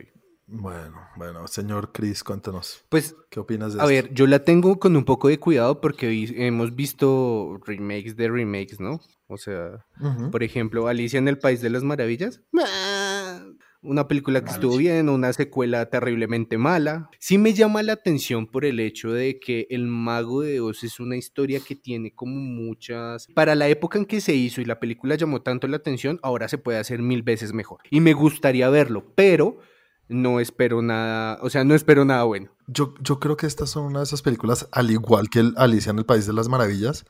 Bueno, 0.48 0.96
bueno, 1.16 1.48
señor 1.48 1.92
Chris, 1.92 2.24
cuéntanos. 2.24 2.86
Pues 2.90 3.16
¿Qué 3.32 3.40
opinas 3.40 3.74
de 3.74 3.80
A 3.82 3.86
esto? 3.86 3.90
ver, 4.08 4.14
yo 4.14 4.28
la 4.28 4.44
tengo 4.44 4.78
con 4.80 4.96
un 4.96 5.04
poco 5.04 5.28
de 5.28 5.40
cuidado 5.40 5.82
porque 5.82 6.08
vi- 6.08 6.34
hemos 6.38 6.76
visto 6.76 7.58
remakes 7.66 8.16
de 8.16 8.30
remakes, 8.30 8.80
¿no? 8.80 9.00
O 9.28 9.38
sea, 9.38 9.84
por 10.32 10.44
ejemplo, 10.44 10.88
Alicia 10.88 11.18
en 11.18 11.28
el 11.28 11.40
País 11.40 11.62
de 11.62 11.72
las 11.72 11.82
Maravillas. 11.84 12.42
ah, 12.64 13.44
Una 13.86 14.08
película 14.08 14.44
que 14.44 14.50
estuvo 14.50 14.78
bien, 14.78 15.10
una 15.10 15.32
secuela 15.32 15.86
terriblemente 15.90 16.58
mala. 16.58 17.10
Sí 17.20 17.38
me 17.38 17.54
llama 17.54 17.84
la 17.84 17.94
atención 17.94 18.48
por 18.48 18.66
el 18.66 18.80
hecho 18.80 19.12
de 19.12 19.40
que 19.40 19.68
El 19.70 19.86
Mago 19.86 20.42
de 20.42 20.60
Oz 20.60 20.84
es 20.84 21.00
una 21.00 21.16
historia 21.16 21.60
que 21.60 21.76
tiene 21.76 22.14
como 22.14 22.36
muchas... 22.36 23.28
Para 23.36 23.54
la 23.54 23.68
época 23.68 24.00
en 24.00 24.06
que 24.06 24.22
se 24.22 24.34
hizo 24.34 24.60
y 24.60 24.66
la 24.66 24.80
película 24.80 25.16
llamó 25.16 25.44
tanto 25.44 25.68
la 25.68 25.78
atención, 25.78 26.20
ahora 26.24 26.48
se 26.48 26.58
puede 26.58 26.80
hacer 26.80 27.02
mil 27.02 27.22
veces 27.22 27.54
mejor. 27.54 27.80
Y 27.92 28.00
me 28.00 28.14
gustaría 28.14 28.70
verlo, 28.70 29.14
pero 29.16 29.60
no 30.08 30.40
espero 30.40 30.82
nada, 30.82 31.38
o 31.42 31.50
sea, 31.50 31.64
no 31.64 31.76
espero 31.76 32.06
nada 32.06 32.24
bueno. 32.24 32.50
Yo, 32.68 32.96
yo 33.02 33.20
creo 33.20 33.38
que 33.38 33.46
estas 33.46 33.70
son 33.70 33.86
una 33.86 34.00
de 34.00 34.06
esas 34.06 34.22
películas, 34.22 34.68
al 34.72 34.90
igual 34.90 35.30
que 35.30 35.40
el 35.40 35.54
Alicia 35.58 35.92
en 35.92 36.00
el 36.00 36.06
País 36.06 36.26
de 36.26 36.34
las 36.34 36.50
Maravillas, 36.50 37.06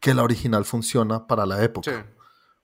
que 0.00 0.14
la 0.14 0.22
original 0.22 0.64
funciona 0.64 1.26
para 1.26 1.46
la 1.46 1.62
época. 1.64 2.06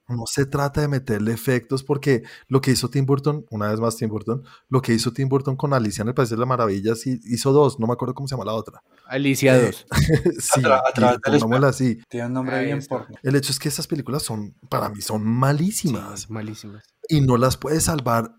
No 0.08 0.24
se 0.26 0.46
trata 0.46 0.80
de 0.80 0.88
meterle 0.88 1.32
efectos 1.32 1.82
porque 1.82 2.22
lo 2.46 2.60
que 2.60 2.70
hizo 2.70 2.88
Tim 2.90 3.06
Burton, 3.06 3.44
una 3.50 3.68
vez 3.70 3.80
más 3.80 3.96
Tim 3.96 4.08
Burton, 4.08 4.44
lo 4.68 4.80
que 4.80 4.92
hizo 4.94 5.12
Tim 5.12 5.28
Burton 5.28 5.56
con 5.56 5.72
Alicia 5.74 6.02
en 6.02 6.08
el 6.08 6.14
País 6.14 6.30
de 6.30 6.36
las 6.36 6.46
Maravillas, 6.46 7.04
hi- 7.06 7.20
hizo 7.24 7.52
dos, 7.52 7.80
no 7.80 7.88
me 7.88 7.94
acuerdo 7.94 8.14
cómo 8.14 8.28
se 8.28 8.34
llama 8.34 8.44
la 8.44 8.52
otra. 8.54 8.82
Alicia 9.08 9.56
Eh, 9.56 9.66
2. 9.66 9.86
sí, 10.38 10.60
tra- 10.62 10.80
a 10.86 10.92
través 10.92 11.18
y 11.26 11.30
del 11.30 11.40
pongámosla 11.40 11.68
así. 11.68 11.98
Tiene 12.08 12.26
un 12.28 12.32
nombre 12.34 12.54
Ahí 12.56 12.66
bien 12.66 12.84
porno. 12.88 13.16
El 13.22 13.34
hecho 13.34 13.50
es 13.50 13.58
que 13.58 13.68
esas 13.68 13.86
películas 13.88 14.22
son, 14.22 14.54
para 14.68 14.88
mí, 14.90 15.00
son 15.00 15.22
Sí, 15.22 15.26
malísimas. 15.28 16.30
malísimas. 16.30 16.84
y 17.08 17.20
no 17.20 17.36
las 17.36 17.56
puede 17.56 17.80
salvar 17.80 18.32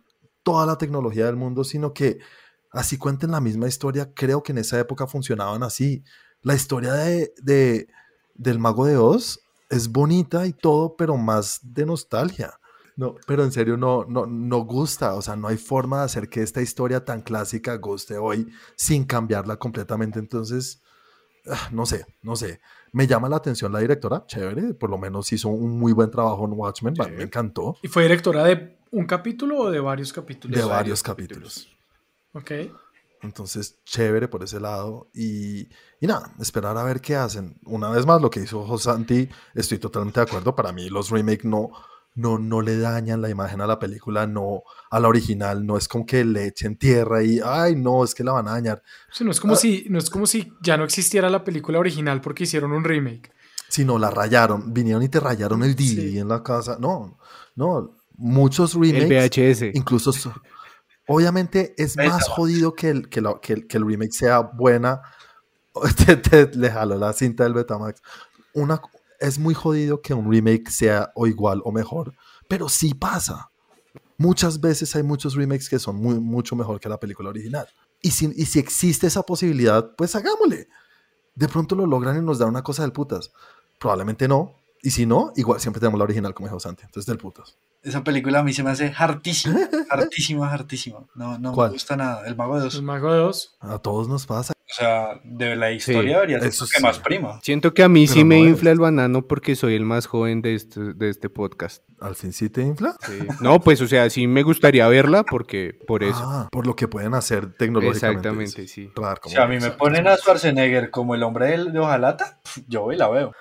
toda 0.43 0.65
la 0.65 0.77
tecnología 0.77 1.25
del 1.25 1.36
mundo, 1.36 1.65
sino 1.65 1.93
que 1.93 2.19
así 2.71 2.97
cuenten 2.97 3.32
la 3.32 3.41
misma 3.41 3.67
historia, 3.67 4.13
creo 4.13 4.41
que 4.41 4.53
en 4.53 4.60
esa 4.60 4.80
época 4.80 5.06
funcionaban 5.08 5.63
así. 5.63 6.03
La 6.43 6.56
historia 6.56 6.93
de, 6.93 7.34
de- 7.41 7.88
del 8.36 8.58
mago 8.60 8.86
de 8.86 8.95
Oz 8.95 9.41
es 9.69 9.91
bonita 9.91 10.45
y 10.47 10.53
todo, 10.53 10.95
pero 10.95 11.17
más 11.17 11.60
de 11.63 11.86
nostalgia. 11.86 12.53
No, 12.95 13.15
pero 13.27 13.43
en 13.43 13.51
serio 13.51 13.77
no, 13.77 14.06
no, 14.06 14.25
no 14.25 14.60
gusta, 14.65 15.13
o 15.13 15.21
sea, 15.21 15.36
no 15.36 15.47
hay 15.47 15.58
forma 15.58 15.99
de 15.99 16.06
hacer 16.06 16.30
que 16.30 16.41
esta 16.41 16.62
historia 16.63 17.06
tan 17.06 17.21
clásica 17.21 17.75
guste 17.75 18.17
hoy 18.17 18.47
sin 18.75 19.06
cambiarla 19.06 19.58
completamente. 19.58 20.17
Entonces, 20.17 20.82
ah, 21.47 21.69
no 21.71 21.86
sé, 21.86 22.06
no 22.23 22.36
sé. 22.36 22.60
Me 22.93 23.06
llama 23.06 23.30
la 23.30 23.36
atención 23.36 23.71
la 23.71 23.80
directora, 23.80 24.25
chévere, 24.25 24.73
por 24.73 24.89
lo 24.89 24.97
menos 24.97 25.32
hizo 25.32 25.49
un 25.49 25.77
muy 25.77 25.93
buen 25.93 26.10
trabajo 26.10 26.45
en 26.45 26.53
Watchmen, 26.53 26.95
Sí. 26.95 27.01
me 27.15 27.23
encantó. 27.23 27.77
¿Y 27.84 27.88
fue 27.88 28.01
directora 28.03 28.43
de 28.45 28.80
un 28.89 29.06
capítulo 29.06 29.60
o 29.60 29.69
de 29.69 29.80
varios 29.80 30.12
capítulos? 30.12 30.56
de 30.58 30.63
varios 30.63 31.03
varios 31.03 31.03
capítulos. 31.03 31.67
capítulos. 32.34 32.71
Ok. 32.71 32.87
Entonces, 33.21 33.80
chévere 33.86 34.27
por 34.27 34.43
ese 34.43 34.60
lado. 34.60 35.10
Y, 35.13 35.69
y 35.99 36.08
nada, 36.08 36.34
esperar 36.39 36.77
a 36.77 36.84
ver 36.84 37.01
qué 37.01 37.15
hacen. 37.15 37.58
Una 37.65 37.89
vez 37.89 38.06
más, 38.06 38.21
lo 38.21 38.30
que 38.30 38.41
hizo 38.41 38.65
Josanti, 38.65 39.27
estoy 39.56 39.80
totalmente 39.80 40.19
de 40.19 40.25
acuerdo. 40.25 40.56
Para 40.56 40.71
mí, 40.71 40.89
los 40.89 41.10
remakes 41.10 41.45
no, 41.45 41.69
no, 42.15 42.38
no 42.39 42.62
le 42.62 42.77
dañan 42.80 43.21
la 43.21 43.30
imagen 43.30 43.62
a 43.62 43.67
la 43.67 43.80
película, 43.80 44.27
no 44.27 44.63
a 44.91 44.99
la 44.99 45.08
original. 45.08 45.65
No 45.65 45.77
es 45.77 45.88
como 45.88 46.06
que 46.06 46.23
le 46.25 46.47
echen 46.47 46.77
tierra 46.77 47.23
y, 47.23 47.39
ay, 47.43 47.75
no, 47.75 48.03
es 48.03 48.13
que 48.15 48.23
la 48.23 48.32
van 48.34 48.47
a 48.47 48.51
dañar. 48.51 48.82
Sí, 49.12 49.23
no, 49.23 49.32
es 49.32 49.39
como 49.39 49.53
Ah. 49.53 49.58
si, 49.58 49.86
no 49.89 49.97
es 49.99 50.10
como 50.10 50.25
si 50.27 50.53
ya 50.62 50.77
no 50.77 50.84
existiera 50.84 51.30
la 51.30 51.43
película 51.43 51.80
original 51.80 52.21
porque 52.21 52.43
hicieron 52.43 52.71
un 52.71 52.84
remake. 52.84 53.32
Sino 53.69 53.97
la 53.99 54.10
rayaron. 54.10 54.73
Vinieron 54.73 55.03
y 55.03 55.10
te 55.10 55.19
rayaron 55.19 55.62
el 55.63 55.75
DVD 55.75 56.12
Sí. 56.12 56.19
en 56.19 56.30
la 56.30 56.41
casa. 56.41 56.77
No, 56.80 57.17
no. 57.56 57.91
Muchos 58.19 58.73
El 58.75 58.82
remakes. 58.93 59.30
VHS. 59.38 59.71
Incluso, 59.75 60.12
so- 60.12 60.34
obviamente 61.08 61.74
es 61.78 61.96
más 61.98 62.28
jodido 62.30 62.74
que 62.74 62.89
el, 62.89 63.10
que, 63.10 63.22
la- 63.22 63.39
que 63.41 63.54
el, 63.54 63.67
que 63.67 63.78
el 63.78 63.86
remake 63.88 64.12
sea 64.13 64.39
buena. 64.41 65.02
Te, 66.06 66.17
te- 66.17 66.56
le 66.58 66.72
jalo 66.72 66.98
la 66.98 67.13
cinta 67.13 67.43
del 67.43 67.54
Betamax. 67.54 68.02
Una, 68.54 68.82
es 69.20 69.38
muy 69.38 69.54
jodido 69.54 70.02
que 70.02 70.13
un 70.13 70.32
remake 70.32 70.70
sea 70.72 71.12
o 71.15 71.28
igual 71.28 71.62
o 71.63 71.72
mejor, 71.72 72.13
pero 72.48 72.67
sí 72.70 72.93
pasa. 72.96 73.52
Muchas 74.17 74.60
veces 74.60 74.96
hay 74.96 75.04
muchos 75.04 75.36
remakes 75.36 75.70
que 75.70 75.78
son 75.78 75.98
muy, 75.98 76.20
mucho 76.20 76.56
mejor 76.56 76.80
que 76.80 76.89
la 76.89 77.00
película 77.00 77.30
original. 77.30 77.67
Y 78.02 78.10
si, 78.12 78.32
y 78.36 78.46
si 78.48 78.58
existe 78.60 79.06
esa 79.06 79.22
posibilidad, 79.24 79.96
pues 79.96 80.15
hagámosle. 80.15 80.67
De 81.36 81.48
pronto 81.48 81.76
lo 81.76 81.86
logran 81.86 82.17
y 82.17 82.22
nos 82.26 82.39
da 82.39 82.48
una 82.48 82.63
cosa 82.63 82.82
del 82.82 82.91
putas. 82.93 83.32
Probablemente 83.80 84.28
no. 84.28 84.56
Y 84.82 84.89
si 84.89 85.06
no, 85.06 85.32
igual 85.36 85.60
siempre 85.60 85.80
tenemos 85.80 86.00
la 86.00 86.06
original, 86.06 86.34
como 86.34 86.48
dijo 86.48 86.60
Santi. 86.60 86.84
Entonces 86.86 87.06
del 87.06 87.20
putas. 87.20 87.56
Esa 87.88 88.04
película 88.04 88.39
a 88.39 88.43
mí 88.43 88.52
se 88.54 88.63
me 88.63 88.71
hace 88.71 88.93
hartísima, 88.97 89.60
hartísima, 89.89 90.52
hartísima. 90.52 91.00
No, 91.15 91.39
no 91.39 91.54
¿Cuál? 91.54 91.69
me 91.69 91.73
gusta 91.73 91.95
nada. 91.95 92.28
El 92.28 92.36
Mago 92.36 92.60
de 92.60 92.67
Oz. 92.67 92.76
El 92.76 92.84
Mago 92.84 93.13
de 93.13 93.21
Oz. 93.21 93.56
A 93.62 93.80
todos 93.80 94.08
nos 94.10 94.26
pasa. 94.26 94.54
O 94.69 94.73
sea, 94.78 95.21
de 95.23 95.56
la 95.56 95.71
historia 95.71 96.02
Sí, 96.02 96.08
debería 96.13 96.39
ser 96.41 96.50
que 96.50 96.56
sí. 96.78 96.84
más 96.84 97.00
prima. 97.00 97.39
Siento 97.41 97.73
que 97.73 97.84
a 97.84 97.88
mí 97.89 98.06
sí 98.06 98.26
me 98.26 98.41
es. 98.43 98.50
infla 98.50 98.71
el 98.71 98.80
banano 98.80 99.26
porque 99.26 99.56
soy 99.56 99.76
el 99.76 99.86
más 99.86 100.06
joven 100.08 100.41
de 100.41 100.56
este, 100.56 100.93
de 100.93 101.10
este 101.10 101.30
podcast. 101.30 101.84
Al 102.02 102.15
fin 102.15 102.34
sí 102.34 102.50
te 102.50 102.62
infla. 102.63 102.95
Sí. 103.06 103.19
No, 103.39 103.62
pues, 103.62 103.80
o 103.82 103.88
sea, 103.88 104.10
sí 104.10 104.28
me 104.28 104.43
gustaría 104.43 104.86
verla 104.89 105.23
porque, 105.23 105.80
por 105.88 106.04
eso. 106.04 106.19
Ah, 106.21 106.50
por 106.52 106.67
lo 106.67 106.76
que 106.76 106.89
pueden 106.89 107.13
hacer 107.13 107.54
tecnológicamente. 107.56 108.17
Exactamente, 108.17 108.62
dices. 108.63 108.71
sí. 108.71 108.91
Claro, 108.93 109.21
como- 109.21 109.34
Si 109.34 109.41
a 109.41 109.47
mí 109.47 109.58
me 109.60 109.71
ponen 109.71 110.06
a 110.10 110.17
Schwarzenegger 110.17 110.91
como 110.91 111.15
el 111.15 111.23
hombre 111.23 111.58
de 111.58 111.80
hojalata, 111.80 112.38
pf, 112.43 112.65
yo 112.67 112.82
voy 112.82 112.95
y 112.95 112.97
la 112.97 113.08
veo. 113.08 113.32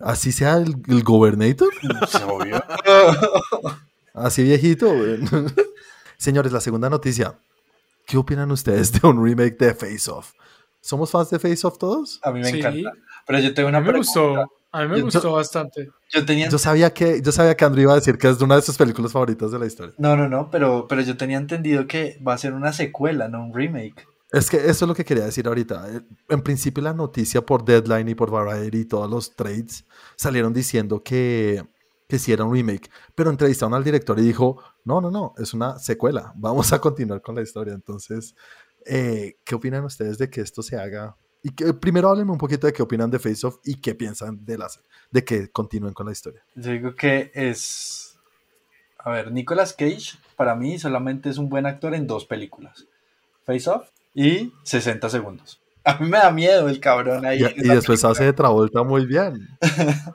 Así 0.00 0.32
sea 0.32 0.56
el, 0.56 0.76
el 0.88 1.02
gobernator. 1.04 1.68
Obvio. 2.26 2.62
Así 4.14 4.42
viejito. 4.42 4.92
güey. 4.92 5.18
Señores, 6.16 6.52
la 6.52 6.60
segunda 6.60 6.90
noticia. 6.90 7.38
¿Qué 8.06 8.16
opinan 8.16 8.50
ustedes 8.50 8.92
de 8.92 9.06
un 9.06 9.24
remake 9.24 9.56
de 9.58 9.74
Face 9.74 10.10
Off? 10.10 10.32
¿Somos 10.80 11.10
fans 11.10 11.30
de 11.30 11.38
Face 11.38 11.66
Off 11.66 11.78
todos? 11.78 12.18
A 12.22 12.30
mí 12.32 12.40
me 12.40 12.50
Sí. 12.50 12.58
encanta. 12.58 12.92
Pero 13.26 13.38
yo 13.38 13.54
tengo 13.54 13.68
una 13.68 13.78
A 13.78 13.80
mí 13.82 13.86
me 13.86 13.92
pregunta. 13.92 14.20
gustó. 14.20 14.52
A 14.72 14.82
mí 14.82 14.88
me 14.88 14.98
Yo- 14.98 15.04
gustó 15.04 15.32
bastante. 15.32 15.90
Yo 16.10 16.24
tenía... 16.24 16.48
Yo 16.48 16.58
sabía 16.58 16.92
que, 16.92 17.20
yo 17.22 17.30
sabía 17.32 17.56
que 17.56 17.64
Andrew 17.64 17.82
iba 17.82 17.92
a 17.92 17.96
decir 17.96 18.18
que 18.18 18.28
es 18.28 18.38
de 18.38 18.44
una 18.44 18.56
de 18.56 18.62
sus 18.62 18.76
películas 18.76 19.12
favoritas 19.12 19.50
de 19.52 19.58
la 19.58 19.66
historia. 19.66 19.94
No, 19.98 20.16
no, 20.16 20.28
no, 20.28 20.48
pero, 20.50 20.86
pero 20.88 21.02
yo 21.02 21.16
tenía 21.16 21.36
entendido 21.38 21.86
que 21.86 22.18
va 22.26 22.34
a 22.34 22.38
ser 22.38 22.52
una 22.52 22.72
secuela, 22.72 23.28
no 23.28 23.44
un 23.44 23.54
remake. 23.54 24.06
Es 24.32 24.48
que 24.48 24.58
eso 24.58 24.84
es 24.84 24.88
lo 24.88 24.94
que 24.94 25.04
quería 25.04 25.24
decir 25.24 25.46
ahorita. 25.46 25.90
Eh, 25.90 26.00
En 26.28 26.42
principio 26.42 26.82
la 26.82 26.94
noticia 26.94 27.44
por 27.44 27.64
Deadline 27.64 28.08
y 28.08 28.14
por 28.14 28.30
Variety 28.30 28.78
y 28.78 28.84
todos 28.84 29.10
los 29.10 29.34
trades 29.34 29.84
salieron 30.16 30.52
diciendo 30.52 31.02
que, 31.02 31.64
que 32.08 32.32
era 32.32 32.44
un 32.44 32.54
remake, 32.54 32.90
pero 33.14 33.30
entrevistaron 33.30 33.74
al 33.74 33.84
director 33.84 34.18
y 34.18 34.22
dijo, 34.22 34.62
no, 34.84 35.00
no, 35.00 35.10
no, 35.10 35.34
es 35.36 35.52
una 35.52 35.78
secuela, 35.78 36.32
vamos 36.36 36.72
a 36.72 36.80
continuar 36.80 37.22
con 37.22 37.34
la 37.34 37.42
historia. 37.42 37.74
Entonces, 37.74 38.34
eh, 38.86 39.36
¿qué 39.44 39.54
opinan 39.54 39.84
ustedes 39.84 40.18
de 40.18 40.30
que 40.30 40.40
esto 40.40 40.62
se 40.62 40.76
haga? 40.76 41.16
Y 41.42 41.50
primero 41.52 42.10
háblenme 42.10 42.32
un 42.32 42.38
poquito 42.38 42.66
de 42.66 42.72
qué 42.72 42.82
opinan 42.82 43.10
de 43.10 43.18
Face 43.18 43.46
Off 43.46 43.58
y 43.64 43.80
qué 43.80 43.94
piensan 43.94 44.44
de, 44.44 44.58
las, 44.58 44.80
de 45.10 45.24
que 45.24 45.50
continúen 45.50 45.94
con 45.94 46.06
la 46.06 46.12
historia. 46.12 46.44
Yo 46.54 46.70
digo 46.70 46.94
que 46.94 47.30
es... 47.34 48.18
A 48.98 49.10
ver, 49.10 49.32
Nicolas 49.32 49.72
Cage 49.72 50.18
para 50.36 50.54
mí 50.54 50.78
solamente 50.78 51.30
es 51.30 51.38
un 51.38 51.48
buen 51.48 51.64
actor 51.64 51.94
en 51.94 52.06
dos 52.06 52.26
películas. 52.26 52.86
Face 53.44 53.70
Off 53.70 53.88
y 54.14 54.52
60 54.64 55.08
segundos. 55.10 55.60
A 55.84 55.96
mí 55.98 56.08
me 56.08 56.18
da 56.18 56.30
miedo 56.30 56.68
el 56.68 56.78
cabrón 56.80 57.24
ahí. 57.24 57.38
Y, 57.38 57.42
después 57.42 57.84
película. 58.02 58.10
hace 58.12 58.24
de 58.24 58.32
Travolta 58.32 58.82
muy 58.82 59.06
bien. 59.06 59.48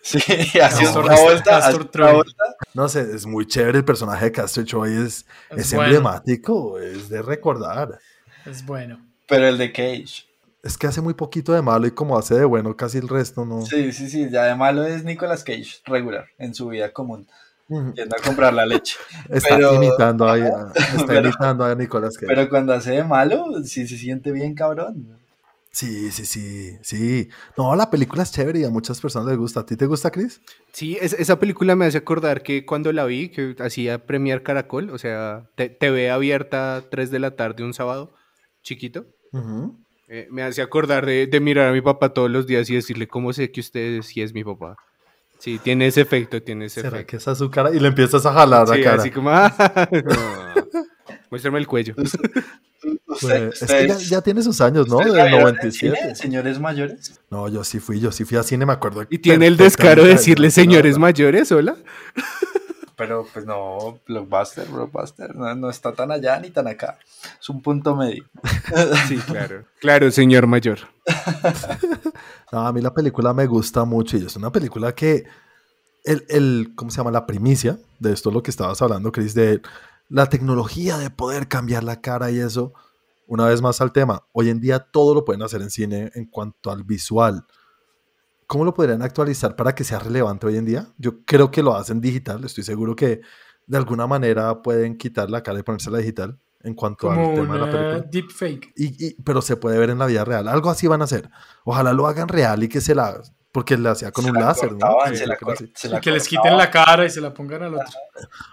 Sí, 0.00 0.18
hace 0.62 0.84
Castor- 0.84 1.04
otra 1.04 1.20
vuelta. 1.22 1.56
hace 1.58 1.66
Castor 1.66 1.82
otra 1.82 1.90
Troy. 2.06 2.14
vuelta. 2.14 2.44
No 2.72 2.88
sé, 2.88 3.00
es 3.14 3.26
muy 3.26 3.46
chévere 3.46 3.78
el 3.78 3.84
personaje 3.84 4.26
de 4.26 4.32
Castor 4.32 4.64
Troy, 4.64 4.92
es, 4.92 5.26
Es 5.50 5.58
es 5.58 5.74
bueno. 5.74 5.84
emblemático, 5.96 6.78
es 6.78 7.08
de 7.08 7.20
recordar. 7.20 7.98
Es 8.46 8.64
bueno. 8.64 9.04
Pero 9.26 9.48
el 9.48 9.58
de 9.58 9.70
Cage. 9.72 10.24
Es 10.62 10.78
que 10.78 10.86
hace 10.86 11.00
muy 11.00 11.14
poquito 11.14 11.52
de 11.52 11.62
malo 11.62 11.86
y 11.86 11.90
como 11.90 12.16
hace 12.16 12.34
de 12.36 12.44
bueno 12.44 12.74
casi 12.76 12.98
el 12.98 13.08
resto, 13.08 13.44
¿no? 13.44 13.66
Sí, 13.66 13.92
sí, 13.92 14.08
sí. 14.08 14.28
Ya 14.30 14.44
de 14.44 14.54
malo 14.54 14.84
es 14.84 15.04
Nicolas 15.04 15.44
Cage, 15.44 15.80
regular, 15.84 16.26
en 16.38 16.54
su 16.54 16.68
vida 16.68 16.92
común. 16.92 17.28
Yendo 17.68 18.16
a 18.16 18.22
comprar 18.24 18.52
la 18.54 18.64
leche. 18.66 18.96
Está 19.28 19.56
Pero- 19.56 19.74
imitando 19.74 20.28
a, 20.28 20.38
está 20.38 21.06
Pero- 21.06 21.20
imitando 21.28 21.64
a 21.64 21.74
Nicolas 21.74 22.16
Cage. 22.16 22.26
Pero 22.34 22.48
cuando 22.48 22.72
hace 22.72 22.92
de 22.92 23.04
malo, 23.04 23.44
sí 23.64 23.86
se 23.86 23.96
siente 23.98 24.32
bien 24.32 24.54
cabrón. 24.54 25.18
Sí, 25.70 26.10
sí, 26.10 26.24
sí, 26.24 26.76
sí. 26.82 27.28
No, 27.56 27.76
la 27.76 27.90
película 27.90 28.22
es 28.22 28.32
chévere 28.32 28.60
y 28.60 28.64
a 28.64 28.70
muchas 28.70 29.00
personas 29.00 29.28
les 29.28 29.36
gusta. 29.36 29.60
¿A 29.60 29.66
ti 29.66 29.76
te 29.76 29.84
gusta, 29.86 30.10
Chris? 30.10 30.40
Sí, 30.72 30.96
es- 31.00 31.12
esa 31.12 31.38
película 31.38 31.76
me 31.76 31.84
hace 31.84 31.98
acordar 31.98 32.42
que 32.42 32.64
cuando 32.64 32.90
la 32.92 33.04
vi, 33.04 33.28
que 33.28 33.54
hacía 33.60 34.04
Premier 34.06 34.42
Caracol, 34.42 34.88
o 34.90 34.98
sea, 34.98 35.48
te- 35.56 35.68
TV 35.68 36.10
abierta 36.10 36.82
3 36.90 37.10
de 37.10 37.18
la 37.18 37.36
tarde 37.36 37.64
un 37.64 37.74
sábado, 37.74 38.12
chiquito, 38.62 39.04
eh, 40.08 40.26
me 40.30 40.42
hace 40.42 40.62
acordar 40.62 41.04
de, 41.04 41.26
de 41.26 41.38
mirar 41.40 41.68
a 41.68 41.72
mi 41.72 41.82
papá 41.82 42.14
todos 42.14 42.30
los 42.30 42.46
días 42.46 42.68
y 42.70 42.74
decirle, 42.74 43.06
¿cómo 43.06 43.32
sé 43.34 43.52
que 43.52 43.60
usted 43.60 44.00
sí 44.02 44.22
es 44.22 44.32
mi 44.32 44.42
papá? 44.42 44.74
Sí, 45.38 45.58
tiene 45.62 45.86
ese 45.86 46.00
efecto, 46.00 46.42
tiene 46.42 46.66
ese 46.66 46.80
¿Será 46.82 46.96
efecto. 46.96 47.10
que 47.12 47.16
esa 47.18 47.32
es 47.32 47.38
su 47.38 47.50
cara? 47.50 47.70
Y 47.74 47.78
le 47.78 47.88
empiezas 47.88 48.26
a 48.26 48.32
jalar 48.32 48.66
Sí, 48.68 48.78
la 48.78 48.84
cara. 48.84 49.02
así 49.02 49.10
como... 49.10 49.30
"Ah". 49.32 49.88
Muéstrame 51.30 51.58
el 51.58 51.66
cuello. 51.66 51.94
Pues, 51.94 53.62
es 53.62 53.70
que 53.70 53.88
ya, 54.08 54.22
tiene 54.22 54.42
sus 54.42 54.60
años, 54.60 54.88
¿no? 54.88 54.96
¿ustedes 54.98 55.14
la 55.14 55.24
Del 55.24 55.32
vieron 55.32 55.48
en 55.48 55.54
97. 55.56 55.96
cine, 56.00 56.14
señores 56.14 56.58
mayores? 56.60 57.20
No, 57.30 57.48
yo 57.48 57.64
sí 57.64 57.80
fui, 57.80 58.00
yo 58.00 58.12
sí 58.12 58.24
fui 58.24 58.38
a 58.38 58.42
cine, 58.42 58.64
me 58.64 58.72
acuerdo. 58.72 59.04
Y 59.10 59.18
tiene 59.18 59.46
el 59.46 59.56
descaro 59.56 60.04
de 60.04 60.10
decirle 60.10 60.50
señores 60.50 60.96
mayores. 60.98 61.50
mayores, 61.50 61.52
hola. 61.52 61.76
Pero 62.98 63.24
pues 63.32 63.46
no, 63.46 64.00
blockbuster, 64.08 64.66
blockbuster, 64.68 65.34
no, 65.36 65.54
no 65.54 65.70
está 65.70 65.92
tan 65.92 66.10
allá 66.10 66.40
ni 66.40 66.50
tan 66.50 66.66
acá. 66.66 66.98
Es 67.40 67.48
un 67.48 67.62
punto 67.62 67.94
medio. 67.96 68.24
Sí, 69.06 69.16
claro. 69.18 69.64
Claro, 69.80 70.10
señor 70.10 70.46
mayor. 70.46 70.80
No, 72.50 72.66
a 72.66 72.72
mí 72.72 72.80
la 72.80 72.94
película 72.94 73.34
me 73.34 73.46
gusta 73.46 73.84
mucho 73.84 74.16
y 74.16 74.24
es 74.24 74.34
una 74.34 74.50
película 74.50 74.94
que 74.94 75.26
el, 76.02 76.24
el, 76.30 76.72
¿cómo 76.74 76.90
se 76.90 76.96
llama? 76.96 77.10
La 77.10 77.26
primicia 77.26 77.78
de 77.98 78.14
esto, 78.14 78.30
lo 78.30 78.42
que 78.42 78.50
estabas 78.50 78.80
hablando, 78.80 79.12
Chris, 79.12 79.34
de 79.34 79.60
la 80.08 80.30
tecnología 80.30 80.96
de 80.96 81.10
poder 81.10 81.46
cambiar 81.48 81.84
la 81.84 82.00
cara 82.00 82.30
y 82.30 82.38
eso. 82.38 82.72
Una 83.26 83.44
vez 83.44 83.60
más 83.60 83.82
al 83.82 83.92
tema, 83.92 84.24
hoy 84.32 84.48
en 84.48 84.60
día 84.60 84.78
todo 84.78 85.14
lo 85.14 85.26
pueden 85.26 85.42
hacer 85.42 85.60
en 85.60 85.70
cine 85.70 86.10
en 86.14 86.24
cuanto 86.24 86.70
al 86.70 86.84
visual. 86.84 87.44
¿Cómo 88.48 88.64
lo 88.64 88.74
podrían 88.74 89.02
actualizar 89.02 89.54
para 89.54 89.74
que 89.74 89.84
sea 89.84 89.98
relevante 90.00 90.46
hoy 90.46 90.56
en 90.56 90.64
día? 90.64 90.88
Yo 90.96 91.22
creo 91.24 91.50
que 91.52 91.62
lo 91.62 91.76
hacen 91.76 92.00
digital, 92.00 92.42
estoy 92.44 92.64
seguro 92.64 92.96
que 92.96 93.20
de 93.66 93.76
alguna 93.76 94.06
manera 94.06 94.62
pueden 94.62 94.96
quitar 94.96 95.30
la 95.30 95.42
cara 95.42 95.60
y 95.60 95.62
ponérsela 95.62 95.98
digital 95.98 96.38
en 96.64 96.74
cuanto 96.74 97.08
Como 97.08 97.28
al 97.28 97.34
tema 97.34 97.54
de 97.54 97.60
la 97.60 97.70
película. 97.70 98.00
deepfake. 98.10 98.72
Y, 98.74 99.06
y- 99.06 99.14
pero 99.22 99.42
se 99.42 99.56
puede 99.56 99.78
ver 99.78 99.90
en 99.90 99.98
la 99.98 100.06
vida 100.06 100.24
real. 100.24 100.48
Algo 100.48 100.70
así 100.70 100.86
van 100.86 101.02
a 101.02 101.04
hacer. 101.04 101.28
Ojalá 101.64 101.92
lo 101.92 102.06
hagan 102.06 102.26
real 102.26 102.62
y 102.64 102.68
que 102.68 102.80
se 102.80 102.94
la. 102.94 103.20
Porque 103.52 103.76
la 103.78 103.92
hacía 103.92 104.12
con 104.12 104.24
Se 104.24 104.30
un 104.30 104.36
la 104.38 104.46
láser, 104.46 104.72
¿no? 104.72 104.78
cortaban, 104.78 105.16
se 105.16 105.26
la 105.26 105.36
creo 105.36 105.54
que 105.54 105.64
Y 105.88 106.10
la 106.10 106.12
les 106.16 106.28
quiten 106.28 106.56
la 106.56 106.70
cara 106.70 107.04
y 107.06 107.10
se 107.10 107.20
la 107.20 107.32
pongan 107.32 107.62
al 107.62 107.74
otro. 107.74 107.86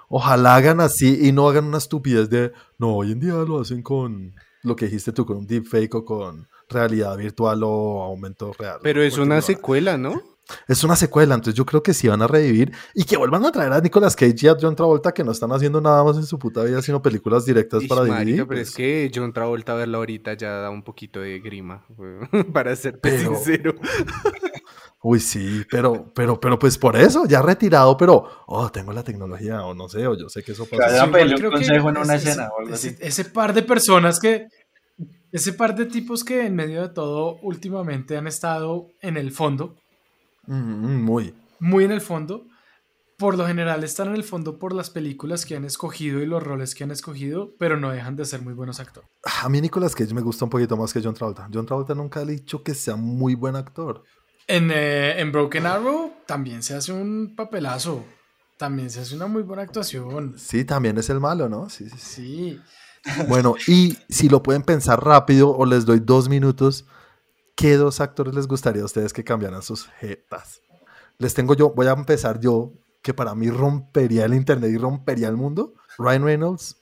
Ojalá 0.10 0.56
hagan 0.56 0.80
así 0.82 1.20
y 1.28 1.32
no 1.32 1.48
hagan 1.48 1.66
una 1.66 1.78
estupidez 1.78 2.30
de. 2.30 2.52
No, 2.78 2.96
hoy 2.96 3.12
en 3.12 3.20
día 3.20 3.34
lo 3.34 3.62
hacen 3.62 3.82
con 3.82 4.36
lo 4.64 4.76
que 4.76 4.86
dijiste 4.86 5.12
tú, 5.12 5.26
con 5.26 5.38
un 5.38 5.48
deepfake 5.48 5.94
o 5.96 6.06
con 6.06 6.48
realidad 6.70 7.16
virtual 7.18 7.62
o 7.64 8.04
aumento 8.04 8.54
real. 8.58 8.80
Pero 8.82 9.02
es 9.04 9.18
una 9.18 9.36
no- 9.36 9.42
secuela, 9.42 9.98
¿no? 9.98 10.22
Es 10.68 10.84
una 10.84 10.96
secuela, 10.96 11.34
entonces 11.34 11.56
yo 11.58 11.66
creo 11.66 11.82
que 11.82 11.92
sí 11.96 12.08
van 12.08 12.22
a 12.22 12.28
revivir 12.28 12.72
y 12.94 13.04
que 13.06 13.18
vuelvan 13.18 13.44
a 13.48 13.52
traer 13.52 13.74
a 13.74 13.82
Nicolas 13.82 14.16
Cage 14.16 14.36
y 14.42 14.48
a 14.48 14.56
John 14.62 14.76
Travolta 14.76 15.12
que 15.12 15.24
no 15.24 15.32
están 15.32 15.52
haciendo 15.52 15.82
nada 15.82 16.04
más 16.04 16.18
en 16.18 16.24
su 16.28 16.38
puta 16.38 16.64
vida, 16.64 16.84
sino 16.84 17.02
películas 17.02 17.46
directas 17.48 17.82
Ish, 17.82 17.90
para 17.90 18.02
marica, 18.02 18.20
dividir. 18.20 18.48
pero 18.48 18.62
es 18.62 18.76
que 18.76 19.12
John 19.12 19.34
Travolta 19.34 19.74
verlo 19.74 19.98
ahorita 19.98 20.36
ya 20.36 20.52
da 20.60 20.70
un 20.70 20.84
poquito 20.84 21.20
de 21.20 21.40
grima, 21.40 21.84
para 22.54 22.76
serte 22.76 23.00
Pero- 23.10 23.34
sincero. 23.36 23.74
Uy, 25.02 25.20
sí, 25.20 25.64
pero, 25.70 26.12
pero, 26.16 26.40
pero 26.40 26.58
pues 26.58 26.78
por 26.80 26.96
eso, 26.96 27.26
ya 27.28 27.42
retirado, 27.42 27.96
pero, 27.96 28.28
oh, 28.48 28.72
tengo 28.72 28.92
la 28.92 29.04
tecnología, 29.04 29.64
o 29.64 29.74
no 29.76 29.88
sé, 29.88 30.06
o 30.08 30.16
yo 30.18 30.30
sé 30.30 30.42
que 30.44 30.54
eso 30.54 30.66
pasa. 30.66 30.86
haya 30.86 31.02
Sí, 31.02 31.08
igual 31.08 31.22
pele- 31.22 31.34
un 31.34 31.38
creo 31.40 31.52
que 31.52 31.58
consejo 31.58 31.90
en 31.90 31.98
una 31.98 32.16
ese- 32.16 32.30
escena 32.30 32.50
o 32.50 32.60
algo 32.62 32.74
ese, 32.76 32.90
así. 32.90 32.98
ese 33.02 33.26
par 33.26 33.54
de 33.54 33.62
personas 33.64 34.20
que. 34.20 34.48
Ese 35.36 35.52
par 35.52 35.76
de 35.76 35.86
tipos 35.86 36.24
que 36.24 36.46
en 36.46 36.56
medio 36.56 36.82
de 36.82 36.90
todo 36.90 37.38
últimamente 37.42 38.16
han 38.16 38.26
estado 38.26 38.88
en 39.02 39.18
el 39.18 39.32
fondo, 39.32 39.76
Mm, 40.48 41.02
muy. 41.04 41.34
muy 41.60 41.84
en 41.84 41.92
el 41.92 42.00
fondo. 42.02 42.46
Por 43.18 43.38
lo 43.38 43.46
general 43.48 43.84
están 43.84 44.08
en 44.10 44.16
el 44.16 44.24
fondo 44.24 44.60
por 44.60 44.74
las 44.74 44.90
películas 44.90 45.46
que 45.46 45.56
han 45.58 45.66
escogido 45.66 46.22
y 46.22 46.26
los 46.26 46.42
roles 46.42 46.74
que 46.76 46.84
han 46.86 46.92
escogido, 46.92 47.50
pero 47.60 47.78
no 47.78 47.92
dejan 47.92 48.16
de 48.16 48.24
ser 48.26 48.42
muy 48.42 48.54
buenos 48.54 48.80
actores. 48.80 49.10
A 49.44 49.50
mí 49.50 49.60
Nicolas 49.60 49.94
Cage 49.96 50.14
me 50.14 50.22
gusta 50.22 50.46
un 50.46 50.52
poquito 50.52 50.78
más 50.78 50.94
que 50.94 51.02
John 51.04 51.14
Travolta. 51.16 51.50
John 51.54 51.66
Travolta 51.66 51.96
nunca 51.96 52.24
le 52.24 52.32
he 52.34 52.36
dicho 52.38 52.64
que 52.64 52.74
sea 52.74 52.96
muy 52.96 53.36
buen 53.36 53.56
actor. 53.58 54.04
En, 54.48 54.70
eh, 54.72 55.20
en 55.20 55.32
Broken 55.34 55.66
Arrow 55.66 56.14
también 56.26 56.62
se 56.64 56.76
hace 56.76 56.94
un 56.94 57.34
papelazo. 57.36 58.06
También 58.58 58.90
se 58.90 59.02
hace 59.02 59.16
una 59.16 59.28
muy 59.28 59.44
buena 59.44 59.64
actuación. 59.64 60.36
Sí, 60.38 60.64
también 60.64 60.98
es 60.98 61.10
el 61.10 61.20
malo, 61.20 61.50
¿no? 61.50 61.70
Sí, 61.70 61.90
sí, 61.90 61.98
sí. 61.98 62.06
Sí. 62.16 62.62
Bueno, 63.28 63.56
y 63.68 63.98
si 64.10 64.30
lo 64.30 64.42
pueden 64.44 64.64
pensar 64.64 65.04
rápido 65.04 65.52
o 65.56 65.66
les 65.66 65.86
doy 65.86 66.00
dos 66.00 66.30
minutos, 66.30 66.86
¿qué 67.56 67.76
dos 67.78 68.02
actores 68.02 68.34
les 68.34 68.48
gustaría 68.48 68.82
a 68.82 68.86
ustedes 68.86 69.14
que 69.14 69.24
cambiaran 69.24 69.62
sus 69.62 69.88
jetas? 70.00 70.62
Les 71.18 71.34
tengo 71.34 71.54
yo, 71.54 71.72
voy 71.72 71.88
a 71.88 71.92
empezar 71.92 72.40
yo, 72.40 72.74
que 73.02 73.14
para 73.14 73.36
mí 73.36 73.50
rompería 73.50 74.26
el 74.26 74.34
internet 74.34 74.72
y 74.72 74.78
rompería 74.78 75.28
el 75.28 75.38
mundo. 75.38 75.74
Ryan 75.98 76.24
Reynolds 76.24 76.78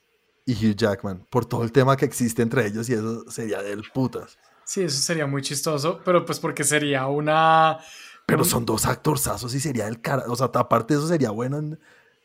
y 0.45 0.53
Hugh 0.53 0.75
Jackman, 0.75 1.27
por 1.29 1.45
todo 1.45 1.63
el 1.63 1.71
tema 1.71 1.95
que 1.97 2.05
existe 2.05 2.41
entre 2.41 2.65
ellos 2.65 2.89
y 2.89 2.93
eso 2.93 3.29
sería 3.29 3.61
del 3.61 3.83
putas. 3.93 4.37
Sí, 4.65 4.81
eso 4.81 4.99
sería 5.01 5.27
muy 5.27 5.41
chistoso, 5.41 5.99
pero 6.05 6.25
pues 6.25 6.39
porque 6.39 6.63
sería 6.63 7.05
una... 7.07 7.77
Pero 8.25 8.45
son 8.45 8.65
dos 8.65 8.85
actorzazos 8.85 9.53
y 9.53 9.59
sería 9.59 9.87
el 9.89 9.99
cara. 10.01 10.23
O 10.29 10.35
sea, 10.37 10.49
aparte 10.53 10.93
de 10.93 10.99
eso 11.01 11.09
sería 11.09 11.29
bueno. 11.31 11.57
en- 11.57 11.79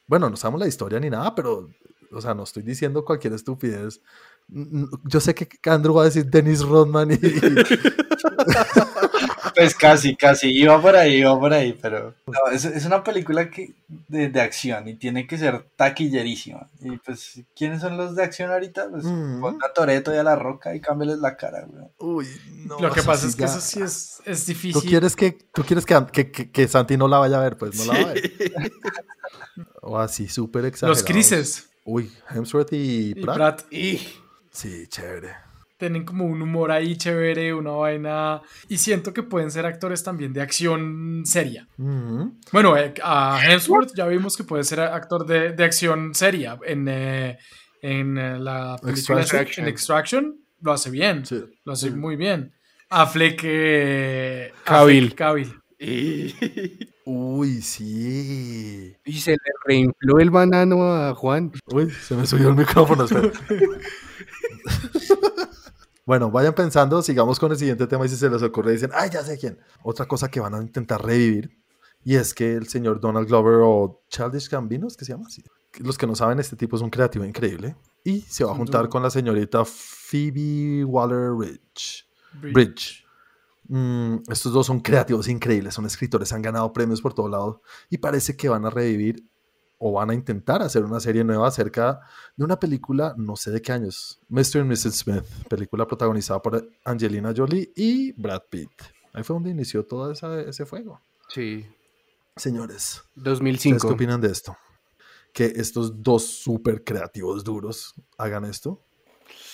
Bueno, 0.07 0.31
no 0.31 0.37
sabemos 0.37 0.61
la 0.61 0.69
historia 0.69 1.01
ni 1.01 1.11
nada, 1.11 1.35
pero. 1.35 1.69
O 2.13 2.21
sea, 2.21 2.35
no 2.35 2.43
estoy 2.45 2.63
diciendo 2.63 3.05
cualquier 3.05 3.35
estupidez. 3.35 4.01
Yo 5.05 5.21
sé 5.21 5.35
que 5.35 5.49
Andrew 5.71 5.95
va 5.95 6.03
a 6.03 6.07
decir 6.07 6.27
Dennis 6.27 6.63
Rodman 6.63 7.11
y. 7.13 7.19
Pues 9.55 9.75
casi, 9.75 10.15
casi, 10.15 10.51
iba 10.51 10.81
por 10.81 10.95
ahí, 10.95 11.17
iba 11.17 11.37
por 11.37 11.53
ahí, 11.53 11.77
pero 11.83 12.15
no, 12.27 12.53
es, 12.53 12.65
es 12.65 12.85
una 12.85 13.03
película 13.03 13.51
que, 13.51 13.75
de, 14.07 14.29
de 14.29 14.41
acción 14.41 14.87
y 14.87 14.95
tiene 14.95 15.27
que 15.27 15.37
ser 15.37 15.67
taquillerísima. 15.75 16.71
Y 16.81 16.97
pues, 16.99 17.41
¿quiénes 17.57 17.81
son 17.81 17.97
los 17.97 18.15
de 18.15 18.23
acción 18.23 18.53
ahorita? 18.53 18.89
Pues 18.89 19.03
Mm. 19.05 19.41
pon 19.41 19.59
a 19.69 19.73
Toreto 19.73 20.15
y 20.15 20.17
a 20.17 20.23
La 20.23 20.37
Roca 20.37 20.77
y 20.77 20.81
cámbiales 20.81 21.19
la 21.19 21.37
cara, 21.37 21.67
güey. 21.67 21.87
Uy, 21.99 22.27
no. 22.67 22.79
Lo 22.79 22.93
que 22.93 23.03
pasa 23.03 23.23
sí 23.23 23.29
es 23.31 23.35
que 23.37 23.41
ya- 23.43 23.47
eso 23.49 23.61
sí 23.61 23.81
es, 23.83 24.21
es 24.25 24.45
¿Tú 24.45 24.53
difícil. 24.53 24.89
quieres 24.89 25.17
que, 25.17 25.33
tú 25.53 25.65
quieres 25.65 25.85
que, 25.85 26.07
que, 26.13 26.31
que- 26.31 26.51
que 26.53 26.69
Santi 26.69 26.97
no 26.97 27.09
la 27.09 27.19
vaya 27.19 27.39
a 27.39 27.43
ver? 27.43 27.57
Pues 27.57 27.75
no 27.85 27.93
la 27.93 28.01
va 28.05 28.11
a 28.11 28.13
ver. 28.13 28.33
O 29.83 29.99
así, 29.99 30.29
súper 30.29 30.67
exagerado. 30.67 30.95
Los 30.95 31.03
Crises 31.03 31.68
Uy, 31.91 32.11
Hemsworth 32.31 32.73
y 32.73 33.11
y 33.11 33.15
Pratt. 33.15 33.37
Pratt 33.37 33.73
y 33.73 33.99
Sí, 34.51 34.87
chévere. 34.89 35.31
tienen 35.79 36.05
como 36.05 36.27
un 36.27 36.43
humor 36.43 36.71
ahí 36.71 36.97
chévere, 36.97 37.55
una 37.55 37.71
vaina. 37.71 38.43
Y 38.69 38.77
siento 38.77 39.13
que 39.15 39.23
pueden 39.23 39.51
ser 39.51 39.65
actores 39.65 40.03
también 40.03 40.33
de 40.33 40.43
acción 40.43 41.23
seria. 41.25 41.67
Bueno, 42.53 42.77
eh, 42.77 42.93
a 43.03 43.41
Hemsworth 43.43 43.95
ya 43.97 44.07
vimos 44.07 44.37
que 44.37 44.45
puede 44.45 44.65
ser 44.65 44.81
actor 44.81 45.25
de, 45.25 45.53
de 45.53 45.65
acción 45.65 46.15
seria. 46.15 46.59
En, 46.67 46.87
eh, 46.89 47.39
en 47.81 48.19
eh, 48.19 48.39
la 48.39 48.77
película 48.83 49.21
Extraction. 49.21 49.65
en 49.67 49.73
Extraction 49.73 50.41
lo 50.61 50.73
hace 50.73 50.91
bien. 50.91 51.25
Sí. 51.25 51.43
Lo 51.65 51.73
hace 51.73 51.91
muy 51.93 52.17
bien. 52.17 52.53
Affleck, 52.91 53.41
eh, 53.45 54.53
Cavill. 54.65 55.05
Affleck 55.05 55.19
Cavill. 55.19 55.55
Uy, 57.39 57.63
sí. 57.63 58.97
Y 59.05 59.21
se 59.21 59.31
le 59.31 59.39
reinfló 59.65 60.19
el 60.19 60.31
banano 60.31 60.93
a 60.93 61.15
Juan. 61.15 61.53
Uy, 61.73 61.89
se 61.89 62.17
me 62.17 62.27
subió 62.27 62.49
el 62.49 62.57
micrófono. 62.57 63.07
bueno, 66.05 66.33
vayan 66.33 66.53
pensando, 66.53 67.01
sigamos 67.01 67.39
con 67.39 67.53
el 67.53 67.59
siguiente 67.59 67.87
tema 67.87 68.07
y 68.07 68.09
si 68.09 68.17
se 68.17 68.29
les 68.29 68.43
ocurre 68.43 68.73
dicen, 68.73 68.91
ay, 68.93 69.11
ya 69.13 69.23
sé 69.23 69.39
quién. 69.39 69.57
Otra 69.85 70.07
cosa 70.07 70.29
que 70.29 70.41
van 70.41 70.55
a 70.55 70.61
intentar 70.61 71.05
revivir 71.05 71.57
y 72.05 72.17
es 72.17 72.35
que 72.35 72.55
el 72.55 72.67
señor 72.67 72.99
Donald 72.99 73.29
Glover 73.29 73.61
o 73.63 74.03
Childish 74.09 74.49
Gambino, 74.49 74.89
¿es 74.89 74.97
que 74.97 75.05
se 75.05 75.13
llama 75.13 75.27
así? 75.29 75.45
Los 75.79 75.97
que 75.97 76.09
no 76.09 76.17
saben, 76.17 76.41
este 76.41 76.57
tipo 76.57 76.75
es 76.75 76.83
un 76.83 76.91
creativo 76.91 77.25
increíble 77.25 77.77
y 78.03 78.23
se 78.23 78.43
va 78.43 78.51
a 78.51 78.57
juntar 78.57 78.89
con 78.89 79.01
la 79.01 79.11
señorita 79.11 79.65
Phoebe 79.65 80.85
Waller-Bridge. 80.85 82.09
Bridge. 82.41 82.53
Bridge. 82.53 83.08
Mm, 83.69 84.23
estos 84.31 84.53
dos 84.53 84.67
son 84.67 84.81
creativos 84.81 85.29
increíbles, 85.29 85.75
son 85.75 85.85
escritores, 85.87 86.33
han 86.33 86.43
ganado 86.43 86.73
premios 86.73 87.03
por 87.03 87.13
todo 87.15 87.29
lado 87.29 87.63
y 87.91 87.99
parece 87.99 88.35
que 88.37 88.49
van 88.49 88.65
a 88.65 88.71
revivir 88.71 89.29
o 89.79 89.93
van 89.93 90.11
a 90.11 90.15
intentar 90.15 90.63
hacer 90.63 90.85
una 90.85 90.99
serie 91.01 91.23
nueva 91.23 91.47
acerca 91.49 92.01
de 92.37 92.45
una 92.45 92.59
película, 92.59 93.15
no 93.17 93.37
sé 93.37 93.51
de 93.51 93.61
qué 93.63 93.73
años, 93.73 94.21
Mr. 94.29 94.57
y 94.61 94.65
Mrs. 94.65 94.95
Smith, 95.01 95.25
película 95.49 95.87
protagonizada 95.87 96.41
por 96.43 96.69
Angelina 96.85 97.33
Jolie 97.37 97.71
y 97.77 98.13
Brad 98.21 98.43
Pitt. 98.51 98.71
Ahí 99.13 99.23
fue 99.23 99.35
donde 99.35 99.51
inició 99.51 99.85
todo 99.85 100.11
esa- 100.11 100.41
ese 100.41 100.65
fuego. 100.67 101.01
Sí. 101.29 101.67
Señores, 102.37 103.03
¿ustedes 103.17 103.25
2005. 103.25 103.89
qué 103.89 103.95
opinan 103.95 104.21
de 104.21 104.29
esto? 104.31 104.57
Que 105.33 105.45
estos 105.57 106.03
dos 106.03 106.25
súper 106.25 106.83
creativos 106.85 107.45
duros 107.45 107.95
hagan 108.17 108.45
esto. 108.47 108.83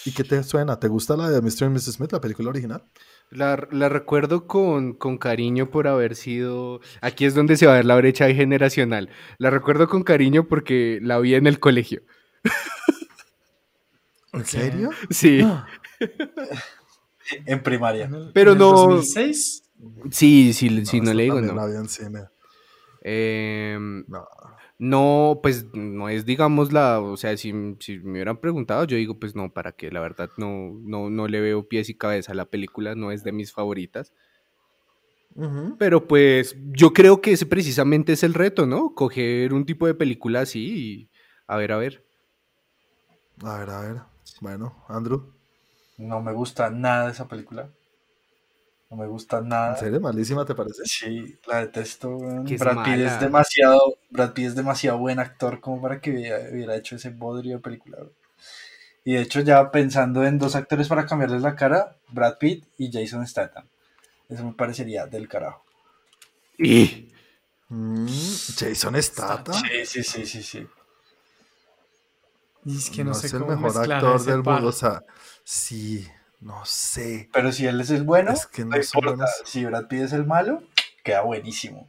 ¿Y 0.04 0.12
qué 0.12 0.22
te 0.22 0.42
suena? 0.44 0.78
¿Te 0.78 0.86
gusta 0.88 1.16
la 1.16 1.28
de 1.30 1.40
Mr. 1.40 1.64
y 1.64 1.68
Mrs. 1.70 1.94
Smith, 1.94 2.12
la 2.12 2.20
película 2.20 2.50
original? 2.50 2.84
La, 3.34 3.66
la 3.72 3.88
recuerdo 3.88 4.46
con, 4.46 4.92
con 4.94 5.18
cariño 5.18 5.70
por 5.70 5.88
haber 5.88 6.14
sido... 6.14 6.80
Aquí 7.00 7.24
es 7.24 7.34
donde 7.34 7.56
se 7.56 7.66
va 7.66 7.72
a 7.72 7.76
ver 7.76 7.84
la 7.84 7.96
brecha 7.96 8.32
generacional. 8.32 9.10
La 9.38 9.50
recuerdo 9.50 9.88
con 9.88 10.04
cariño 10.04 10.46
porque 10.46 11.00
la 11.02 11.18
vi 11.18 11.34
en 11.34 11.46
el 11.48 11.58
colegio. 11.58 12.02
¿En 14.32 14.44
serio? 14.44 14.90
Sí, 15.10 15.40
Ah. 15.44 15.66
En 17.46 17.62
primaria. 17.62 18.04
En 18.04 18.14
el- 18.14 18.30
Pero 18.34 18.52
en 18.52 18.56
el 18.56 18.60
no- 18.60 18.70
2006. 18.72 19.62
sí, 20.10 20.52
sí, 20.52 20.84
sí, 20.86 21.00
no, 21.00 21.14
le 21.14 21.22
digo 21.24 21.40
no. 21.40 21.54
la 21.54 21.66
vi 21.66 21.76
en 21.76 21.88
cine. 21.88 22.20
Em, 23.04 24.04
No. 24.08 24.26
no, 24.78 25.40
pues 25.42 25.66
no 25.74 26.08
es, 26.08 26.24
digamos, 26.24 26.72
la... 26.72 27.00
O 27.00 27.16
sea, 27.16 27.36
si, 27.36 27.52
si 27.80 27.98
me 27.98 28.12
hubieran 28.12 28.38
preguntado, 28.38 28.84
yo 28.84 28.96
digo, 28.96 29.18
pues 29.20 29.36
no, 29.36 29.52
¿para 29.52 29.72
qué? 29.72 29.90
La 29.90 30.00
verdad, 30.00 30.30
no, 30.38 30.72
no, 30.82 31.10
no 31.10 31.28
le 31.28 31.40
veo 31.40 31.68
pies 31.68 31.90
y 31.90 31.94
cabeza 31.94 32.32
a 32.32 32.34
la 32.34 32.46
película, 32.46 32.94
no 32.94 33.12
es 33.12 33.22
de 33.22 33.32
mis 33.32 33.52
favoritas. 33.52 34.12
Pero 35.78 36.06
pues 36.06 36.56
yo 36.70 36.92
creo 36.92 37.20
que 37.20 37.32
ese 37.32 37.44
precisamente 37.44 38.12
es 38.12 38.22
el 38.22 38.34
reto, 38.34 38.66
¿no? 38.66 38.94
Coger 38.94 39.52
un 39.52 39.66
tipo 39.66 39.86
de 39.86 39.94
película 39.94 40.42
así 40.42 40.60
y 40.60 41.10
a 41.48 41.56
ver, 41.56 41.72
a 41.72 41.76
ver. 41.76 42.04
A 43.42 43.58
ver, 43.58 43.70
a 43.70 43.80
ver. 43.80 43.96
Bueno, 44.40 44.84
Andrew. 44.88 45.32
No 45.98 46.22
me 46.22 46.32
gusta 46.32 46.70
nada 46.70 47.10
esa 47.10 47.26
película. 47.26 47.68
No 48.94 49.02
me 49.02 49.08
gusta 49.08 49.40
nada. 49.40 49.72
¿En 49.72 49.78
serio? 49.78 50.00
¿Malísima 50.00 50.44
te 50.44 50.54
parece? 50.54 50.82
Sí, 50.84 51.36
la 51.46 51.58
detesto. 51.58 52.16
es 52.48 52.60
Brad 52.60 52.84
Pitt 52.84 53.00
es 53.00 53.20
demasiado, 53.20 53.98
Brad 54.10 54.32
Pitt 54.32 54.46
es 54.46 54.54
demasiado 54.54 54.98
buen 54.98 55.18
actor 55.18 55.60
como 55.60 55.82
para 55.82 56.00
que 56.00 56.10
hubiera, 56.12 56.76
hecho 56.76 56.94
ese 56.96 57.10
bodrio 57.10 57.56
de 57.56 57.62
película. 57.62 57.98
Y 59.04 59.14
de 59.14 59.22
hecho 59.22 59.40
ya 59.40 59.70
pensando 59.70 60.24
en 60.24 60.38
dos 60.38 60.54
actores 60.54 60.88
para 60.88 61.06
cambiarles 61.06 61.42
la 61.42 61.56
cara, 61.56 61.96
Brad 62.08 62.38
Pitt 62.38 62.64
y 62.78 62.92
Jason 62.92 63.26
Statham. 63.26 63.66
Eso 64.28 64.44
me 64.44 64.52
parecería 64.52 65.06
del 65.06 65.28
carajo. 65.28 65.64
Y 66.56 67.10
Mm, 67.68 68.06
Jason 68.56 69.02
Statham. 69.02 69.54
Sí, 69.54 69.86
sí, 69.86 70.02
sí, 70.04 70.26
sí, 70.26 70.42
sí. 70.42 70.66
Y 72.66 72.78
es 72.78 72.88
que 72.90 73.02
no, 73.02 73.12
sé 73.14 73.26
es 73.26 73.34
el 73.34 73.40
cómo 73.40 73.56
mejor 73.56 73.90
actor 73.92 74.24
del 74.24 74.42
par. 74.42 74.54
mundo. 74.54 74.68
O 74.68 74.72
sea, 74.72 75.02
sí, 75.42 76.06
no 76.40 76.60
sé. 76.64 77.28
Pero 77.32 77.52
si 77.52 77.66
él 77.66 77.80
es 77.80 77.90
el 77.90 78.02
bueno, 78.04 78.32
Es 78.32 78.46
que 78.46 78.64
no 78.64 78.76
importa. 78.76 79.26
Si 79.44 79.64
Brad 79.64 79.86
Pitt 79.86 80.00
es 80.02 80.12
el 80.12 80.26
malo, 80.26 80.62
queda 81.02 81.22
buenísimo. 81.22 81.88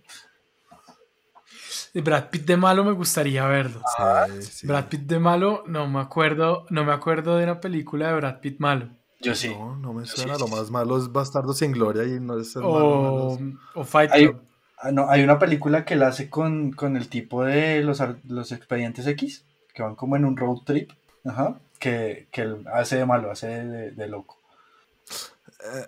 Brad 1.94 2.30
Pitt 2.30 2.46
de 2.46 2.58
malo 2.58 2.84
me 2.84 2.92
gustaría 2.92 3.46
verlo. 3.48 3.82
Sí, 4.28 4.42
sí. 4.44 4.68
Brad 4.68 4.86
Pitt 4.88 5.02
de 5.02 5.20
malo, 5.20 5.64
no 5.68 5.88
me 5.88 6.02
acuerdo, 6.02 6.66
no 6.70 6.84
me 6.84 6.92
acuerdo 6.92 7.38
de 7.38 7.44
una 7.46 7.60
película 7.62 8.10
de 8.10 8.16
Brad 8.16 8.40
Pitt 8.42 8.60
malo. 8.60 8.90
Yo 9.22 9.34
sí. 9.34 9.50
No, 9.50 9.76
no 9.78 9.94
me 9.94 10.06
suena. 10.06 10.36
sí, 10.36 10.42
Lo 10.42 10.48
más 10.50 10.70
malo 10.72 10.98
es 10.98 11.12
Bastardo 11.12 11.54
sin 11.54 11.72
Gloria 11.72 12.04
y 12.04 12.20
no 12.20 12.38
es 12.38 12.56
el 12.56 12.64
malo. 12.64 12.76
O, 12.76 13.40
malo. 13.40 13.58
o 13.76 13.84
Fight 13.86 14.12
Hay- 14.12 14.26
Club. 14.28 14.42
Ah, 14.78 14.92
no, 14.92 15.10
hay 15.10 15.24
una 15.24 15.40
película 15.40 15.86
que 15.86 15.94
él 15.94 16.04
hace 16.04 16.30
con, 16.30 16.74
con 16.74 16.98
el 16.98 17.08
tipo 17.08 17.44
de 17.46 17.82
los, 17.82 18.04
los 18.26 18.52
expedientes 18.52 19.08
X, 19.08 19.46
que 19.74 19.82
van 19.82 19.96
como 19.96 20.18
en 20.18 20.26
un 20.26 20.36
road 20.36 20.60
trip, 20.66 20.92
ajá, 21.24 21.60
que, 21.80 22.28
que 22.32 22.58
hace 22.74 22.98
de 22.98 23.06
malo, 23.06 23.32
hace 23.32 23.48
de, 23.48 23.92
de 23.92 24.08
loco. 24.08 24.40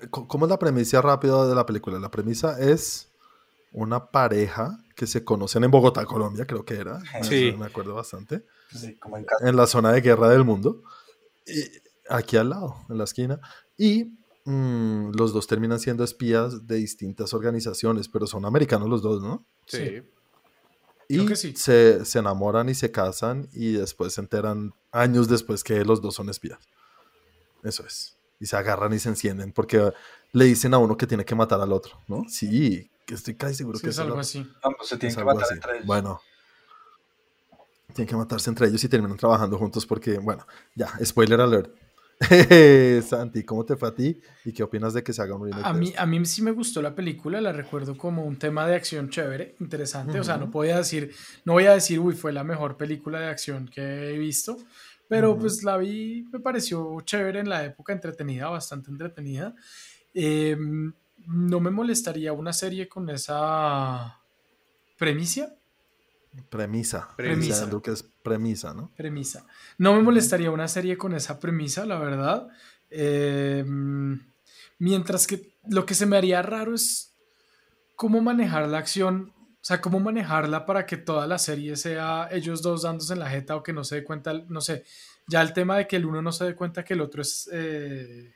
Eh, 0.02 0.08
¿Cómo 0.10 0.46
es 0.46 0.50
la 0.50 0.60
premisa 0.60 1.02
rápida 1.02 1.48
de 1.48 1.56
la 1.56 1.66
película? 1.66 2.00
La 2.00 2.10
premisa 2.12 2.60
es 2.60 3.12
una 3.72 4.10
pareja 4.12 4.80
que 4.96 5.06
se 5.08 5.24
conocen 5.24 5.64
en 5.64 5.72
Bogotá, 5.72 6.06
Colombia, 6.06 6.46
creo 6.48 6.66
que 6.66 6.76
era. 6.76 7.00
me- 7.14 7.24
Sí. 7.24 7.54
Me 7.58 7.66
acuerdo 7.66 7.94
bastante. 7.94 8.46
Sí, 8.74 8.96
como 8.96 9.18
en 9.18 9.26
casa. 9.26 9.48
En 9.48 9.56
la 9.56 9.68
zona 9.68 9.92
de 9.92 10.02
guerra 10.02 10.30
del 10.30 10.44
mundo. 10.44 10.82
Y 11.46 11.64
aquí 12.10 12.38
al 12.38 12.50
lado, 12.50 12.76
en 12.90 12.98
la 12.98 13.04
esquina. 13.04 13.40
Y 13.78 14.18
mm, 14.46 15.12
los 15.16 15.34
dos 15.34 15.46
terminan 15.48 15.80
siendo 15.80 16.04
espías 16.04 16.66
de 16.66 16.76
distintas 16.78 17.34
organizaciones, 17.34 18.10
pero 18.10 18.26
son 18.26 18.46
americanos 18.46 18.90
los 18.90 19.02
dos, 19.02 19.22
¿no? 19.22 19.46
sí. 19.68 19.78
Sí. 19.78 20.02
Y 21.10 21.16
Creo 21.16 21.28
que 21.28 21.36
sí. 21.38 21.56
se, 21.56 22.04
se 22.06 22.20
enamoran 22.20 22.68
y 22.70 22.76
se 22.76 22.92
casan 22.92 23.48
y 23.54 23.74
después 23.74 24.14
se 24.14 24.22
enteran 24.22 24.74
años 24.92 25.28
después 25.30 25.64
que 25.64 25.86
los 25.86 26.02
dos 26.02 26.16
son 26.16 26.30
espías. 26.30 26.60
Eso 27.64 27.86
es. 27.86 28.18
Y 28.40 28.46
se 28.46 28.58
agarran 28.58 28.94
y 28.94 29.00
se 29.00 29.10
encienden 29.10 29.52
porque 29.54 29.94
le 30.34 30.46
dicen 30.46 30.74
a 30.74 30.78
uno 30.80 30.98
que 30.98 31.08
tiene 31.08 31.24
que 31.26 31.34
matar 31.34 31.62
al 31.62 31.72
otro, 31.72 32.00
¿no? 32.08 32.24
Sí, 32.28 32.92
que 33.06 33.14
estoy 33.16 33.36
casi 33.36 33.56
seguro 33.56 33.78
Sí, 33.78 33.84
que 33.84 33.90
es 33.90 33.96
eso 33.96 34.02
algo 34.04 34.16
lo- 34.16 34.22
así. 34.22 34.40
No, 34.40 34.72
pues 34.78 34.90
se 34.90 34.98
tienen 34.98 35.12
es 35.12 35.18
que 35.18 35.24
matar 35.24 35.44
así. 35.44 35.54
entre 35.54 35.72
ellos. 35.76 35.86
Bueno. 35.88 36.22
Tienen 37.94 38.10
que 38.10 38.16
matarse 38.16 38.50
entre 38.50 38.68
ellos 38.68 38.84
y 38.84 38.90
terminan 38.90 39.18
trabajando 39.18 39.58
juntos 39.58 39.86
porque, 39.86 40.18
bueno, 40.20 40.46
ya, 40.76 40.92
spoiler 41.04 41.40
alert. 41.42 41.74
Santi, 43.04 43.44
¿cómo 43.44 43.64
te 43.64 43.76
fue 43.76 43.90
a 43.90 43.96
ti? 43.96 44.20
¿Y 44.44 44.52
qué 44.52 44.64
opinas 44.64 44.94
de 44.94 45.04
que 45.04 45.14
se 45.14 45.22
haga 45.22 45.36
un 45.36 45.46
remake 45.46 45.66
A 45.66 45.74
mí, 45.74 45.94
a 45.96 46.06
mí 46.06 46.26
sí 46.26 46.42
me 46.42 46.52
gustó 46.52 46.82
la 46.82 46.96
película, 46.96 47.40
la 47.40 47.52
recuerdo 47.52 47.96
como 47.96 48.24
un 48.24 48.38
tema 48.38 48.66
de 48.66 48.76
acción 48.76 49.10
chévere, 49.10 49.56
interesante. 49.60 50.20
O 50.20 50.24
sea, 50.24 50.38
no 50.38 50.46
Ujú. 50.46 50.54
voy 50.54 50.70
a 50.70 50.78
decir, 50.78 51.14
no 51.46 51.54
voy 51.54 51.66
a 51.66 51.74
decir, 51.74 52.00
uy, 52.00 52.16
fue 52.16 52.34
la 52.34 52.44
mejor 52.44 52.76
película 52.76 53.20
de 53.20 53.28
acción 53.28 53.68
que 53.68 54.14
he 54.14 54.18
visto, 54.18 54.58
pero 55.08 55.38
pues 55.38 55.64
la 55.64 55.78
vi, 55.78 56.28
me 56.32 56.40
pareció 56.40 57.00
chévere 57.02 57.40
en 57.40 57.50
la 57.50 57.64
época, 57.64 57.94
entretenida, 57.94 58.50
bastante 58.50 58.90
entretenida. 58.90 59.54
Eh, 60.14 60.58
no 61.28 61.60
me 61.60 61.70
molestaría 61.70 62.34
una 62.34 62.54
serie 62.54 62.88
con 62.88 63.10
esa 63.10 64.20
premisa, 64.98 65.54
Premisa. 66.50 67.10
Premisa. 67.16 67.64
Andrew 67.64 67.82
que 67.82 67.92
es 67.92 68.04
premisa, 68.04 68.74
¿no? 68.74 68.92
premisa. 68.96 69.46
No 69.78 69.96
me 69.96 70.02
molestaría 70.02 70.52
una 70.52 70.68
serie 70.68 70.98
con 70.98 71.14
esa 71.14 71.40
premisa, 71.40 71.86
la 71.86 71.98
verdad. 71.98 72.48
Eh, 72.90 73.66
mientras 74.80 75.28
que 75.28 75.58
lo 75.70 75.86
que 75.86 75.96
se 75.96 76.06
me 76.06 76.18
haría 76.18 76.42
raro 76.42 76.76
es 76.76 77.16
cómo 77.96 78.22
manejar 78.22 78.68
la 78.68 78.78
acción, 78.78 79.34
o 79.36 79.64
sea, 79.68 79.82
cómo 79.82 80.00
manejarla 80.00 80.66
para 80.66 80.86
que 80.86 80.98
toda 80.98 81.28
la 81.28 81.38
serie 81.38 81.76
sea 81.76 82.30
ellos 82.32 82.62
dos 82.62 82.84
dándose 82.84 83.14
en 83.14 83.20
la 83.20 83.30
jeta 83.30 83.56
o 83.56 83.64
que 83.64 83.74
no 83.74 83.84
se 83.84 83.96
dé 83.96 84.04
cuenta, 84.04 84.34
no 84.48 84.62
sé, 84.62 84.86
ya 85.28 85.42
el 85.42 85.52
tema 85.54 85.78
de 85.78 85.88
que 85.88 85.98
el 85.98 86.06
uno 86.06 86.22
no 86.22 86.32
se 86.32 86.46
dé 86.46 86.56
cuenta 86.56 86.86
que 86.86 86.94
el 86.94 87.02
otro 87.02 87.22
es, 87.22 87.50
eh, 87.52 88.34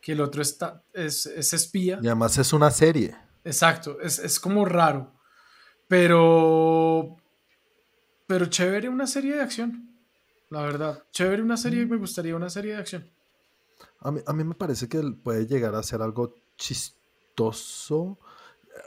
que 0.00 0.12
el 0.12 0.20
otro 0.20 0.40
está, 0.40 0.82
es, 0.92 1.26
es 1.26 1.52
espía. 1.52 1.98
Y 2.02 2.06
además 2.06 2.38
es 2.38 2.52
una 2.52 2.70
serie. 2.70 3.14
Exacto, 3.44 4.00
es, 4.00 4.18
es 4.18 4.40
como 4.40 4.64
raro. 4.64 5.12
Pero. 5.88 7.16
Pero 8.26 8.46
chévere 8.46 8.88
una 8.88 9.06
serie 9.06 9.34
de 9.34 9.42
acción. 9.42 9.90
La 10.50 10.62
verdad. 10.62 11.04
Chévere 11.12 11.42
una 11.42 11.56
serie, 11.56 11.86
me 11.86 11.96
gustaría 11.96 12.36
una 12.36 12.50
serie 12.50 12.72
de 12.72 12.78
acción. 12.78 13.10
A 14.00 14.10
mí, 14.10 14.20
a 14.26 14.32
mí 14.32 14.44
me 14.44 14.54
parece 14.54 14.88
que 14.88 15.00
puede 15.22 15.46
llegar 15.46 15.74
a 15.74 15.82
ser 15.82 16.02
algo 16.02 16.34
chistoso. 16.56 18.18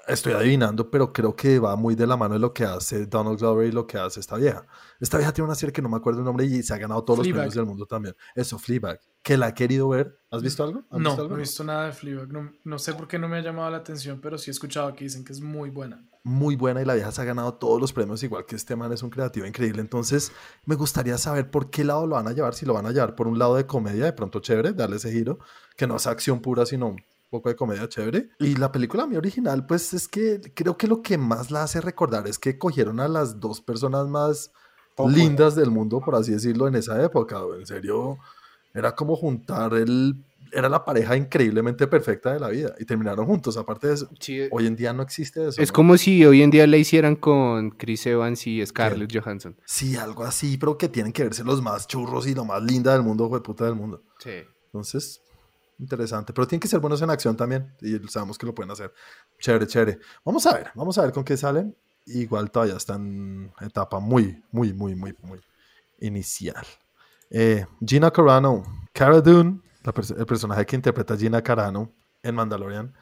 Estoy 0.07 0.33
adivinando, 0.33 0.89
pero 0.89 1.13
creo 1.13 1.35
que 1.35 1.59
va 1.59 1.75
muy 1.75 1.93
de 1.95 2.07
la 2.07 2.17
mano 2.17 2.33
de 2.33 2.39
lo 2.39 2.53
que 2.53 2.63
hace 2.65 3.05
Donald 3.05 3.37
Glover 3.39 3.67
y 3.67 3.71
lo 3.71 3.85
que 3.85 3.97
hace 3.97 4.19
esta 4.19 4.37
vieja. 4.37 4.65
Esta 4.99 5.17
vieja 5.17 5.31
tiene 5.33 5.45
una 5.45 5.55
serie 5.55 5.71
que 5.71 5.81
no 5.81 5.89
me 5.89 5.97
acuerdo 5.97 6.19
el 6.19 6.25
nombre 6.25 6.45
y 6.45 6.63
se 6.63 6.73
ha 6.73 6.77
ganado 6.77 7.03
todos 7.03 7.19
Fleabag. 7.19 7.45
los 7.45 7.53
premios 7.53 7.55
del 7.55 7.65
mundo 7.65 7.85
también. 7.85 8.15
Eso, 8.35 8.57
Fleabag. 8.57 8.99
Que 9.21 9.37
la 9.37 9.49
he 9.49 9.53
querido 9.53 9.89
ver. 9.89 10.17
¿Has 10.31 10.41
visto 10.41 10.63
algo? 10.63 10.83
¿Has 10.89 10.99
No, 10.99 11.09
visto 11.11 11.27
no 11.27 11.35
he 11.35 11.39
visto 11.39 11.63
nada 11.63 11.85
de 11.85 11.91
Fleabag. 11.91 12.31
No, 12.31 12.51
no 12.63 12.79
sé 12.79 12.93
por 12.93 13.07
qué 13.07 13.19
no 13.19 13.27
me 13.27 13.37
ha 13.37 13.41
llamado 13.41 13.69
la 13.69 13.77
atención, 13.77 14.19
pero 14.21 14.37
sí 14.37 14.49
he 14.49 14.53
escuchado 14.53 14.93
que 14.95 15.03
dicen 15.03 15.23
que 15.23 15.33
es 15.33 15.41
muy 15.41 15.69
buena. 15.69 16.03
Muy 16.23 16.55
buena 16.55 16.81
y 16.81 16.85
la 16.85 16.95
vieja 16.95 17.11
se 17.11 17.21
ha 17.21 17.25
ganado 17.25 17.53
todos 17.55 17.79
los 17.79 17.93
premios, 17.93 18.21
igual 18.23 18.45
que 18.45 18.55
este 18.55 18.75
man 18.75 18.91
es 18.91 19.03
un 19.03 19.09
creativo 19.09 19.45
increíble. 19.45 19.81
Entonces, 19.81 20.31
me 20.65 20.75
gustaría 20.75 21.17
saber 21.17 21.51
por 21.51 21.69
qué 21.69 21.83
lado 21.83 22.07
lo 22.07 22.15
van 22.15 22.27
a 22.27 22.31
llevar. 22.33 22.55
Si 22.55 22.65
lo 22.65 22.73
van 22.73 22.85
a 22.87 22.91
llevar 22.91 23.15
por 23.15 23.27
un 23.27 23.37
lado 23.39 23.55
de 23.55 23.65
comedia, 23.65 24.05
de 24.05 24.13
pronto 24.13 24.39
chévere, 24.39 24.73
darle 24.73 24.97
ese 24.97 25.11
giro, 25.11 25.39
que 25.77 25.85
no 25.87 25.95
es 25.97 26.07
acción 26.07 26.41
pura, 26.41 26.65
sino 26.65 26.95
poco 27.29 27.49
de 27.49 27.55
comedia 27.55 27.87
chévere. 27.87 28.29
Y 28.39 28.55
la 28.55 28.71
película 28.71 29.05
mi 29.07 29.15
original, 29.15 29.65
pues 29.65 29.93
es 29.93 30.07
que 30.07 30.41
creo 30.55 30.77
que 30.77 30.87
lo 30.87 31.01
que 31.01 31.17
más 31.17 31.51
la 31.51 31.63
hace 31.63 31.81
recordar 31.81 32.27
es 32.27 32.39
que 32.39 32.57
cogieron 32.57 32.99
a 32.99 33.07
las 33.07 33.39
dos 33.39 33.61
personas 33.61 34.07
más 34.07 34.51
Poco. 34.95 35.09
lindas 35.11 35.55
del 35.55 35.71
mundo, 35.71 36.01
por 36.01 36.15
así 36.15 36.31
decirlo, 36.31 36.67
en 36.67 36.75
esa 36.75 37.01
época. 37.03 37.39
En 37.57 37.65
serio, 37.65 38.17
era 38.73 38.95
como 38.95 39.15
juntar 39.15 39.73
el... 39.73 40.15
Era 40.51 40.67
la 40.67 40.83
pareja 40.83 41.15
increíblemente 41.15 41.85
perfecta 41.85 42.33
de 42.33 42.39
la 42.39 42.49
vida 42.49 42.73
y 42.79 42.85
terminaron 42.85 43.27
juntos. 43.27 43.55
Aparte 43.55 43.85
de 43.87 43.93
eso, 43.93 44.09
Sí, 44.19 44.39
hoy 44.49 44.65
en 44.65 44.75
día 44.75 44.91
no 44.93 45.03
existe 45.03 45.47
eso. 45.47 45.61
es 45.61 45.69
¿no? 45.69 45.73
como 45.75 45.95
si 45.95 46.25
hoy 46.25 46.41
en 46.41 46.49
día 46.49 46.65
la 46.65 46.77
hicieran 46.77 47.15
con 47.17 47.69
Chris 47.69 48.07
Evans 48.07 48.47
y 48.47 48.65
Scarlett 48.65 49.15
Johansson. 49.15 49.55
Sí, 49.65 49.95
algo 49.95 50.23
así, 50.23 50.57
pero 50.57 50.75
que 50.75 50.89
tienen 50.89 51.13
que 51.13 51.23
verse 51.23 51.43
los 51.43 51.61
más 51.61 51.85
churros 51.85 52.25
y 52.25 52.33
lo 52.33 52.45
más 52.45 52.63
linda 52.63 52.93
del 52.93 53.03
mundo, 53.03 53.29
de 53.29 53.41
puta 53.41 53.65
del 53.65 53.75
mundo. 53.75 54.01
Sí. 54.17 54.31
Entonces, 54.65 55.21
interesante. 55.79 56.33
Pero 56.33 56.47
tienen 56.47 56.59
que 56.59 56.67
ser 56.67 56.79
buenos 56.79 57.01
en 57.01 57.09
acción 57.09 57.35
también. 57.35 57.73
Y 57.81 57.97
sabemos 58.07 58.37
que 58.37 58.45
lo 58.45 58.53
pueden 58.53 58.71
hacer. 58.71 58.93
Chévere, 59.39 59.67
chévere. 59.67 59.99
Vamos 60.23 60.45
a 60.45 60.53
ver, 60.53 60.71
vamos 60.75 60.97
a 60.97 61.03
ver 61.03 61.11
con 61.11 61.23
qué 61.23 61.37
salen. 61.37 61.75
Igual 62.05 62.51
todavía 62.51 62.75
está 62.75 62.95
en 62.95 63.51
etapa 63.61 63.99
muy, 63.99 64.43
muy, 64.51 64.73
muy, 64.73 64.95
muy, 64.95 65.15
muy 65.21 65.39
inicial. 65.99 66.65
Eh, 67.29 67.65
Gina 67.85 68.11
Carano, 68.11 68.63
Cara 68.91 69.21
Dune, 69.21 69.61
la 69.83 69.93
el 70.17 70.25
personaje 70.25 70.65
que 70.65 70.75
interpreta 70.75 71.15
Gina 71.15 71.41
Carano 71.41 71.91
en 72.23 72.35
Mandalorian, 72.35 72.93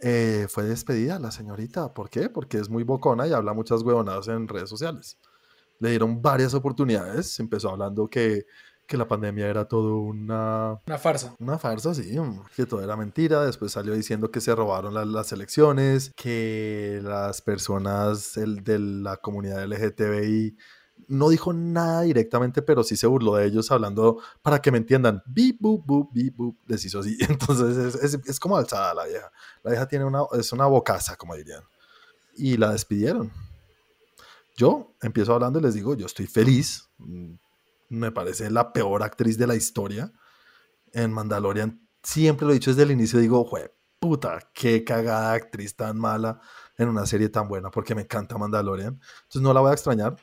eh, 0.00 0.46
fue 0.48 0.64
despedida 0.64 1.18
la 1.18 1.30
señorita. 1.30 1.92
¿Por 1.92 2.10
qué? 2.10 2.28
Porque 2.28 2.58
es 2.58 2.68
muy 2.68 2.84
bocona 2.84 3.26
y 3.26 3.32
habla 3.32 3.52
muchas 3.52 3.82
huevonadas 3.82 4.28
en 4.28 4.46
redes 4.48 4.68
sociales. 4.68 5.18
Le 5.80 5.90
dieron 5.90 6.22
varias 6.22 6.54
oportunidades. 6.54 7.40
Empezó 7.40 7.70
hablando 7.70 8.08
que, 8.08 8.46
que 8.86 8.96
la 8.96 9.08
pandemia 9.08 9.48
era 9.48 9.66
todo 9.66 9.98
una, 9.98 10.78
Una 10.86 10.98
farsa. 10.98 11.34
una 11.38 11.58
farsa, 11.58 11.94
sí, 11.94 12.18
mm, 12.18 12.42
que 12.54 12.66
todo 12.66 12.82
era 12.82 12.96
mentira. 12.96 13.44
Después 13.44 13.72
salió 13.72 13.94
diciendo 13.94 14.30
que 14.30 14.40
se 14.40 14.54
robaron 14.54 14.92
la- 14.94 15.04
las 15.04 15.32
elecciones, 15.32 16.12
que 16.16 17.00
las 17.02 17.40
personas 17.42 18.36
el, 18.36 18.62
de 18.62 18.78
la 18.78 19.16
comunidad 19.16 19.62
LGTBI 19.64 20.56
no 21.08 21.28
dijo 21.28 21.52
nada 21.52 22.02
directamente, 22.02 22.62
pero 22.62 22.82
sí 22.84 22.96
se 22.96 23.06
burló 23.06 23.34
de 23.36 23.46
ellos 23.46 23.70
hablando 23.72 24.20
para 24.42 24.60
que 24.62 24.70
me 24.70 24.78
entiendan. 24.78 25.22
Bip, 25.26 25.58
bup, 25.60 25.84
bup, 25.84 26.10
bip, 26.12 26.36
bup, 26.36 26.56
les 26.66 26.84
hizo 26.84 27.00
así. 27.00 27.16
Entonces 27.28 27.76
es, 27.94 28.14
es- 28.14 28.26
es 28.26 28.38
como 28.40 28.56
alzada 28.56 28.94
la 28.94 29.04
vieja. 29.06 29.30
La 29.62 29.70
vieja 29.72 29.88
tiene 29.88 30.04
una, 30.04 30.20
es 30.38 30.52
una 30.52 30.66
bocaza, 30.66 31.16
como 31.16 31.34
dirían. 31.34 31.62
Y 32.36 32.56
la 32.56 32.72
despidieron. 32.72 33.32
Yo 34.56 34.94
empiezo 35.02 35.34
hablando 35.34 35.58
y 35.58 35.62
les 35.62 35.74
digo, 35.74 35.94
yo 35.96 36.06
estoy 36.06 36.26
feliz. 36.26 36.88
Me 37.94 38.10
parece 38.10 38.50
la 38.50 38.72
peor 38.72 39.02
actriz 39.02 39.38
de 39.38 39.46
la 39.46 39.54
historia 39.54 40.12
en 40.92 41.12
Mandalorian. 41.12 41.80
Siempre 42.02 42.46
lo 42.46 42.52
he 42.52 42.54
dicho 42.54 42.70
desde 42.70 42.82
el 42.82 42.90
inicio, 42.90 43.18
digo, 43.18 43.44
jue 43.44 43.74
puta, 44.04 44.38
qué 44.52 44.84
cagada 44.84 45.32
actriz 45.32 45.74
tan 45.76 45.98
mala 45.98 46.38
en 46.76 46.88
una 46.90 47.06
serie 47.06 47.30
tan 47.30 47.48
buena, 47.48 47.70
porque 47.70 47.94
me 47.94 48.02
encanta 48.02 48.36
Mandalorian. 48.36 49.00
Entonces 49.22 49.40
no 49.40 49.54
la 49.54 49.60
voy 49.60 49.70
a 49.70 49.72
extrañar. 49.72 50.16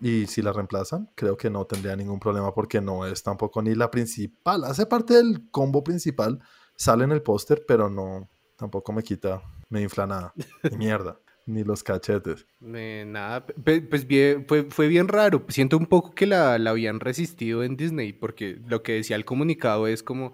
Y 0.00 0.26
si 0.26 0.40
la 0.40 0.52
reemplazan, 0.52 1.10
creo 1.14 1.36
que 1.36 1.50
no 1.50 1.66
tendría 1.66 1.94
ningún 1.94 2.18
problema 2.18 2.54
porque 2.54 2.80
no 2.80 3.04
es 3.04 3.22
tampoco 3.22 3.60
ni 3.60 3.74
la 3.74 3.90
principal. 3.90 4.64
Hace 4.64 4.86
parte 4.86 5.12
del 5.12 5.50
combo 5.50 5.84
principal, 5.84 6.40
sale 6.74 7.04
en 7.04 7.12
el 7.12 7.20
póster, 7.22 7.64
pero 7.68 7.90
no, 7.90 8.30
tampoco 8.56 8.94
me 8.94 9.02
quita, 9.02 9.42
me 9.68 9.82
infla 9.82 10.06
nada. 10.06 10.32
Mierda, 10.78 11.18
ni 11.46 11.64
los 11.64 11.82
cachetes. 11.82 12.46
Eh, 12.60 13.04
nada, 13.06 13.46
pues 13.46 14.06
bien, 14.06 14.44
fue, 14.46 14.66
fue 14.68 14.88
bien 14.88 15.08
raro. 15.08 15.44
Siento 15.48 15.78
un 15.78 15.86
poco 15.86 16.14
que 16.14 16.26
la, 16.26 16.58
la 16.58 16.70
habían 16.70 17.00
resistido 17.00 17.62
en 17.62 17.76
Disney, 17.76 18.12
porque 18.12 18.60
lo 18.66 18.82
que 18.82 18.92
decía 18.92 19.16
el 19.16 19.24
comunicado 19.24 19.86
es 19.86 20.02
como, 20.02 20.32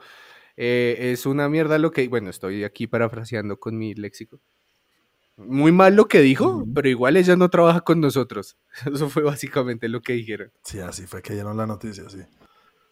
eh, 0.56 0.96
es 1.12 1.26
una 1.26 1.48
mierda 1.48 1.78
lo 1.78 1.92
que, 1.92 2.08
bueno, 2.08 2.30
estoy 2.30 2.64
aquí 2.64 2.86
parafraseando 2.86 3.58
con 3.58 3.78
mi 3.78 3.94
léxico. 3.94 4.40
Muy 5.36 5.72
mal 5.72 5.96
lo 5.96 6.06
que 6.08 6.20
dijo, 6.20 6.64
pero 6.74 6.88
igual 6.88 7.16
ella 7.16 7.36
no 7.36 7.48
trabaja 7.50 7.80
con 7.82 8.00
nosotros. 8.00 8.56
Eso 8.92 9.08
fue 9.08 9.22
básicamente 9.22 9.88
lo 9.88 10.00
que 10.00 10.14
dijeron. 10.14 10.50
Sí, 10.64 10.80
así 10.80 11.06
fue 11.06 11.22
que 11.22 11.34
dieron 11.34 11.56
la 11.56 11.66
noticia, 11.66 12.08
sí. 12.08 12.20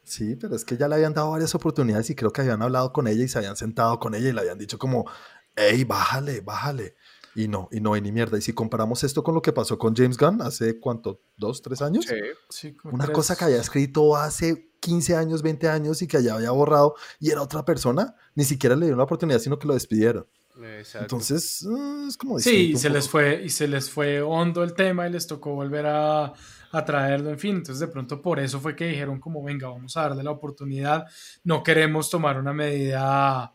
Sí, 0.02 0.36
pero 0.36 0.56
es 0.56 0.64
que 0.64 0.76
ya 0.76 0.88
le 0.88 0.96
habían 0.96 1.14
dado 1.14 1.30
varias 1.30 1.54
oportunidades 1.54 2.10
y 2.10 2.14
creo 2.14 2.32
que 2.32 2.40
habían 2.40 2.62
hablado 2.62 2.92
con 2.92 3.06
ella 3.06 3.24
y 3.24 3.28
se 3.28 3.38
habían 3.38 3.56
sentado 3.56 3.98
con 3.98 4.14
ella 4.14 4.30
y 4.30 4.32
le 4.32 4.40
habían 4.40 4.58
dicho 4.58 4.78
como, 4.78 5.08
hey, 5.54 5.84
bájale, 5.84 6.40
bájale. 6.40 6.96
Y 7.34 7.46
no, 7.48 7.68
y 7.70 7.80
no, 7.80 7.96
y 7.96 8.00
ni 8.00 8.10
mierda. 8.12 8.36
Y 8.38 8.40
si 8.40 8.52
comparamos 8.52 9.04
esto 9.04 9.22
con 9.22 9.34
lo 9.34 9.42
que 9.42 9.52
pasó 9.52 9.78
con 9.78 9.94
James 9.94 10.16
Gunn 10.18 10.42
hace, 10.42 10.80
¿cuánto? 10.80 11.20
¿Dos, 11.36 11.62
tres 11.62 11.80
años? 11.82 12.06
Sí, 12.48 12.76
Una 12.84 13.04
tres- 13.04 13.14
cosa 13.14 13.36
que 13.36 13.44
había 13.44 13.60
escrito 13.60 14.16
hace 14.16 14.70
15 14.80 15.14
años, 15.14 15.42
20 15.42 15.68
años 15.68 16.02
y 16.02 16.06
que 16.08 16.22
ya 16.22 16.34
había 16.34 16.50
borrado 16.50 16.94
y 17.20 17.30
era 17.30 17.42
otra 17.42 17.64
persona, 17.64 18.14
ni 18.34 18.44
siquiera 18.44 18.74
le 18.74 18.86
dieron 18.86 18.98
la 18.98 19.04
oportunidad, 19.04 19.38
sino 19.38 19.58
que 19.58 19.68
lo 19.68 19.74
despidieron. 19.74 20.26
Exacto. 20.62 21.04
Entonces, 21.04 21.64
mm, 21.66 22.08
es 22.08 22.16
como 22.16 22.38
Sí, 22.38 22.72
y 22.72 22.76
se 22.76 22.90
les 22.90 23.08
fue, 23.08 23.42
y 23.44 23.48
se 23.48 23.66
les 23.68 23.88
fue 23.88 24.20
hondo 24.20 24.62
el 24.64 24.74
tema 24.74 25.06
y 25.08 25.12
les 25.12 25.26
tocó 25.26 25.54
volver 25.54 25.86
a, 25.86 26.32
a 26.72 26.84
traerlo, 26.84 27.30
en 27.30 27.38
fin. 27.38 27.56
Entonces, 27.56 27.78
de 27.80 27.86
pronto 27.88 28.20
por 28.20 28.38
eso 28.40 28.60
fue 28.60 28.74
que 28.76 28.86
dijeron 28.88 29.20
como, 29.20 29.42
venga, 29.42 29.68
vamos 29.68 29.96
a 29.96 30.02
darle 30.02 30.22
la 30.22 30.32
oportunidad. 30.32 31.06
No 31.44 31.62
queremos 31.62 32.10
tomar 32.10 32.38
una 32.38 32.52
medida 32.52 33.54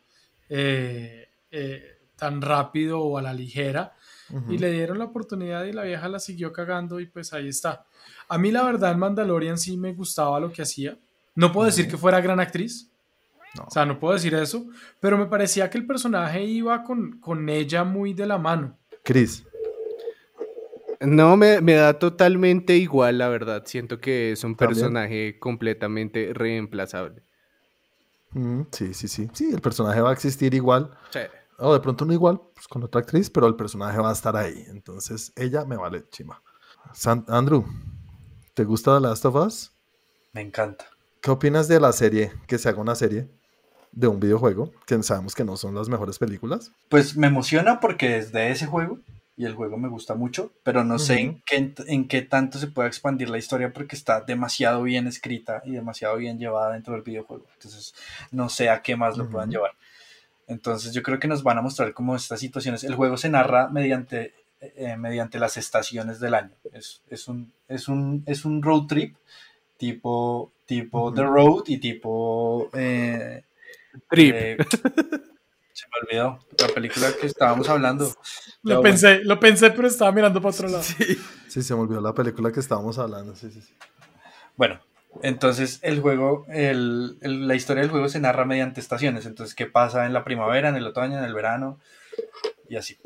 eh, 0.49 1.27
eh, 1.51 1.94
tan 2.17 2.41
rápido 2.41 2.99
o 3.01 3.17
a 3.17 3.21
la 3.21 3.33
ligera. 3.33 3.93
Y 4.49 4.57
le 4.57 4.71
dieron 4.71 4.97
la 4.97 5.05
oportunidad 5.05 5.65
y 5.65 5.71
la 5.71 5.83
vieja 5.83 6.07
la 6.09 6.19
siguió 6.19 6.51
cagando 6.51 6.99
y 6.99 7.05
pues 7.05 7.31
ahí 7.33 7.47
está. 7.47 7.85
A 8.27 8.39
mí 8.39 8.51
la 8.51 8.63
verdad 8.63 8.91
en 8.91 8.97
Mandalorian 8.99 9.57
sí 9.59 9.77
me 9.77 9.93
gustaba 9.93 10.39
lo 10.39 10.51
que 10.51 10.63
hacía. 10.63 10.97
No 11.35 11.51
puedo 11.51 11.67
decir 11.67 11.87
que 11.87 11.95
fuera 11.97 12.19
gran 12.21 12.39
actriz, 12.39 12.89
No. 13.55 13.65
o 13.67 13.69
sea, 13.71 13.85
no 13.85 13.99
puedo 13.99 14.15
decir 14.15 14.33
eso, 14.33 14.65
pero 14.99 15.15
me 15.17 15.27
parecía 15.27 15.69
que 15.69 15.77
el 15.77 15.85
personaje 15.85 16.43
iba 16.43 16.83
con, 16.83 17.19
con 17.19 17.47
ella 17.49 17.83
muy 17.83 18.13
de 18.15 18.25
la 18.25 18.39
mano. 18.39 18.75
Chris, 19.03 19.45
No, 21.01 21.37
me, 21.37 21.61
me 21.61 21.73
da 21.75 21.99
totalmente 21.99 22.75
igual, 22.77 23.17
la 23.19 23.29
verdad. 23.29 23.63
Siento 23.65 23.99
que 23.99 24.31
es 24.31 24.43
un 24.43 24.55
También. 24.55 24.79
personaje 24.79 25.37
completamente 25.39 26.31
reemplazable. 26.33 27.21
mm, 28.31 28.61
sí, 28.71 28.93
sí, 28.95 29.07
sí. 29.07 29.29
Sí, 29.33 29.51
el 29.53 29.61
personaje 29.61 30.01
va 30.01 30.09
a 30.09 30.13
existir 30.13 30.53
igual. 30.55 30.89
Sí. 31.11 31.19
O 31.57 31.73
de 31.73 31.79
pronto 31.79 32.05
no 32.05 32.13
igual, 32.13 32.41
pues 32.53 32.67
con 32.67 32.83
otra 32.83 33.01
actriz, 33.01 33.29
pero 33.29 33.47
el 33.47 33.55
personaje 33.55 33.97
va 33.99 34.09
a 34.09 34.13
estar 34.13 34.35
ahí. 34.35 34.65
Entonces, 34.67 35.31
ella 35.35 35.65
me 35.65 35.77
vale 35.77 36.03
chima. 36.09 36.41
San- 36.93 37.25
Andrew, 37.27 37.65
¿te 38.53 38.63
gusta 38.63 38.95
The 38.95 39.01
Last 39.01 39.25
of 39.25 39.35
Us? 39.35 39.71
Me 40.33 40.41
encanta. 40.41 40.85
¿Qué 41.21 41.31
opinas 41.31 41.67
de 41.67 41.79
la 41.79 41.91
serie, 41.93 42.33
que 42.47 42.57
se 42.57 42.69
haga 42.69 42.81
una 42.81 42.95
serie 42.95 43.29
de 43.91 44.07
un 44.07 44.19
videojuego, 44.19 44.71
que 44.85 45.01
sabemos 45.01 45.33
que 45.33 45.45
no 45.45 45.57
son 45.57 45.73
las 45.73 45.89
mejores 45.89 46.19
películas? 46.19 46.71
Pues 46.89 47.15
me 47.15 47.27
emociona 47.27 47.79
porque 47.79 48.17
es 48.17 48.31
de 48.31 48.51
ese 48.51 48.67
juego 48.67 48.99
y 49.37 49.45
el 49.45 49.55
juego 49.55 49.77
me 49.77 49.89
gusta 49.89 50.15
mucho, 50.15 50.51
pero 50.63 50.83
no 50.83 50.99
sé 50.99 51.19
en 51.19 51.41
qué, 51.45 51.73
en 51.87 52.07
qué 52.07 52.21
tanto 52.21 52.59
se 52.59 52.67
puede 52.67 52.87
expandir 52.87 53.29
la 53.29 53.37
historia 53.37 53.73
porque 53.73 53.95
está 53.95 54.21
demasiado 54.21 54.83
bien 54.83 55.07
escrita 55.07 55.61
y 55.65 55.71
demasiado 55.71 56.17
bien 56.17 56.37
llevada 56.37 56.73
dentro 56.73 56.93
del 56.93 57.03
videojuego. 57.03 57.45
Entonces 57.55 57.95
no 58.31 58.49
sé 58.49 58.69
a 58.69 58.81
qué 58.81 58.95
más 58.95 59.17
lo 59.17 59.29
puedan 59.29 59.49
Ujú. 59.49 59.53
llevar. 59.57 59.71
Entonces 60.47 60.93
yo 60.93 61.01
creo 61.01 61.19
que 61.19 61.27
nos 61.27 61.43
van 61.43 61.57
a 61.57 61.61
mostrar 61.61 61.93
como 61.93 62.15
estas 62.15 62.39
situaciones. 62.39 62.83
El 62.83 62.95
juego 62.95 63.17
se 63.17 63.29
narra 63.29 63.67
mediante, 63.69 64.33
eh, 64.61 64.95
mediante 64.97 65.39
las 65.39 65.57
estaciones 65.57 66.19
del 66.19 66.35
año. 66.35 66.51
Es, 66.71 67.01
es, 67.09 67.27
un, 67.27 67.51
es, 67.67 67.87
un, 67.87 68.23
es 68.25 68.45
un 68.45 68.61
road 68.61 68.85
trip 68.87 69.15
tipo, 69.77 70.51
tipo. 70.65 71.13
The 71.13 71.23
Road 71.23 71.63
y 71.67 71.77
tipo... 71.79 72.69
eh, 72.73 73.43
Trip. 74.09 74.35
eh, 74.35 74.57
se 75.73 75.85
me 75.87 75.99
olvidó 76.03 76.39
la 76.59 76.67
película 76.73 77.07
que 77.19 77.27
estábamos 77.27 77.67
hablando. 77.69 78.13
Lo 78.63 78.75
Ya, 78.75 78.81
pensé, 78.81 79.23
lo 79.23 79.39
pensé, 79.39 79.71
pero 79.71 79.87
estaba 79.87 80.11
mirando 80.11 80.41
para 80.41 80.53
otro 80.53 80.67
lado. 80.67 80.83
Sí, 80.83 81.61
se 81.63 81.73
me 81.73 81.81
olvidó 81.81 82.01
la 82.01 82.13
película 82.13 82.51
que 82.51 82.59
estábamos 82.59 82.97
hablando. 82.99 83.35
Sí, 83.35 83.49
sí, 83.51 83.61
sí. 83.61 83.73
Bueno, 84.57 84.79
entonces 85.21 85.79
el 85.81 86.01
juego, 86.01 86.45
el- 86.49 87.17
el- 87.21 87.47
la 87.47 87.55
historia 87.55 87.81
del 87.81 87.91
juego 87.91 88.09
se 88.09 88.19
narra 88.19 88.45
mediante 88.45 88.79
estaciones. 88.81 89.25
Entonces, 89.25 89.55
¿qué 89.55 89.65
pasa 89.65 90.05
en 90.05 90.13
la 90.13 90.23
primavera, 90.23 90.69
en 90.69 90.75
el 90.75 90.87
otoño, 90.87 91.17
en 91.17 91.23
el 91.23 91.33
verano? 91.33 91.79
Y 92.69 92.75
así. 92.75 92.97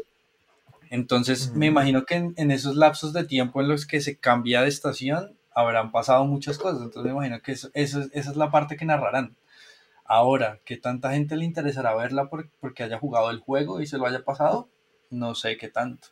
Entonces, 0.89 1.51
me 1.51 1.67
Ujú. 1.67 1.71
imagino 1.73 2.05
que 2.05 2.15
en, 2.15 2.33
en 2.37 2.51
esos 2.51 2.75
lapsos 2.75 3.13
de 3.13 3.23
tiempo 3.23 3.61
en 3.61 3.67
los 3.67 3.85
que 3.85 4.01
se 4.01 4.17
cambia 4.17 4.61
de 4.61 4.69
estación, 4.69 5.35
habrán 5.53 5.91
pasado 5.91 6.25
muchas 6.25 6.57
cosas. 6.57 6.81
Entonces, 6.81 7.03
me 7.03 7.11
imagino 7.11 7.41
que 7.41 7.51
eso, 7.51 7.69
eso 7.73 8.01
es- 8.01 8.09
esa 8.13 8.31
es 8.31 8.37
la 8.37 8.49
parte 8.51 8.75
que 8.77 8.85
narrarán. 8.85 9.35
Ahora, 10.05 10.57
¿qué 10.65 10.77
tanta 10.77 11.11
gente 11.11 11.35
le 11.35 11.45
interesará 11.45 11.93
verla 11.95 12.29
por- 12.29 12.49
porque 12.59 12.83
haya 12.83 12.97
jugado 12.97 13.29
el 13.29 13.39
juego 13.39 13.81
y 13.81 13.85
se 13.87 13.97
lo 13.99 14.07
haya 14.07 14.23
pasado? 14.23 14.67
No 15.11 15.35
sé 15.35 15.57
qué 15.57 15.67
tanto. 15.69 16.07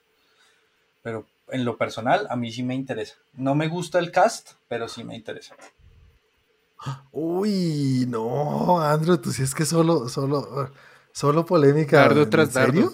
Pero 1.01 1.25
en 1.49 1.65
lo 1.65 1.77
personal, 1.77 2.27
a 2.29 2.35
mí 2.35 2.51
sí 2.51 2.61
me 2.61 2.75
interesa. 2.75 3.15
No 3.33 3.55
me 3.55 3.67
gusta 3.69 3.97
el 3.99 4.11
cast, 4.11 4.51
pero 4.67 4.87
sí 4.87 5.03
me 5.03 5.15
interesa. 5.15 5.55
Uy, 7.11 8.05
no, 8.07 8.79
Andrew, 8.81 9.17
tú 9.17 9.31
sí 9.31 9.43
es 9.43 9.53
que 9.55 9.65
solo, 9.65 10.07
solo, 10.09 10.71
solo 11.11 11.45
polémica. 11.45 12.01
Dardo 12.01 12.23
¿En 12.23 12.29
tras 12.29 12.53
dardo. 12.53 12.71
serio? 12.73 12.91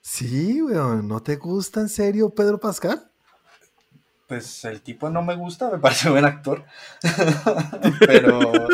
Sí, 0.00 0.62
weón, 0.62 1.06
¿no 1.06 1.22
te 1.22 1.36
gusta 1.36 1.80
en 1.80 1.88
serio 1.88 2.30
Pedro 2.30 2.58
Pascal? 2.58 3.10
Pues 4.26 4.64
el 4.64 4.82
tipo 4.82 5.08
no 5.08 5.22
me 5.22 5.36
gusta, 5.36 5.70
me 5.70 5.78
parece 5.78 6.10
buen 6.10 6.24
actor. 6.24 6.64
pero, 8.06 8.68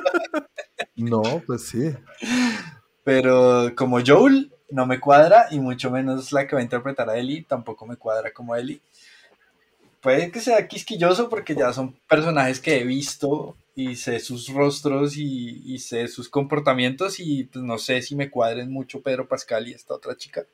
No, 0.97 1.22
pues 1.47 1.66
sí. 1.68 1.95
pero 3.05 3.72
como 3.77 4.01
Joel 4.05 4.53
no 4.70 4.87
me 4.87 4.99
cuadra 5.01 5.47
y 5.51 5.61
mucho 5.61 5.91
menos 5.91 6.33
la 6.33 6.47
que 6.47 6.57
va 6.57 6.61
a 6.61 6.64
interpretar 6.64 7.09
a 7.11 7.16
Ellie 7.16 7.45
tampoco 7.49 7.87
me 7.87 7.97
cuadra 7.97 8.33
como 8.33 8.57
Ellie. 8.57 8.81
Puede 10.01 10.31
que 10.31 10.41
sea 10.41 10.66
quisquilloso 10.68 11.29
porque 11.29 11.55
ya 11.55 11.72
son 11.72 11.95
personajes 12.09 12.61
que 12.61 12.81
he 12.81 12.85
visto 12.85 13.57
y 13.77 13.97
sé 13.97 14.20
sus 14.20 14.49
rostros 14.49 15.16
y, 15.16 15.62
y 15.75 15.79
sé 15.81 16.07
sus 16.09 16.29
comportamientos 16.29 17.18
y 17.18 17.45
pues 17.45 17.64
no 17.64 17.79
sé 17.79 18.03
si 18.03 18.14
me 18.16 18.31
cuadren 18.31 18.70
mucho 18.72 19.03
Pedro 19.03 19.27
Pascal 19.29 19.68
y 19.68 19.72
esta 19.72 19.95
otra 19.95 20.16
chica. 20.16 20.45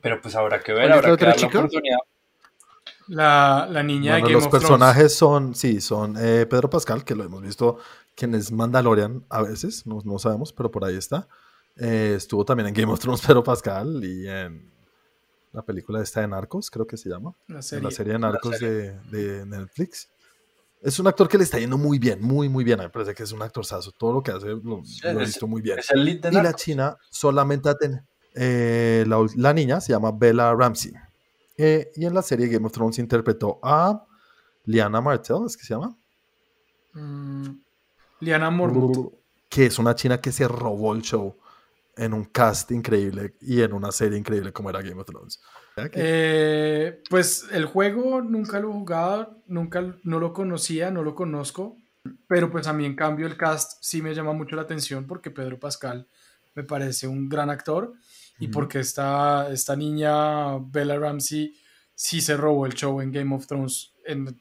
Pero 0.00 0.20
pues 0.20 0.34
habrá 0.34 0.60
que 0.62 0.72
ver, 0.72 0.90
¿Cuál 0.90 0.92
es 0.92 0.96
habrá 0.96 1.10
la 1.10 1.16
que 1.16 1.26
dar 1.26 1.40
la 1.40 1.46
oportunidad. 1.48 1.98
La, 3.08 3.68
la 3.70 3.82
niña 3.82 4.14
Bueno, 4.14 4.28
de 4.28 4.32
Game 4.32 4.34
los 4.34 4.46
of 4.46 4.50
Thrones. 4.58 4.78
personajes 4.78 5.14
son, 5.14 5.54
sí, 5.54 5.80
son 5.80 6.16
eh, 6.18 6.46
Pedro 6.46 6.68
Pascal, 6.70 7.04
que 7.04 7.14
lo 7.14 7.24
hemos 7.24 7.42
visto, 7.42 7.78
quien 8.16 8.34
es 8.34 8.50
Mandalorian 8.50 9.24
a 9.28 9.42
veces, 9.42 9.86
no, 9.86 10.00
no 10.04 10.18
sabemos, 10.18 10.52
pero 10.52 10.70
por 10.70 10.84
ahí 10.84 10.96
está. 10.96 11.28
Eh, 11.76 12.14
estuvo 12.16 12.44
también 12.44 12.68
en 12.68 12.74
Game 12.74 12.92
of 12.92 12.98
Thrones 13.00 13.20
Pedro 13.26 13.44
Pascal 13.44 14.02
y 14.02 14.28
en 14.28 14.72
la 15.52 15.62
película 15.62 16.02
esta 16.02 16.20
de 16.20 16.28
Narcos, 16.28 16.70
creo 16.70 16.86
que 16.86 16.96
se 16.96 17.08
llama. 17.08 17.34
La 17.46 17.62
en 17.62 17.62
serie. 17.62 17.84
la 17.84 17.90
serie 17.90 18.12
de 18.14 18.18
Narcos 18.18 18.56
serie. 18.58 18.98
de, 19.10 19.36
de 19.38 19.46
Netflix. 19.46 20.08
Es 20.82 20.98
un 21.00 21.06
actor 21.06 21.28
que 21.28 21.38
le 21.38 21.44
está 21.44 21.58
yendo 21.58 21.78
muy 21.78 21.98
bien, 21.98 22.20
muy, 22.22 22.48
muy 22.48 22.62
bien. 22.62 22.78
A 22.80 22.82
mí 22.84 22.86
me 22.88 22.92
parece 22.92 23.14
que 23.14 23.22
es 23.22 23.32
un 23.32 23.42
actorzazo. 23.42 23.90
Todo 23.92 24.12
lo 24.12 24.22
que 24.22 24.30
hace 24.30 24.46
lo, 24.46 24.60
lo 24.62 24.82
he 25.20 25.24
visto 25.24 25.46
muy 25.46 25.60
bien. 25.62 25.78
Es 25.78 25.90
el 25.90 26.04
lead 26.04 26.20
de 26.20 26.28
Y 26.30 26.42
la 26.42 26.52
china 26.52 26.96
solamente 27.10 27.70
tiene. 27.80 28.02
la, 28.34 29.18
ul- 29.18 29.34
la 29.36 29.52
niña 29.52 29.80
se 29.80 29.92
llama 29.92 30.12
Bella 30.12 30.54
Ramsey. 30.54 30.92
Eh, 31.58 31.90
y 31.96 32.04
en 32.04 32.14
la 32.14 32.22
serie 32.22 32.46
Game 32.48 32.66
of 32.66 32.72
Thrones 32.72 32.98
interpretó 32.98 33.58
a 33.62 34.04
Liana 34.66 35.00
Martell, 35.00 35.44
¿es 35.46 35.56
que 35.56 35.64
se 35.64 35.74
llama? 35.74 35.96
Mm, 36.92 37.48
Liana 38.20 38.50
Mormont. 38.50 39.12
Que 39.48 39.66
es 39.66 39.78
una 39.78 39.94
china 39.94 40.20
que 40.20 40.32
se 40.32 40.46
robó 40.46 40.92
el 40.94 41.02
show 41.02 41.36
en 41.96 42.12
un 42.12 42.24
cast 42.26 42.70
increíble 42.72 43.36
y 43.40 43.62
en 43.62 43.72
una 43.72 43.90
serie 43.90 44.18
increíble 44.18 44.52
como 44.52 44.70
era 44.70 44.82
Game 44.82 45.00
of 45.00 45.06
Thrones. 45.06 45.40
¿Verdad 45.76 45.90
que- 45.90 46.00
Eh, 46.02 47.02
pues 47.08 47.46
el 47.52 47.64
juego 47.64 48.20
nunca 48.22 48.60
lo 48.60 48.68
he 48.70 48.72
jugado, 48.72 49.42
nunca 49.46 49.96
no 50.04 50.20
lo 50.20 50.32
conocía, 50.32 50.90
no 50.90 51.02
lo 51.02 51.14
conozco, 51.14 51.76
pero 52.28 52.50
pues 52.50 52.66
a 52.66 52.72
mí 52.72 52.84
en 52.84 52.94
cambio 52.96 53.26
el 53.26 53.36
cast 53.36 53.78
sí 53.82 54.02
me 54.02 54.14
llama 54.14 54.32
mucho 54.32 54.56
la 54.56 54.62
atención 54.62 55.06
porque 55.06 55.30
Pedro 55.30 55.58
Pascal 55.58 56.06
me 56.54 56.62
parece 56.64 57.08
un 57.08 57.28
gran 57.28 57.50
actor 57.50 57.92
y 58.38 58.48
porque 58.48 58.80
esta, 58.80 59.50
esta 59.50 59.74
niña 59.76 60.58
Bella 60.58 60.98
Ramsey 60.98 61.54
sí 61.94 62.20
se 62.20 62.36
robó 62.36 62.66
el 62.66 62.74
show 62.74 63.00
en 63.00 63.10
Game 63.10 63.34
of 63.34 63.46
Thrones 63.46 63.92
en 64.04 64.38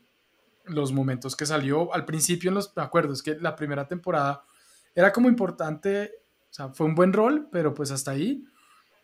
los 0.65 0.91
momentos 0.91 1.35
que 1.35 1.45
salió. 1.45 1.93
Al 1.93 2.03
principio, 2.05 2.49
en 2.49 2.55
los, 2.55 2.75
me 2.75 2.83
acuerdo, 2.83 3.13
es 3.13 3.23
que 3.23 3.35
la 3.39 3.55
primera 3.55 3.87
temporada 3.87 4.43
era 4.93 5.13
como 5.13 5.29
importante, 5.29 6.11
sea, 6.55 6.69
fue 6.69 6.87
un 6.87 6.95
buen 6.95 7.11
rol, 7.11 7.49
pero 7.51 7.73
pues 7.73 7.91
hasta 7.91 8.11
ahí. 8.11 8.43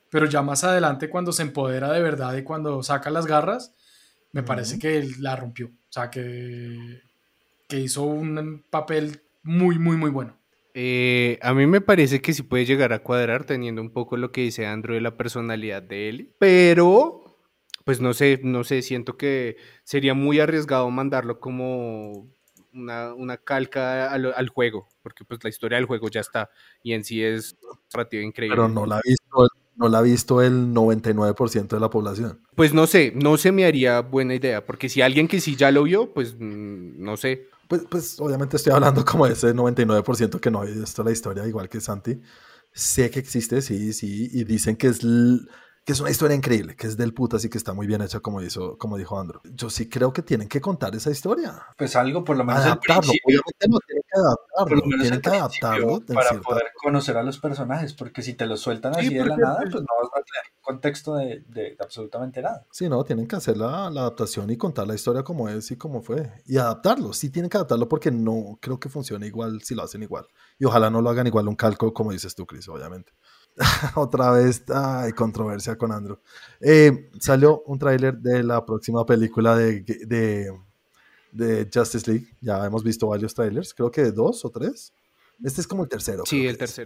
Pero 0.10 0.26
ya 0.26 0.41
más 0.41 0.64
adelante, 0.64 1.10
cuando 1.10 1.32
se 1.32 1.43
empodera 1.43 1.91
de 1.91 2.02
verdad 2.02 2.36
y 2.36 2.43
cuando 2.43 2.82
saca 2.84 3.10
las 3.10 3.26
garras, 3.26 3.76
me 4.32 4.43
parece 4.43 4.80
que 4.80 4.97
él 4.97 5.16
la 5.20 5.36
rompió. 5.36 5.68
O 5.68 5.91
sea, 5.91 6.10
que, 6.10 7.02
que 7.68 7.80
hizo 7.80 8.04
un 8.04 8.64
papel 8.70 9.22
muy, 9.43 9.80
muy, 9.80 9.97
muy 9.97 10.10
bueno. 10.10 10.38
Eh, 10.74 11.38
a 11.41 11.54
mí 11.54 11.66
me 11.68 11.82
parece 11.82 12.22
que 12.22 12.34
sí 12.34 12.43
puede 12.43 12.66
llegar 12.66 12.93
a 12.93 13.04
cuadrar 13.04 13.43
teniendo 13.43 13.82
un 13.82 13.91
poco 13.91 14.16
lo 14.16 14.32
que 14.32 14.41
dice 14.41 14.66
Andrew 14.66 14.95
de 14.95 15.02
la 15.02 15.18
personalidad 15.18 15.84
de 15.84 16.08
él, 16.08 16.36
pero 16.39 17.22
pues 17.84 17.99
no 17.99 18.14
sé, 18.14 18.39
no 18.43 18.64
sé, 18.64 18.82
siento 18.82 19.18
que 19.18 19.58
sería 19.84 20.14
muy 20.14 20.39
arriesgado 20.39 20.89
mandarlo 20.89 21.39
como 21.41 22.30
una, 22.74 23.14
una 23.14 23.38
calca 23.38 24.10
al, 24.10 24.34
al 24.34 24.49
juego, 24.49 24.88
porque 25.02 25.26
pues 25.26 25.43
la 25.43 25.49
historia 25.49 25.78
del 25.78 25.86
juego 25.86 26.10
ya 26.10 26.22
está 26.22 26.49
y 26.84 26.93
en 26.93 27.04
sí 27.04 27.24
es 27.24 27.58
narrativa 27.93 28.24
increíble. 28.24 28.56
Pero 28.56 28.70
no 28.70 28.86
la 28.86 28.97
ha 28.97 29.02
visto, 29.04 29.47
no 29.76 29.89
la 29.89 29.99
ha 29.99 30.02
visto 30.02 30.41
el 30.41 30.74
99% 30.74 31.68
de 31.68 31.80
la 31.80 31.89
población. 31.89 32.41
Pues 32.56 32.74
no 32.74 32.88
sé, 32.88 33.14
no 33.16 33.38
se 33.38 33.52
me 33.52 33.66
haría 33.66 34.02
buena 34.02 34.36
idea, 34.36 34.66
porque 34.66 34.89
si 34.89 35.02
alguien 35.02 35.28
que 35.28 35.41
sí 35.41 35.56
ya 35.56 35.72
lo 35.72 35.84
vio, 35.84 36.14
pues 36.14 36.36
mm, 36.38 37.02
no 37.04 37.18
sé. 37.18 37.47
Pues, 37.68 37.84
pues 37.89 38.20
obviamente 38.20 38.58
estoy 38.58 38.74
hablando 38.74 39.04
como 39.06 39.26
de 39.26 39.34
ese 39.34 39.54
99% 39.54 40.39
que 40.39 40.52
no 40.52 40.62
ha 40.62 40.66
visto 40.66 41.04
la 41.04 41.12
historia, 41.12 41.47
igual 41.47 41.70
que 41.70 41.80
Santi. 41.80 42.20
Sé 42.74 43.10
que 43.10 43.20
existe, 43.20 43.62
sí, 43.62 43.91
sí, 43.91 44.30
y 44.32 44.43
dicen 44.45 44.78
que 44.78 44.88
es, 44.88 45.02
que 45.84 45.93
es 45.93 45.99
una 45.99 46.11
historia 46.11 46.36
increíble, 46.36 46.75
que 46.75 46.86
es 46.88 46.95
del 46.95 47.13
putas 47.13 47.43
y 47.43 47.49
que 47.49 47.57
está 47.57 47.73
muy 47.73 47.88
bien 47.88 48.01
hecha, 48.01 48.19
como, 48.19 48.41
hizo, 48.41 48.77
como 48.77 48.97
dijo 48.97 49.19
Andrew. 49.19 49.41
Yo 49.43 49.69
sí 49.69 49.89
creo 49.89 50.13
que 50.13 50.21
tienen 50.21 50.47
que 50.47 50.61
contar 50.61 50.93
esa 50.95 51.09
historia. 51.09 51.59
Pues 51.77 51.95
algo, 51.95 52.23
por 52.23 52.38
lo 52.38 52.43
menos 52.43 52.63
Adaptarlo, 52.63 53.11
obviamente 53.25 53.67
no 53.67 53.79
tienen 53.79 54.03
que 54.03 54.11
por 54.13 54.25
adaptarlo, 54.27 54.75
lo 54.75 54.86
menos 54.86 55.01
tienen 55.01 55.21
que 55.21 55.29
adaptarlo 55.29 56.01
para 56.13 56.29
cierta- 56.29 56.47
poder 56.47 56.63
conocer 56.84 57.17
a 57.17 57.23
los 57.23 57.39
personajes, 57.39 57.93
porque 57.95 58.21
si 58.21 58.36
te 58.36 58.45
los 58.45 58.59
sueltan 58.61 58.93
Sí, 58.93 59.07
así 59.07 59.13
de 59.15 59.25
la 59.25 59.38
nada, 59.38 59.57
pues- 59.61 59.71
pues 59.71 59.82
no 59.84 59.88
vas 60.01 60.11
a 60.11 60.23
tener 60.23 60.53
contexto 60.72 61.15
de, 61.15 61.43
de- 61.47 61.61
de 61.72 61.78
absolutamente 61.80 62.41
nada. 62.41 62.65
Sí, 62.72 62.88
no, 62.89 63.03
tienen 63.03 63.28
que 63.28 63.36
hacer 63.36 63.57
la, 63.57 63.89
la 63.89 64.01
adaptación 64.01 64.49
y 64.49 64.57
contar 64.57 64.88
la 64.88 64.95
historia 64.95 65.24
como 65.24 65.47
es 65.49 65.69
y 65.72 65.76
como 65.78 66.01
fue. 66.01 66.32
Y 66.45 66.57
adaptarlo, 66.57 67.13
sí 67.13 67.30
tienen 67.30 67.49
que 67.49 67.57
adaptarlo 67.57 67.88
porque 67.88 68.11
no 68.11 68.57
creo 68.61 68.80
que 68.80 68.89
funcione 68.89 69.28
igual 69.28 69.61
si 69.61 69.76
lo 69.76 69.84
hacen 69.84 70.03
igual. 70.03 70.26
Y 70.59 70.65
ojalá 70.65 70.89
no 70.89 71.01
lo 71.01 71.09
hagan 71.09 71.28
igual 71.28 71.47
un 71.47 71.55
calco 71.55 71.93
como 71.93 72.11
dices 72.11 72.34
tú, 72.36 72.45
Chris, 72.45 72.67
obviamente. 72.69 73.11
Otra 73.95 74.32
vez, 74.32 74.63
hay 74.69 75.11
controversia 75.11 75.78
con 75.78 75.91
Andrew. 75.91 76.17
Eh, 76.59 77.09
salió 77.19 77.61
un 77.65 77.78
tráiler 77.78 78.17
de 78.17 78.43
la 78.43 78.65
próxima 78.65 79.05
película 79.05 79.55
de, 79.57 79.82
de, 79.82 80.51
de 81.34 81.69
Justice 81.74 82.09
League. 82.09 82.28
Ya 82.41 82.65
hemos 82.65 82.84
visto 82.84 83.07
varios 83.07 83.34
trailers, 83.34 83.74
creo 83.74 83.91
que 83.91 84.11
dos 84.11 84.45
o 84.45 84.49
tres. 84.49 84.93
Este 85.43 85.59
es 85.61 85.67
como 85.67 85.84
el 85.84 85.89
tercero. 85.89 86.24
Sí, 86.26 86.47
el 86.47 86.57
que 86.57 86.65
es. 86.65 86.80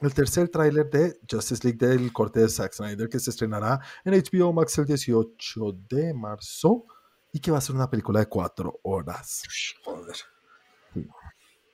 El 0.00 0.14
tercer 0.14 0.48
tráiler 0.48 0.88
de 0.88 1.18
Justice 1.28 1.66
League 1.66 1.84
del 1.84 2.12
corte 2.12 2.38
de 2.38 2.48
Zack 2.48 2.72
Snyder 2.72 3.08
que 3.08 3.18
se 3.18 3.30
estrenará 3.30 3.80
en 4.04 4.14
HBO 4.14 4.52
Max 4.52 4.78
el 4.78 4.86
18 4.86 5.72
de 5.88 6.14
marzo 6.14 6.84
y 7.32 7.40
que 7.40 7.50
va 7.50 7.58
a 7.58 7.60
ser 7.60 7.74
una 7.74 7.90
película 7.90 8.20
de 8.20 8.26
cuatro 8.26 8.78
horas. 8.84 9.42
Joder. 9.84 10.16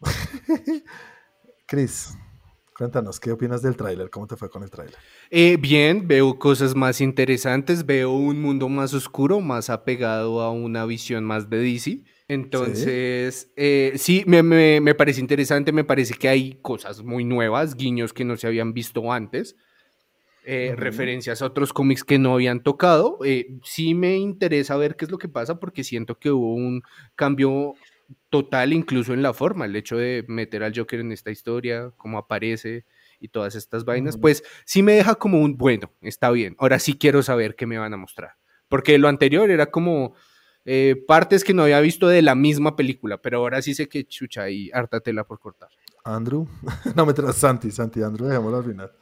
Chris, 1.66 2.16
cuéntanos, 2.76 3.20
¿qué 3.20 3.30
opinas 3.30 3.60
del 3.60 3.76
tráiler? 3.76 4.08
¿Cómo 4.08 4.26
te 4.26 4.36
fue 4.36 4.48
con 4.48 4.62
el 4.62 4.70
tráiler? 4.70 4.96
Eh, 5.30 5.58
bien, 5.58 6.08
veo 6.08 6.38
cosas 6.38 6.74
más 6.74 7.02
interesantes, 7.02 7.84
veo 7.84 8.12
un 8.12 8.40
mundo 8.40 8.70
más 8.70 8.94
oscuro, 8.94 9.40
más 9.40 9.68
apegado 9.68 10.40
a 10.40 10.50
una 10.50 10.86
visión 10.86 11.24
más 11.24 11.50
de 11.50 11.58
DC. 11.58 12.04
Entonces, 12.28 13.52
eh, 13.56 13.92
sí, 13.96 14.24
me, 14.26 14.42
me- 14.42 14.80
me 14.80 14.94
parece 14.94 15.20
interesante, 15.20 15.72
me 15.72 15.84
parece 15.84 16.14
que 16.14 16.28
hay 16.28 16.58
cosas 16.62 17.02
muy 17.02 17.24
nuevas, 17.24 17.74
guiños 17.76 18.12
que 18.14 18.24
no 18.24 18.36
se 18.36 18.46
habían 18.46 18.72
visto 18.72 19.12
antes, 19.12 19.56
eh, 20.46 20.74
referencias 20.76 21.42
a 21.42 21.46
otros 21.46 21.72
cómics 21.72 22.04
que 22.04 22.18
no 22.18 22.34
habían 22.34 22.62
tocado. 22.62 23.18
Eh, 23.24 23.48
sí 23.64 23.94
me 23.94 24.16
interesa 24.18 24.76
ver 24.76 24.96
qué 24.96 25.06
es 25.06 25.10
lo 25.10 25.18
que 25.18 25.28
pasa 25.28 25.58
porque 25.60 25.84
siento 25.84 26.18
que 26.18 26.30
hubo 26.30 26.54
un 26.54 26.82
cambio 27.16 27.74
total 28.30 28.72
incluso 28.72 29.14
en 29.14 29.22
la 29.22 29.32
forma, 29.32 29.64
el 29.64 29.76
hecho 29.76 29.96
de 29.96 30.24
meter 30.28 30.62
al 30.62 30.74
Joker 30.76 31.00
en 31.00 31.12
esta 31.12 31.30
historia, 31.30 31.92
cómo 31.96 32.18
aparece 32.18 32.84
y 33.20 33.28
todas 33.28 33.54
estas 33.54 33.84
vainas, 33.86 34.16
pues 34.18 34.44
sí 34.66 34.82
me 34.82 34.92
deja 34.92 35.14
como 35.14 35.40
un, 35.40 35.56
bueno, 35.56 35.90
está 36.02 36.30
bien, 36.30 36.54
ahora 36.58 36.78
sí 36.78 36.94
quiero 36.98 37.22
saber 37.22 37.56
qué 37.56 37.66
me 37.66 37.78
van 37.78 37.94
a 37.94 37.96
mostrar. 37.96 38.32
Porque 38.68 38.98
lo 38.98 39.08
anterior 39.08 39.50
era 39.50 39.66
como 39.70 40.14
eh, 40.64 41.02
partes 41.06 41.44
que 41.44 41.54
no 41.54 41.64
había 41.64 41.80
visto 41.80 42.08
de 42.08 42.22
la 42.22 42.34
misma 42.34 42.76
película, 42.76 43.18
pero 43.18 43.38
ahora 43.38 43.60
sí 43.60 43.74
sé 43.74 43.88
que 43.88 44.06
chucha 44.06 44.48
y 44.48 44.70
harta 44.72 45.00
tela 45.00 45.24
por 45.24 45.38
cortar. 45.38 45.68
Andrew, 46.04 46.46
no 46.94 47.06
me 47.06 47.12
traes 47.12 47.36
Santi, 47.36 47.70
Santi, 47.70 48.02
Andrew, 48.02 48.26
dejémoslo 48.28 48.58
al 48.58 48.64
final. 48.64 48.92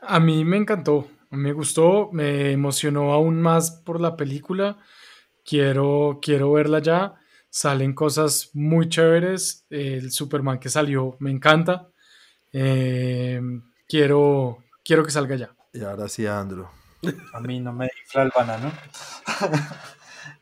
A 0.00 0.20
mí 0.20 0.44
me 0.44 0.56
encantó, 0.56 1.08
me 1.30 1.52
gustó, 1.52 2.10
me 2.12 2.52
emocionó 2.52 3.12
aún 3.12 3.40
más 3.40 3.70
por 3.70 4.00
la 4.00 4.16
película. 4.16 4.78
Quiero, 5.44 6.18
quiero 6.20 6.52
verla 6.52 6.80
ya. 6.80 7.14
Salen 7.48 7.94
cosas 7.94 8.50
muy 8.52 8.88
chéveres. 8.88 9.64
El 9.70 10.10
Superman 10.10 10.58
que 10.58 10.68
salió 10.68 11.16
me 11.20 11.30
encanta. 11.30 11.88
Eh, 12.52 13.40
quiero, 13.88 14.58
quiero 14.84 15.04
que 15.04 15.10
salga 15.10 15.36
ya. 15.36 15.54
Y 15.72 15.82
ahora 15.82 16.08
sí, 16.08 16.26
Andrew. 16.26 16.66
A 17.32 17.40
mí 17.40 17.60
no 17.60 17.72
me 17.72 17.88
infla 18.02 18.22
el 18.22 18.32
banano. 18.34 18.72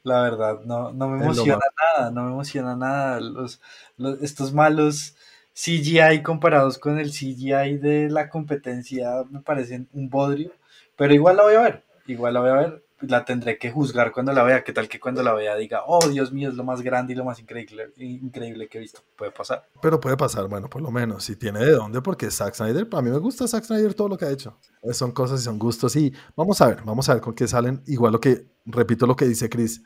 La 0.04 0.22
verdad, 0.22 0.60
no, 0.64 0.92
no 0.92 1.08
me 1.08 1.18
emociona 1.18 1.58
nada, 1.96 2.10
no 2.10 2.24
me 2.24 2.30
emociona 2.32 2.76
nada. 2.76 3.20
Los, 3.20 3.60
los- 3.96 4.20
estos 4.22 4.52
malos 4.52 5.16
CGI 5.54 6.22
comparados 6.22 6.78
con 6.78 6.98
el 6.98 7.12
CGI 7.12 7.78
de 7.78 8.10
la 8.10 8.28
competencia 8.28 9.24
me 9.30 9.40
parecen 9.40 9.88
un 9.94 10.10
bodrio, 10.10 10.52
pero 10.96 11.14
igual 11.14 11.36
la 11.38 11.42
voy 11.44 11.54
a 11.54 11.60
ver, 11.62 11.83
igual 12.06 12.34
la 12.34 12.40
voy 12.40 12.50
a 12.50 12.54
ver, 12.54 12.84
la 13.00 13.24
tendré 13.24 13.58
que 13.58 13.70
juzgar 13.70 14.12
cuando 14.12 14.32
la 14.32 14.42
vea, 14.42 14.64
qué 14.64 14.72
tal 14.72 14.88
que 14.88 15.00
cuando 15.00 15.22
la 15.22 15.34
vea 15.34 15.56
diga, 15.56 15.82
oh 15.86 16.08
Dios 16.08 16.32
mío, 16.32 16.48
es 16.48 16.54
lo 16.54 16.64
más 16.64 16.82
grande 16.82 17.12
y 17.12 17.16
lo 17.16 17.24
más 17.24 17.38
increíble, 17.38 17.92
increíble 17.96 18.68
que 18.68 18.78
he 18.78 18.80
visto, 18.80 19.00
puede 19.16 19.30
pasar. 19.30 19.66
Pero 19.80 20.00
puede 20.00 20.16
pasar, 20.16 20.48
bueno, 20.48 20.68
por 20.68 20.82
lo 20.82 20.90
menos, 20.90 21.24
si 21.24 21.36
tiene 21.36 21.60
de 21.60 21.72
dónde, 21.72 22.00
porque 22.00 22.30
Zack 22.30 22.54
Snyder, 22.54 22.88
a 22.90 23.02
mí 23.02 23.10
me 23.10 23.18
gusta 23.18 23.46
Zack 23.46 23.64
Snyder 23.64 23.94
todo 23.94 24.08
lo 24.08 24.18
que 24.18 24.24
ha 24.24 24.30
hecho. 24.30 24.58
Son 24.92 25.12
cosas 25.12 25.40
y 25.40 25.44
son 25.44 25.58
gustos 25.58 25.96
y 25.96 26.12
vamos 26.36 26.60
a 26.60 26.68
ver, 26.68 26.82
vamos 26.84 27.08
a 27.08 27.14
ver 27.14 27.22
con 27.22 27.34
qué 27.34 27.46
salen. 27.46 27.82
Igual 27.86 28.12
lo 28.12 28.20
que, 28.20 28.46
repito 28.66 29.06
lo 29.06 29.16
que 29.16 29.26
dice 29.26 29.48
Chris, 29.48 29.82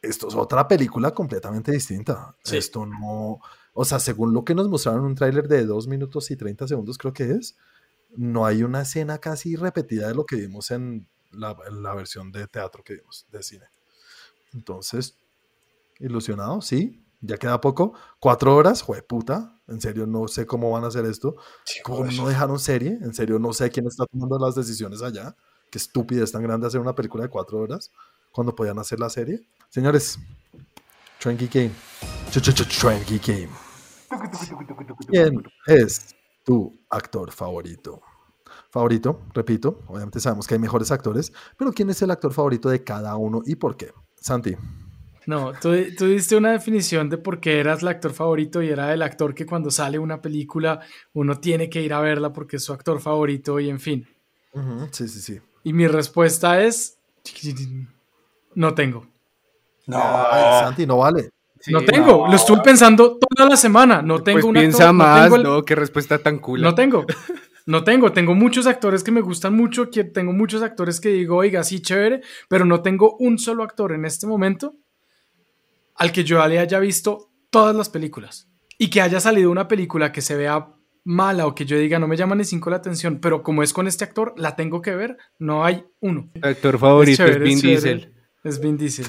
esto 0.00 0.28
es 0.28 0.34
otra 0.34 0.68
película 0.68 1.12
completamente 1.12 1.72
distinta. 1.72 2.34
Sí. 2.44 2.56
Esto 2.56 2.86
no, 2.86 3.40
o 3.72 3.84
sea, 3.84 3.98
según 3.98 4.32
lo 4.32 4.44
que 4.44 4.54
nos 4.54 4.68
mostraron 4.68 5.00
en 5.00 5.06
un 5.06 5.14
tráiler 5.14 5.48
de 5.48 5.64
2 5.64 5.88
minutos 5.88 6.30
y 6.30 6.36
30 6.36 6.68
segundos 6.68 6.98
creo 6.98 7.12
que 7.12 7.30
es, 7.32 7.56
no 8.16 8.46
hay 8.46 8.62
una 8.62 8.82
escena 8.82 9.18
casi 9.18 9.56
repetida 9.56 10.08
de 10.08 10.14
lo 10.14 10.24
que 10.24 10.36
vimos 10.36 10.70
en 10.70 11.08
la, 11.36 11.94
versión 11.94 12.32
de 12.32 12.46
teatro 12.46 12.82
que 12.82 12.94
vimos, 12.94 13.26
de 13.30 13.42
cine. 13.42 13.66
Entonces, 14.52 15.18
ilusionado, 15.98 16.60
sí, 16.60 17.04
ya 17.20 17.36
queda 17.36 17.60
poco. 17.60 17.94
Cuatro 18.18 18.54
horas, 18.54 18.84
puta. 19.08 19.60
En 19.66 19.80
serio, 19.80 20.06
no 20.06 20.28
sé 20.28 20.46
cómo 20.46 20.70
van 20.70 20.84
a 20.84 20.88
hacer 20.88 21.06
esto. 21.06 21.36
¿Cómo 21.82 22.04
no 22.04 22.28
dejaron 22.28 22.58
serie? 22.58 22.98
En 23.00 23.14
serio, 23.14 23.38
no 23.38 23.52
sé 23.52 23.70
quién 23.70 23.86
está 23.86 24.04
tomando 24.06 24.38
las 24.38 24.54
decisiones 24.54 25.02
allá. 25.02 25.34
Qué 25.70 25.78
estupidez 25.78 26.30
tan 26.32 26.42
grande 26.42 26.66
hacer 26.66 26.80
una 26.80 26.94
película 26.94 27.24
de 27.24 27.30
cuatro 27.30 27.58
horas 27.58 27.90
cuando 28.30 28.54
podían 28.54 28.78
hacer 28.78 29.00
la 29.00 29.08
serie. 29.08 29.48
Señores, 29.70 30.18
Tranky 31.18 31.48
Game. 31.48 31.72
Tranky 32.80 33.18
Game. 33.18 33.50
¿Quién 35.08 35.42
es 35.66 36.14
tu 36.44 36.78
actor 36.90 37.32
favorito? 37.32 38.02
Favorito, 38.74 39.20
repito, 39.32 39.82
obviamente 39.86 40.18
sabemos 40.18 40.48
que 40.48 40.54
hay 40.54 40.58
mejores 40.60 40.90
actores, 40.90 41.32
pero 41.56 41.72
¿quién 41.72 41.90
es 41.90 42.02
el 42.02 42.10
actor 42.10 42.32
favorito 42.32 42.68
de 42.68 42.82
cada 42.82 43.14
uno 43.14 43.40
y 43.46 43.54
por 43.54 43.76
qué? 43.76 43.92
Santi. 44.16 44.56
No, 45.26 45.52
tú, 45.52 45.70
tú 45.96 46.06
diste 46.06 46.34
una 46.36 46.50
definición 46.50 47.08
de 47.08 47.16
por 47.18 47.38
qué 47.38 47.60
eras 47.60 47.82
el 47.82 47.88
actor 47.88 48.12
favorito 48.12 48.60
y 48.64 48.70
era 48.70 48.92
el 48.92 49.02
actor 49.02 49.32
que 49.32 49.46
cuando 49.46 49.70
sale 49.70 49.96
una 50.00 50.20
película 50.20 50.80
uno 51.12 51.38
tiene 51.38 51.70
que 51.70 51.82
ir 51.82 51.94
a 51.94 52.00
verla 52.00 52.32
porque 52.32 52.56
es 52.56 52.64
su 52.64 52.72
actor 52.72 53.00
favorito 53.00 53.60
y 53.60 53.70
en 53.70 53.78
fin. 53.78 54.08
Sí, 54.90 55.06
sí, 55.06 55.20
sí. 55.20 55.40
Y 55.62 55.72
mi 55.72 55.86
respuesta 55.86 56.60
es... 56.60 56.98
No 58.56 58.74
tengo. 58.74 59.06
No, 59.86 59.98
Ay, 60.02 60.64
Santi, 60.64 60.84
no 60.84 60.96
vale. 60.98 61.30
Sí, 61.60 61.70
no 61.70 61.84
tengo. 61.84 62.26
Lo 62.26 62.34
estuve 62.34 62.60
pensando 62.64 63.18
toda 63.18 63.48
la 63.48 63.56
semana. 63.56 64.02
No 64.02 64.20
tengo 64.20 64.34
Pues 64.40 64.44
un 64.46 64.54
piensa 64.54 64.88
actor, 64.88 64.94
no 64.94 64.98
más, 65.04 65.22
tengo 65.22 65.36
el- 65.36 65.42
¿no? 65.44 65.64
Qué 65.64 65.76
respuesta 65.76 66.18
tan 66.18 66.40
cool. 66.40 66.60
No 66.60 66.74
tengo. 66.74 67.06
No 67.66 67.84
tengo. 67.84 68.12
Tengo 68.12 68.34
muchos 68.34 68.66
actores 68.66 69.02
que 69.02 69.10
me 69.10 69.20
gustan 69.20 69.54
mucho. 69.54 69.90
Que 69.90 70.04
tengo 70.04 70.32
muchos 70.32 70.62
actores 70.62 71.00
que 71.00 71.10
digo, 71.10 71.36
oiga, 71.36 71.64
sí, 71.64 71.80
chévere. 71.80 72.20
Pero 72.48 72.64
no 72.64 72.82
tengo 72.82 73.16
un 73.18 73.38
solo 73.38 73.62
actor 73.62 73.92
en 73.92 74.04
este 74.04 74.26
momento 74.26 74.76
al 75.96 76.12
que 76.12 76.24
yo 76.24 76.46
le 76.46 76.58
haya 76.58 76.78
visto 76.80 77.30
todas 77.50 77.74
las 77.74 77.88
películas. 77.88 78.48
Y 78.78 78.90
que 78.90 79.00
haya 79.00 79.20
salido 79.20 79.50
una 79.50 79.68
película 79.68 80.10
que 80.10 80.20
se 80.20 80.36
vea 80.36 80.74
mala 81.04 81.46
o 81.46 81.54
que 81.54 81.64
yo 81.64 81.78
diga, 81.78 81.98
no 81.98 82.08
me 82.08 82.16
llama 82.16 82.34
ni 82.34 82.44
cinco 82.44 82.70
la 82.70 82.76
atención. 82.76 83.20
Pero 83.20 83.42
como 83.42 83.62
es 83.62 83.72
con 83.72 83.86
este 83.86 84.04
actor, 84.04 84.34
la 84.36 84.56
tengo 84.56 84.82
que 84.82 84.94
ver. 84.94 85.16
No 85.38 85.64
hay 85.64 85.84
uno. 86.00 86.30
actor 86.42 86.78
favorito 86.78 87.24
es, 87.24 87.30
chévere, 87.30 87.44
Vin. 87.44 87.60
Diesel. 87.60 88.14
Es 88.42 88.60
Vin 88.60 88.76
Diesel. 88.76 89.06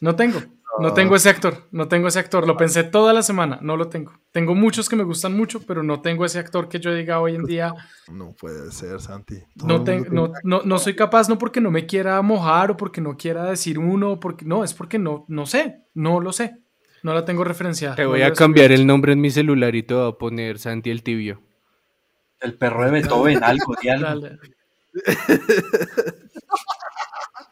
No 0.00 0.16
tengo. 0.16 0.40
No 0.78 0.94
tengo 0.94 1.16
ese 1.16 1.28
actor, 1.28 1.66
no 1.72 1.88
tengo 1.88 2.06
ese 2.08 2.20
actor. 2.20 2.46
Lo 2.46 2.56
pensé 2.56 2.84
toda 2.84 3.12
la 3.12 3.22
semana, 3.22 3.58
no 3.60 3.76
lo 3.76 3.88
tengo. 3.88 4.12
Tengo 4.30 4.54
muchos 4.54 4.88
que 4.88 4.94
me 4.96 5.02
gustan 5.02 5.36
mucho, 5.36 5.60
pero 5.66 5.82
no 5.82 6.00
tengo 6.00 6.24
ese 6.24 6.38
actor 6.38 6.68
que 6.68 6.78
yo 6.78 6.94
diga 6.94 7.20
hoy 7.20 7.34
en 7.34 7.44
día. 7.44 7.74
No 8.10 8.32
puede 8.38 8.70
ser, 8.70 9.00
Santi. 9.00 9.42
No, 9.56 9.82
te- 9.82 10.00
no, 10.10 10.32
no, 10.44 10.62
no 10.64 10.78
soy 10.78 10.94
capaz, 10.94 11.28
no 11.28 11.38
porque 11.38 11.60
no 11.60 11.70
me 11.70 11.86
quiera 11.86 12.22
mojar 12.22 12.70
o 12.70 12.76
porque 12.76 13.00
no 13.00 13.16
quiera 13.16 13.44
decir 13.44 13.78
uno, 13.78 14.20
porque 14.20 14.44
no, 14.44 14.62
es 14.62 14.72
porque 14.72 14.98
no, 14.98 15.24
no 15.28 15.44
sé, 15.44 15.82
no 15.94 16.20
lo 16.20 16.32
sé. 16.32 16.56
No 17.02 17.14
la 17.14 17.24
tengo 17.24 17.42
referenciada. 17.44 17.96
Te 17.96 18.06
voy 18.06 18.22
a 18.22 18.32
cambiar 18.32 18.70
el 18.72 18.86
nombre 18.86 19.12
en 19.12 19.20
mi 19.20 19.30
celular 19.30 19.74
y 19.74 19.82
te 19.82 19.94
voy 19.94 20.08
a 20.08 20.12
poner 20.12 20.58
Santi 20.58 20.90
el 20.90 21.02
Tibio. 21.02 21.42
El 22.40 22.54
perro 22.54 22.84
de 22.84 22.90
Beethoven, 22.92 23.42
algo, 23.42 23.74
di 23.82 23.88
algo. 23.88 24.04
Dale. 24.06 24.38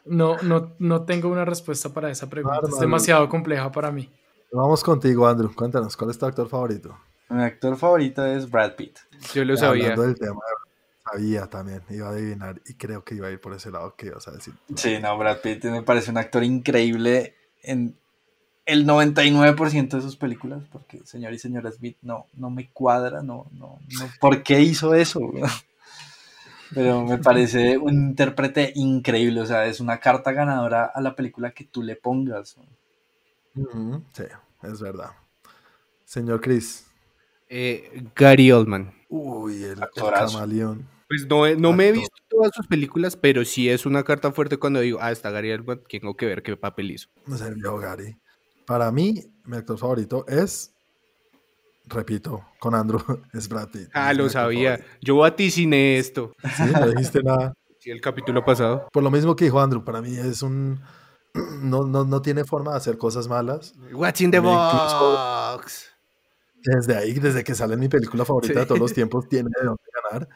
No, 0.09 0.37
no, 0.41 0.75
no 0.79 1.03
tengo 1.03 1.29
una 1.29 1.45
respuesta 1.45 1.89
para 1.89 2.09
esa 2.09 2.29
pregunta. 2.29 2.61
Es 2.67 2.79
demasiado 2.79 3.29
compleja 3.29 3.71
para 3.71 3.91
mí. 3.91 4.09
Vamos 4.51 4.83
contigo, 4.83 5.27
Andrew. 5.27 5.53
Cuéntanos, 5.53 5.95
¿cuál 5.95 6.09
es 6.09 6.17
tu 6.17 6.25
actor 6.25 6.49
favorito? 6.49 6.97
Mi 7.29 7.43
actor 7.43 7.77
favorito 7.77 8.25
es 8.25 8.49
Brad 8.49 8.75
Pitt. 8.75 8.97
Yo 9.33 9.45
lo 9.45 9.55
sabía. 9.55 9.91
Hablando 9.91 10.01
del 10.01 10.17
tema, 10.17 10.41
sabía 11.11 11.47
también, 11.47 11.83
iba 11.89 12.07
a 12.07 12.11
adivinar 12.11 12.59
y 12.65 12.73
creo 12.73 13.03
que 13.03 13.15
iba 13.15 13.27
a 13.27 13.31
ir 13.31 13.39
por 13.39 13.53
ese 13.53 13.69
lado 13.69 13.95
que 13.95 14.07
ibas 14.07 14.27
a 14.27 14.31
decir. 14.31 14.55
Sí, 14.75 14.97
no, 14.99 15.15
Brad 15.17 15.37
Pitt 15.41 15.63
me 15.65 15.83
parece 15.83 16.09
un 16.09 16.17
actor 16.17 16.43
increíble 16.43 17.35
en 17.61 17.95
el 18.65 18.85
99% 18.87 19.89
de 19.89 20.01
sus 20.01 20.15
películas, 20.15 20.63
porque 20.71 21.01
señor 21.05 21.33
y 21.33 21.39
señora 21.39 21.71
Smith 21.71 21.97
no, 22.01 22.25
no 22.33 22.49
me 22.49 22.69
cuadra, 22.71 23.21
no, 23.21 23.47
no, 23.51 23.79
no. 23.99 24.09
¿Por 24.19 24.43
qué 24.43 24.61
hizo 24.61 24.93
eso? 24.95 25.19
Pero 26.73 27.03
me 27.05 27.17
parece 27.17 27.77
un 27.77 27.93
intérprete 27.93 28.71
increíble, 28.75 29.41
o 29.41 29.45
sea, 29.45 29.65
es 29.65 29.79
una 29.79 29.99
carta 29.99 30.31
ganadora 30.31 30.85
a 30.85 31.01
la 31.01 31.15
película 31.15 31.51
que 31.51 31.63
tú 31.65 31.81
le 31.81 31.95
pongas. 31.95 32.57
Sí, 34.13 34.23
es 34.63 34.81
verdad. 34.81 35.11
Señor 36.05 36.41
Chris. 36.41 36.85
Eh, 37.49 38.03
Gary 38.15 38.51
Oldman. 38.51 38.93
Uy, 39.09 39.63
el, 39.63 39.79
el 39.81 39.89
camaleón. 40.13 40.87
Pues 41.07 41.25
no, 41.27 41.47
he- 41.47 41.55
no 41.55 41.73
me 41.73 41.87
he 41.87 41.91
visto 41.91 42.15
todas 42.27 42.51
sus 42.53 42.67
películas, 42.67 43.15
pero 43.17 43.43
sí 43.43 43.67
es 43.67 43.87
una 43.87 44.03
carta 44.03 44.31
fuerte 44.31 44.57
cuando 44.57 44.79
digo, 44.79 44.99
ah, 45.01 45.11
está 45.11 45.31
Gary 45.31 45.51
Oldman, 45.51 45.81
tengo 45.89 46.15
que 46.15 46.27
ver 46.27 46.43
qué 46.43 46.55
papel 46.55 46.91
hizo. 46.91 47.09
No 47.25 47.35
sé, 47.35 47.51
yo, 47.61 47.77
Gary. 47.77 48.15
Para 48.67 48.91
mí, 48.91 49.15
mi 49.45 49.57
actor 49.57 49.79
favorito 49.79 50.23
es, 50.27 50.75
repito, 51.89 52.45
con 52.59 52.75
Andrew, 52.75 52.99
es 53.33 53.49
Brad 53.49 53.69
Pitt. 53.69 53.89
Ah, 53.93 54.13
lo 54.13 54.29
sabía. 54.29 54.77
favorito. 54.77 54.97
Yo 55.01 55.17
vaticiné 55.17 55.97
esto. 55.97 56.33
Sí, 56.55 56.63
no 56.73 56.87
dijiste 56.89 57.21
nada. 57.23 57.53
Sí, 57.81 57.91
el 57.91 58.01
capítulo 58.01 58.43
pasado. 58.43 58.89
Por 58.91 59.03
lo 59.03 59.09
mismo 59.09 59.37
que 59.37 59.45
dijo 59.45 59.57
Andrew, 59.61 59.85
para 59.85 60.01
mí 60.01 60.13
es 60.13 60.41
un... 60.41 60.81
No, 61.61 61.85
no, 61.85 62.03
no 62.03 62.21
tiene 62.21 62.43
forma 62.43 62.71
de 62.71 62.77
hacer 62.77 62.97
cosas 62.97 63.29
malas. 63.29 63.73
What's 63.93 64.19
in 64.19 64.31
the 64.31 64.39
box? 64.39 65.89
Desde 66.61 66.97
ahí, 66.97 67.13
desde 67.13 67.41
que 67.43 67.55
sale 67.55 67.77
mi 67.77 67.87
película 67.87 68.25
favorita 68.25 68.53
Sí. 68.53 68.59
de 68.59 68.65
todos 68.65 68.79
los 68.81 68.93
tiempos, 68.93 69.29
tiene 69.29 69.49
de 69.61 69.65
dónde 69.65 69.81
ganar. 70.11 70.27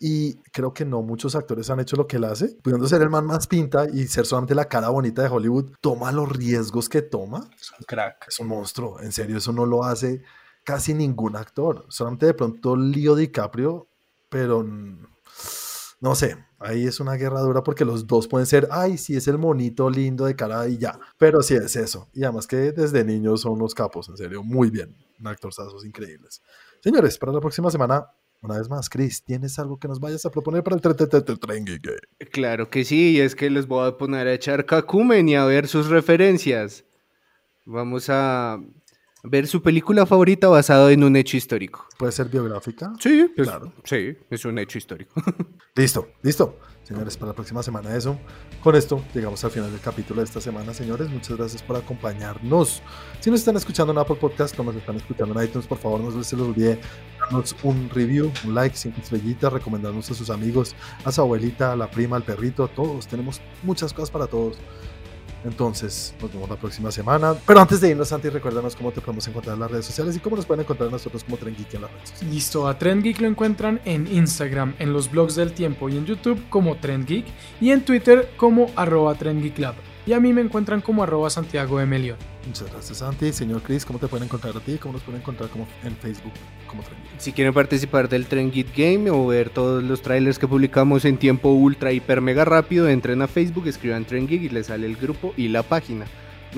Y 0.00 0.38
creo 0.52 0.74
que 0.74 0.84
no 0.84 1.02
muchos 1.02 1.36
actores 1.36 1.70
han 1.70 1.78
hecho 1.78 1.94
lo 1.94 2.08
que 2.08 2.16
él 2.16 2.24
hace. 2.24 2.56
Pudiendo 2.64 2.88
ser 2.88 3.02
el 3.02 3.10
man 3.10 3.26
más 3.26 3.46
pinta 3.46 3.86
y 3.92 4.08
ser 4.08 4.26
solamente 4.26 4.56
la 4.56 4.64
cara 4.66 4.88
bonita 4.88 5.22
de 5.22 5.28
Hollywood, 5.28 5.72
toma 5.80 6.10
los 6.10 6.28
riesgos 6.30 6.88
que 6.88 7.02
toma. 7.02 7.48
Es 7.60 7.70
un 7.78 7.84
crack. 7.86 8.26
Es 8.26 8.40
un 8.40 8.48
monstruo. 8.48 8.98
En 9.00 9.12
serio, 9.12 9.38
eso 9.38 9.52
no 9.52 9.66
lo 9.66 9.84
hace 9.84 10.22
casi 10.68 10.92
ningún 10.92 11.34
actor. 11.34 11.86
Solamente 11.88 12.26
de 12.26 12.34
pronto 12.34 12.76
Leo 12.76 13.16
DiCaprio, 13.16 13.88
pero 14.28 14.62
no 14.62 16.14
sé. 16.14 16.36
Ahí 16.58 16.86
es 16.86 17.00
una 17.00 17.14
guerra 17.14 17.40
dura 17.40 17.62
porque 17.62 17.86
los 17.86 18.06
dos 18.06 18.28
pueden 18.28 18.46
ser, 18.46 18.68
ay, 18.70 18.98
sí, 18.98 19.16
es 19.16 19.28
el 19.28 19.38
monito 19.38 19.88
lindo 19.88 20.26
de 20.26 20.36
cara 20.36 20.68
y 20.68 20.76
ya. 20.76 21.00
Pero 21.16 21.40
sí 21.40 21.54
es 21.54 21.74
eso. 21.74 22.10
Y 22.12 22.22
además 22.24 22.46
que 22.46 22.72
desde 22.72 23.02
niños 23.02 23.40
son 23.40 23.52
unos 23.52 23.74
capos, 23.74 24.10
en 24.10 24.18
serio, 24.18 24.42
muy 24.42 24.68
bien. 24.68 24.94
Actorzazos 25.24 25.86
increíbles. 25.86 26.42
Señores, 26.82 27.16
para 27.16 27.32
la 27.32 27.40
próxima 27.40 27.70
semana, 27.70 28.04
una 28.42 28.58
vez 28.58 28.68
más, 28.68 28.90
Chris, 28.90 29.24
¿tienes 29.24 29.58
algo 29.58 29.78
que 29.78 29.88
nos 29.88 30.00
vayas 30.00 30.26
a 30.26 30.30
proponer 30.30 30.62
para 30.62 30.76
el 30.76 30.82
tre- 30.82 30.94
tre- 30.94 31.24
tre- 31.24 31.38
tren? 31.38 31.64
Claro 32.30 32.68
que 32.68 32.84
sí, 32.84 33.12
y 33.12 33.20
es 33.20 33.34
que 33.34 33.48
les 33.48 33.66
voy 33.66 33.88
a 33.88 33.96
poner 33.96 34.26
a 34.26 34.34
echar 34.34 34.66
cacumen 34.66 35.30
y 35.30 35.34
a 35.36 35.46
ver 35.46 35.66
sus 35.66 35.88
referencias. 35.88 36.84
Vamos 37.64 38.10
a 38.10 38.60
ver 39.24 39.46
su 39.46 39.62
película 39.62 40.06
favorita 40.06 40.48
basada 40.48 40.90
en 40.92 41.02
un 41.04 41.16
hecho 41.16 41.36
histórico. 41.36 41.86
¿Puede 41.98 42.12
ser 42.12 42.28
biográfica? 42.28 42.92
Sí, 43.00 43.30
Claro. 43.36 43.72
sí, 43.84 44.16
es 44.30 44.44
un 44.44 44.58
hecho 44.58 44.78
histórico. 44.78 45.20
Listo, 45.74 46.08
listo. 46.22 46.58
Señores, 46.82 47.18
para 47.18 47.32
la 47.32 47.34
próxima 47.34 47.62
semana 47.62 47.94
eso. 47.94 48.18
Con 48.62 48.74
esto 48.74 49.04
llegamos 49.14 49.44
al 49.44 49.50
final 49.50 49.70
del 49.70 49.80
capítulo 49.80 50.22
de 50.22 50.24
esta 50.24 50.40
semana, 50.40 50.72
señores. 50.72 51.10
Muchas 51.10 51.36
gracias 51.36 51.62
por 51.62 51.76
acompañarnos. 51.76 52.82
Si 53.20 53.30
nos 53.30 53.40
están 53.40 53.56
escuchando 53.56 53.92
en 53.92 53.98
Apple 53.98 54.16
Podcast 54.16 54.58
o 54.58 54.64
nos 54.64 54.74
están 54.74 54.96
escuchando 54.96 55.38
en 55.38 55.46
iTunes, 55.46 55.66
por 55.68 55.76
favor 55.78 56.00
no 56.00 56.10
se 56.10 56.16
les 56.16 56.32
olvide 56.32 56.80
darnos 57.20 57.54
un 57.62 57.90
review, 57.90 58.32
un 58.44 58.54
like, 58.54 58.74
cinco 58.74 59.00
estrellitas, 59.02 59.52
recomendarnos 59.52 60.10
a 60.10 60.14
sus 60.14 60.30
amigos, 60.30 60.74
a 61.04 61.12
su 61.12 61.20
abuelita, 61.20 61.72
a 61.72 61.76
la 61.76 61.90
prima, 61.90 62.16
al 62.16 62.22
perrito, 62.22 62.64
a 62.64 62.68
todos. 62.68 63.06
Tenemos 63.06 63.42
muchas 63.62 63.92
cosas 63.92 64.10
para 64.10 64.26
todos. 64.26 64.56
Entonces, 65.44 66.14
nos 66.20 66.32
vemos 66.32 66.48
la 66.48 66.56
próxima 66.56 66.90
semana. 66.90 67.34
Pero 67.46 67.60
antes 67.60 67.80
de 67.80 67.90
irnos, 67.90 68.08
Santi, 68.08 68.28
recuérdanos 68.28 68.74
cómo 68.74 68.90
te 68.90 69.00
podemos 69.00 69.26
encontrar 69.28 69.54
en 69.54 69.60
las 69.60 69.70
redes 69.70 69.86
sociales 69.86 70.16
y 70.16 70.20
cómo 70.20 70.36
nos 70.36 70.46
pueden 70.46 70.62
encontrar 70.64 70.90
nosotros 70.90 71.24
como 71.24 71.36
Tren 71.36 71.54
Geek 71.56 71.74
en 71.74 71.82
las 71.82 71.92
redes 71.92 72.10
sociales. 72.10 72.34
Listo, 72.34 72.68
a 72.68 72.78
Trend 72.78 73.02
Geek 73.02 73.20
lo 73.20 73.28
encuentran 73.28 73.80
en 73.84 74.06
Instagram, 74.06 74.74
en 74.78 74.92
los 74.92 75.10
blogs 75.10 75.34
del 75.34 75.52
tiempo 75.52 75.88
y 75.88 75.96
en 75.96 76.06
YouTube 76.06 76.42
como 76.48 76.76
Trend 76.76 77.06
Geek 77.06 77.26
y 77.60 77.70
en 77.70 77.84
Twitter 77.84 78.30
como 78.36 78.70
arroba 78.76 79.16
Lab. 79.56 79.74
Y 80.08 80.14
a 80.14 80.20
mí 80.20 80.32
me 80.32 80.40
encuentran 80.40 80.80
como 80.80 81.02
arroba 81.02 81.28
Santiago. 81.28 81.78
León. 81.78 82.16
Muchas 82.46 82.72
gracias, 82.72 82.96
Santi. 82.96 83.30
Señor 83.30 83.60
Chris, 83.60 83.84
¿cómo 83.84 83.98
te 83.98 84.08
pueden 84.08 84.24
encontrar 84.24 84.56
a 84.56 84.60
ti? 84.60 84.78
¿Cómo 84.78 84.94
nos 84.94 85.02
pueden 85.02 85.20
encontrar 85.20 85.50
como 85.50 85.68
en 85.84 85.94
Facebook 85.96 86.32
como? 86.66 86.82
Si 87.18 87.32
quieren 87.32 87.52
participar 87.52 88.08
del 88.08 88.24
Tren 88.24 88.50
Git 88.50 88.74
Game 88.74 89.10
o 89.10 89.26
ver 89.26 89.50
todos 89.50 89.82
los 89.82 90.00
trailers 90.00 90.38
que 90.38 90.48
publicamos 90.48 91.04
en 91.04 91.18
tiempo 91.18 91.50
ultra, 91.50 91.92
hiper, 91.92 92.22
mega 92.22 92.46
rápido, 92.46 92.88
entren 92.88 93.20
a 93.20 93.28
Facebook, 93.28 93.66
escriban 93.66 94.06
Tren 94.06 94.26
Geek 94.26 94.44
y 94.44 94.48
les 94.48 94.68
sale 94.68 94.86
el 94.86 94.96
grupo 94.96 95.34
y 95.36 95.48
la 95.48 95.62
página. 95.62 96.06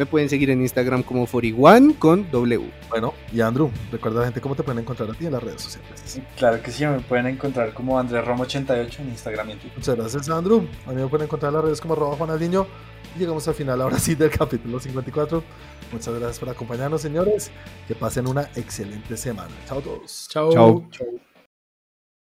Me 0.00 0.06
pueden 0.06 0.30
seguir 0.30 0.48
en 0.48 0.62
Instagram 0.62 1.02
como 1.02 1.26
41 1.26 1.92
con 1.98 2.30
W. 2.30 2.70
Bueno, 2.88 3.12
y 3.30 3.42
Andrew, 3.42 3.70
recuerda 3.92 4.16
a 4.16 4.20
la 4.20 4.26
gente 4.28 4.40
cómo 4.40 4.54
te 4.54 4.62
pueden 4.62 4.78
encontrar 4.78 5.10
a 5.10 5.12
ti 5.12 5.26
en 5.26 5.32
las 5.32 5.42
redes 5.42 5.60
sociales. 5.60 6.22
Claro 6.38 6.62
que 6.62 6.70
sí, 6.70 6.86
me 6.86 7.00
pueden 7.00 7.26
encontrar 7.26 7.74
como 7.74 7.98
Andrés 7.98 8.24
Romo 8.24 8.44
88 8.44 9.02
en 9.02 9.08
Instagram 9.10 9.50
y 9.50 9.52
en 9.52 9.58
Twitter. 9.58 9.76
Muchas 9.76 9.96
gracias, 9.96 10.30
Andrew. 10.30 10.66
A 10.86 10.92
mí 10.92 11.02
me 11.02 11.06
pueden 11.06 11.26
encontrar 11.26 11.50
en 11.50 11.56
las 11.56 11.64
redes 11.66 11.82
como 11.82 11.92
arroba 11.92 12.16
Juanaldiño. 12.16 12.66
Y 13.14 13.18
llegamos 13.18 13.46
al 13.46 13.52
final 13.52 13.78
ahora 13.82 13.98
sí 13.98 14.14
del 14.14 14.30
capítulo 14.38 14.80
54. 14.80 15.44
Muchas 15.92 16.14
gracias 16.14 16.38
por 16.38 16.48
acompañarnos, 16.48 17.02
señores. 17.02 17.50
Que 17.86 17.94
pasen 17.94 18.26
una 18.26 18.48
excelente 18.56 19.18
semana. 19.18 19.52
Chao 19.68 19.80
a 19.80 19.82
todos. 19.82 20.28
Chao. 20.30 20.50
Chao. 20.50 20.88
Chau. 20.92 21.29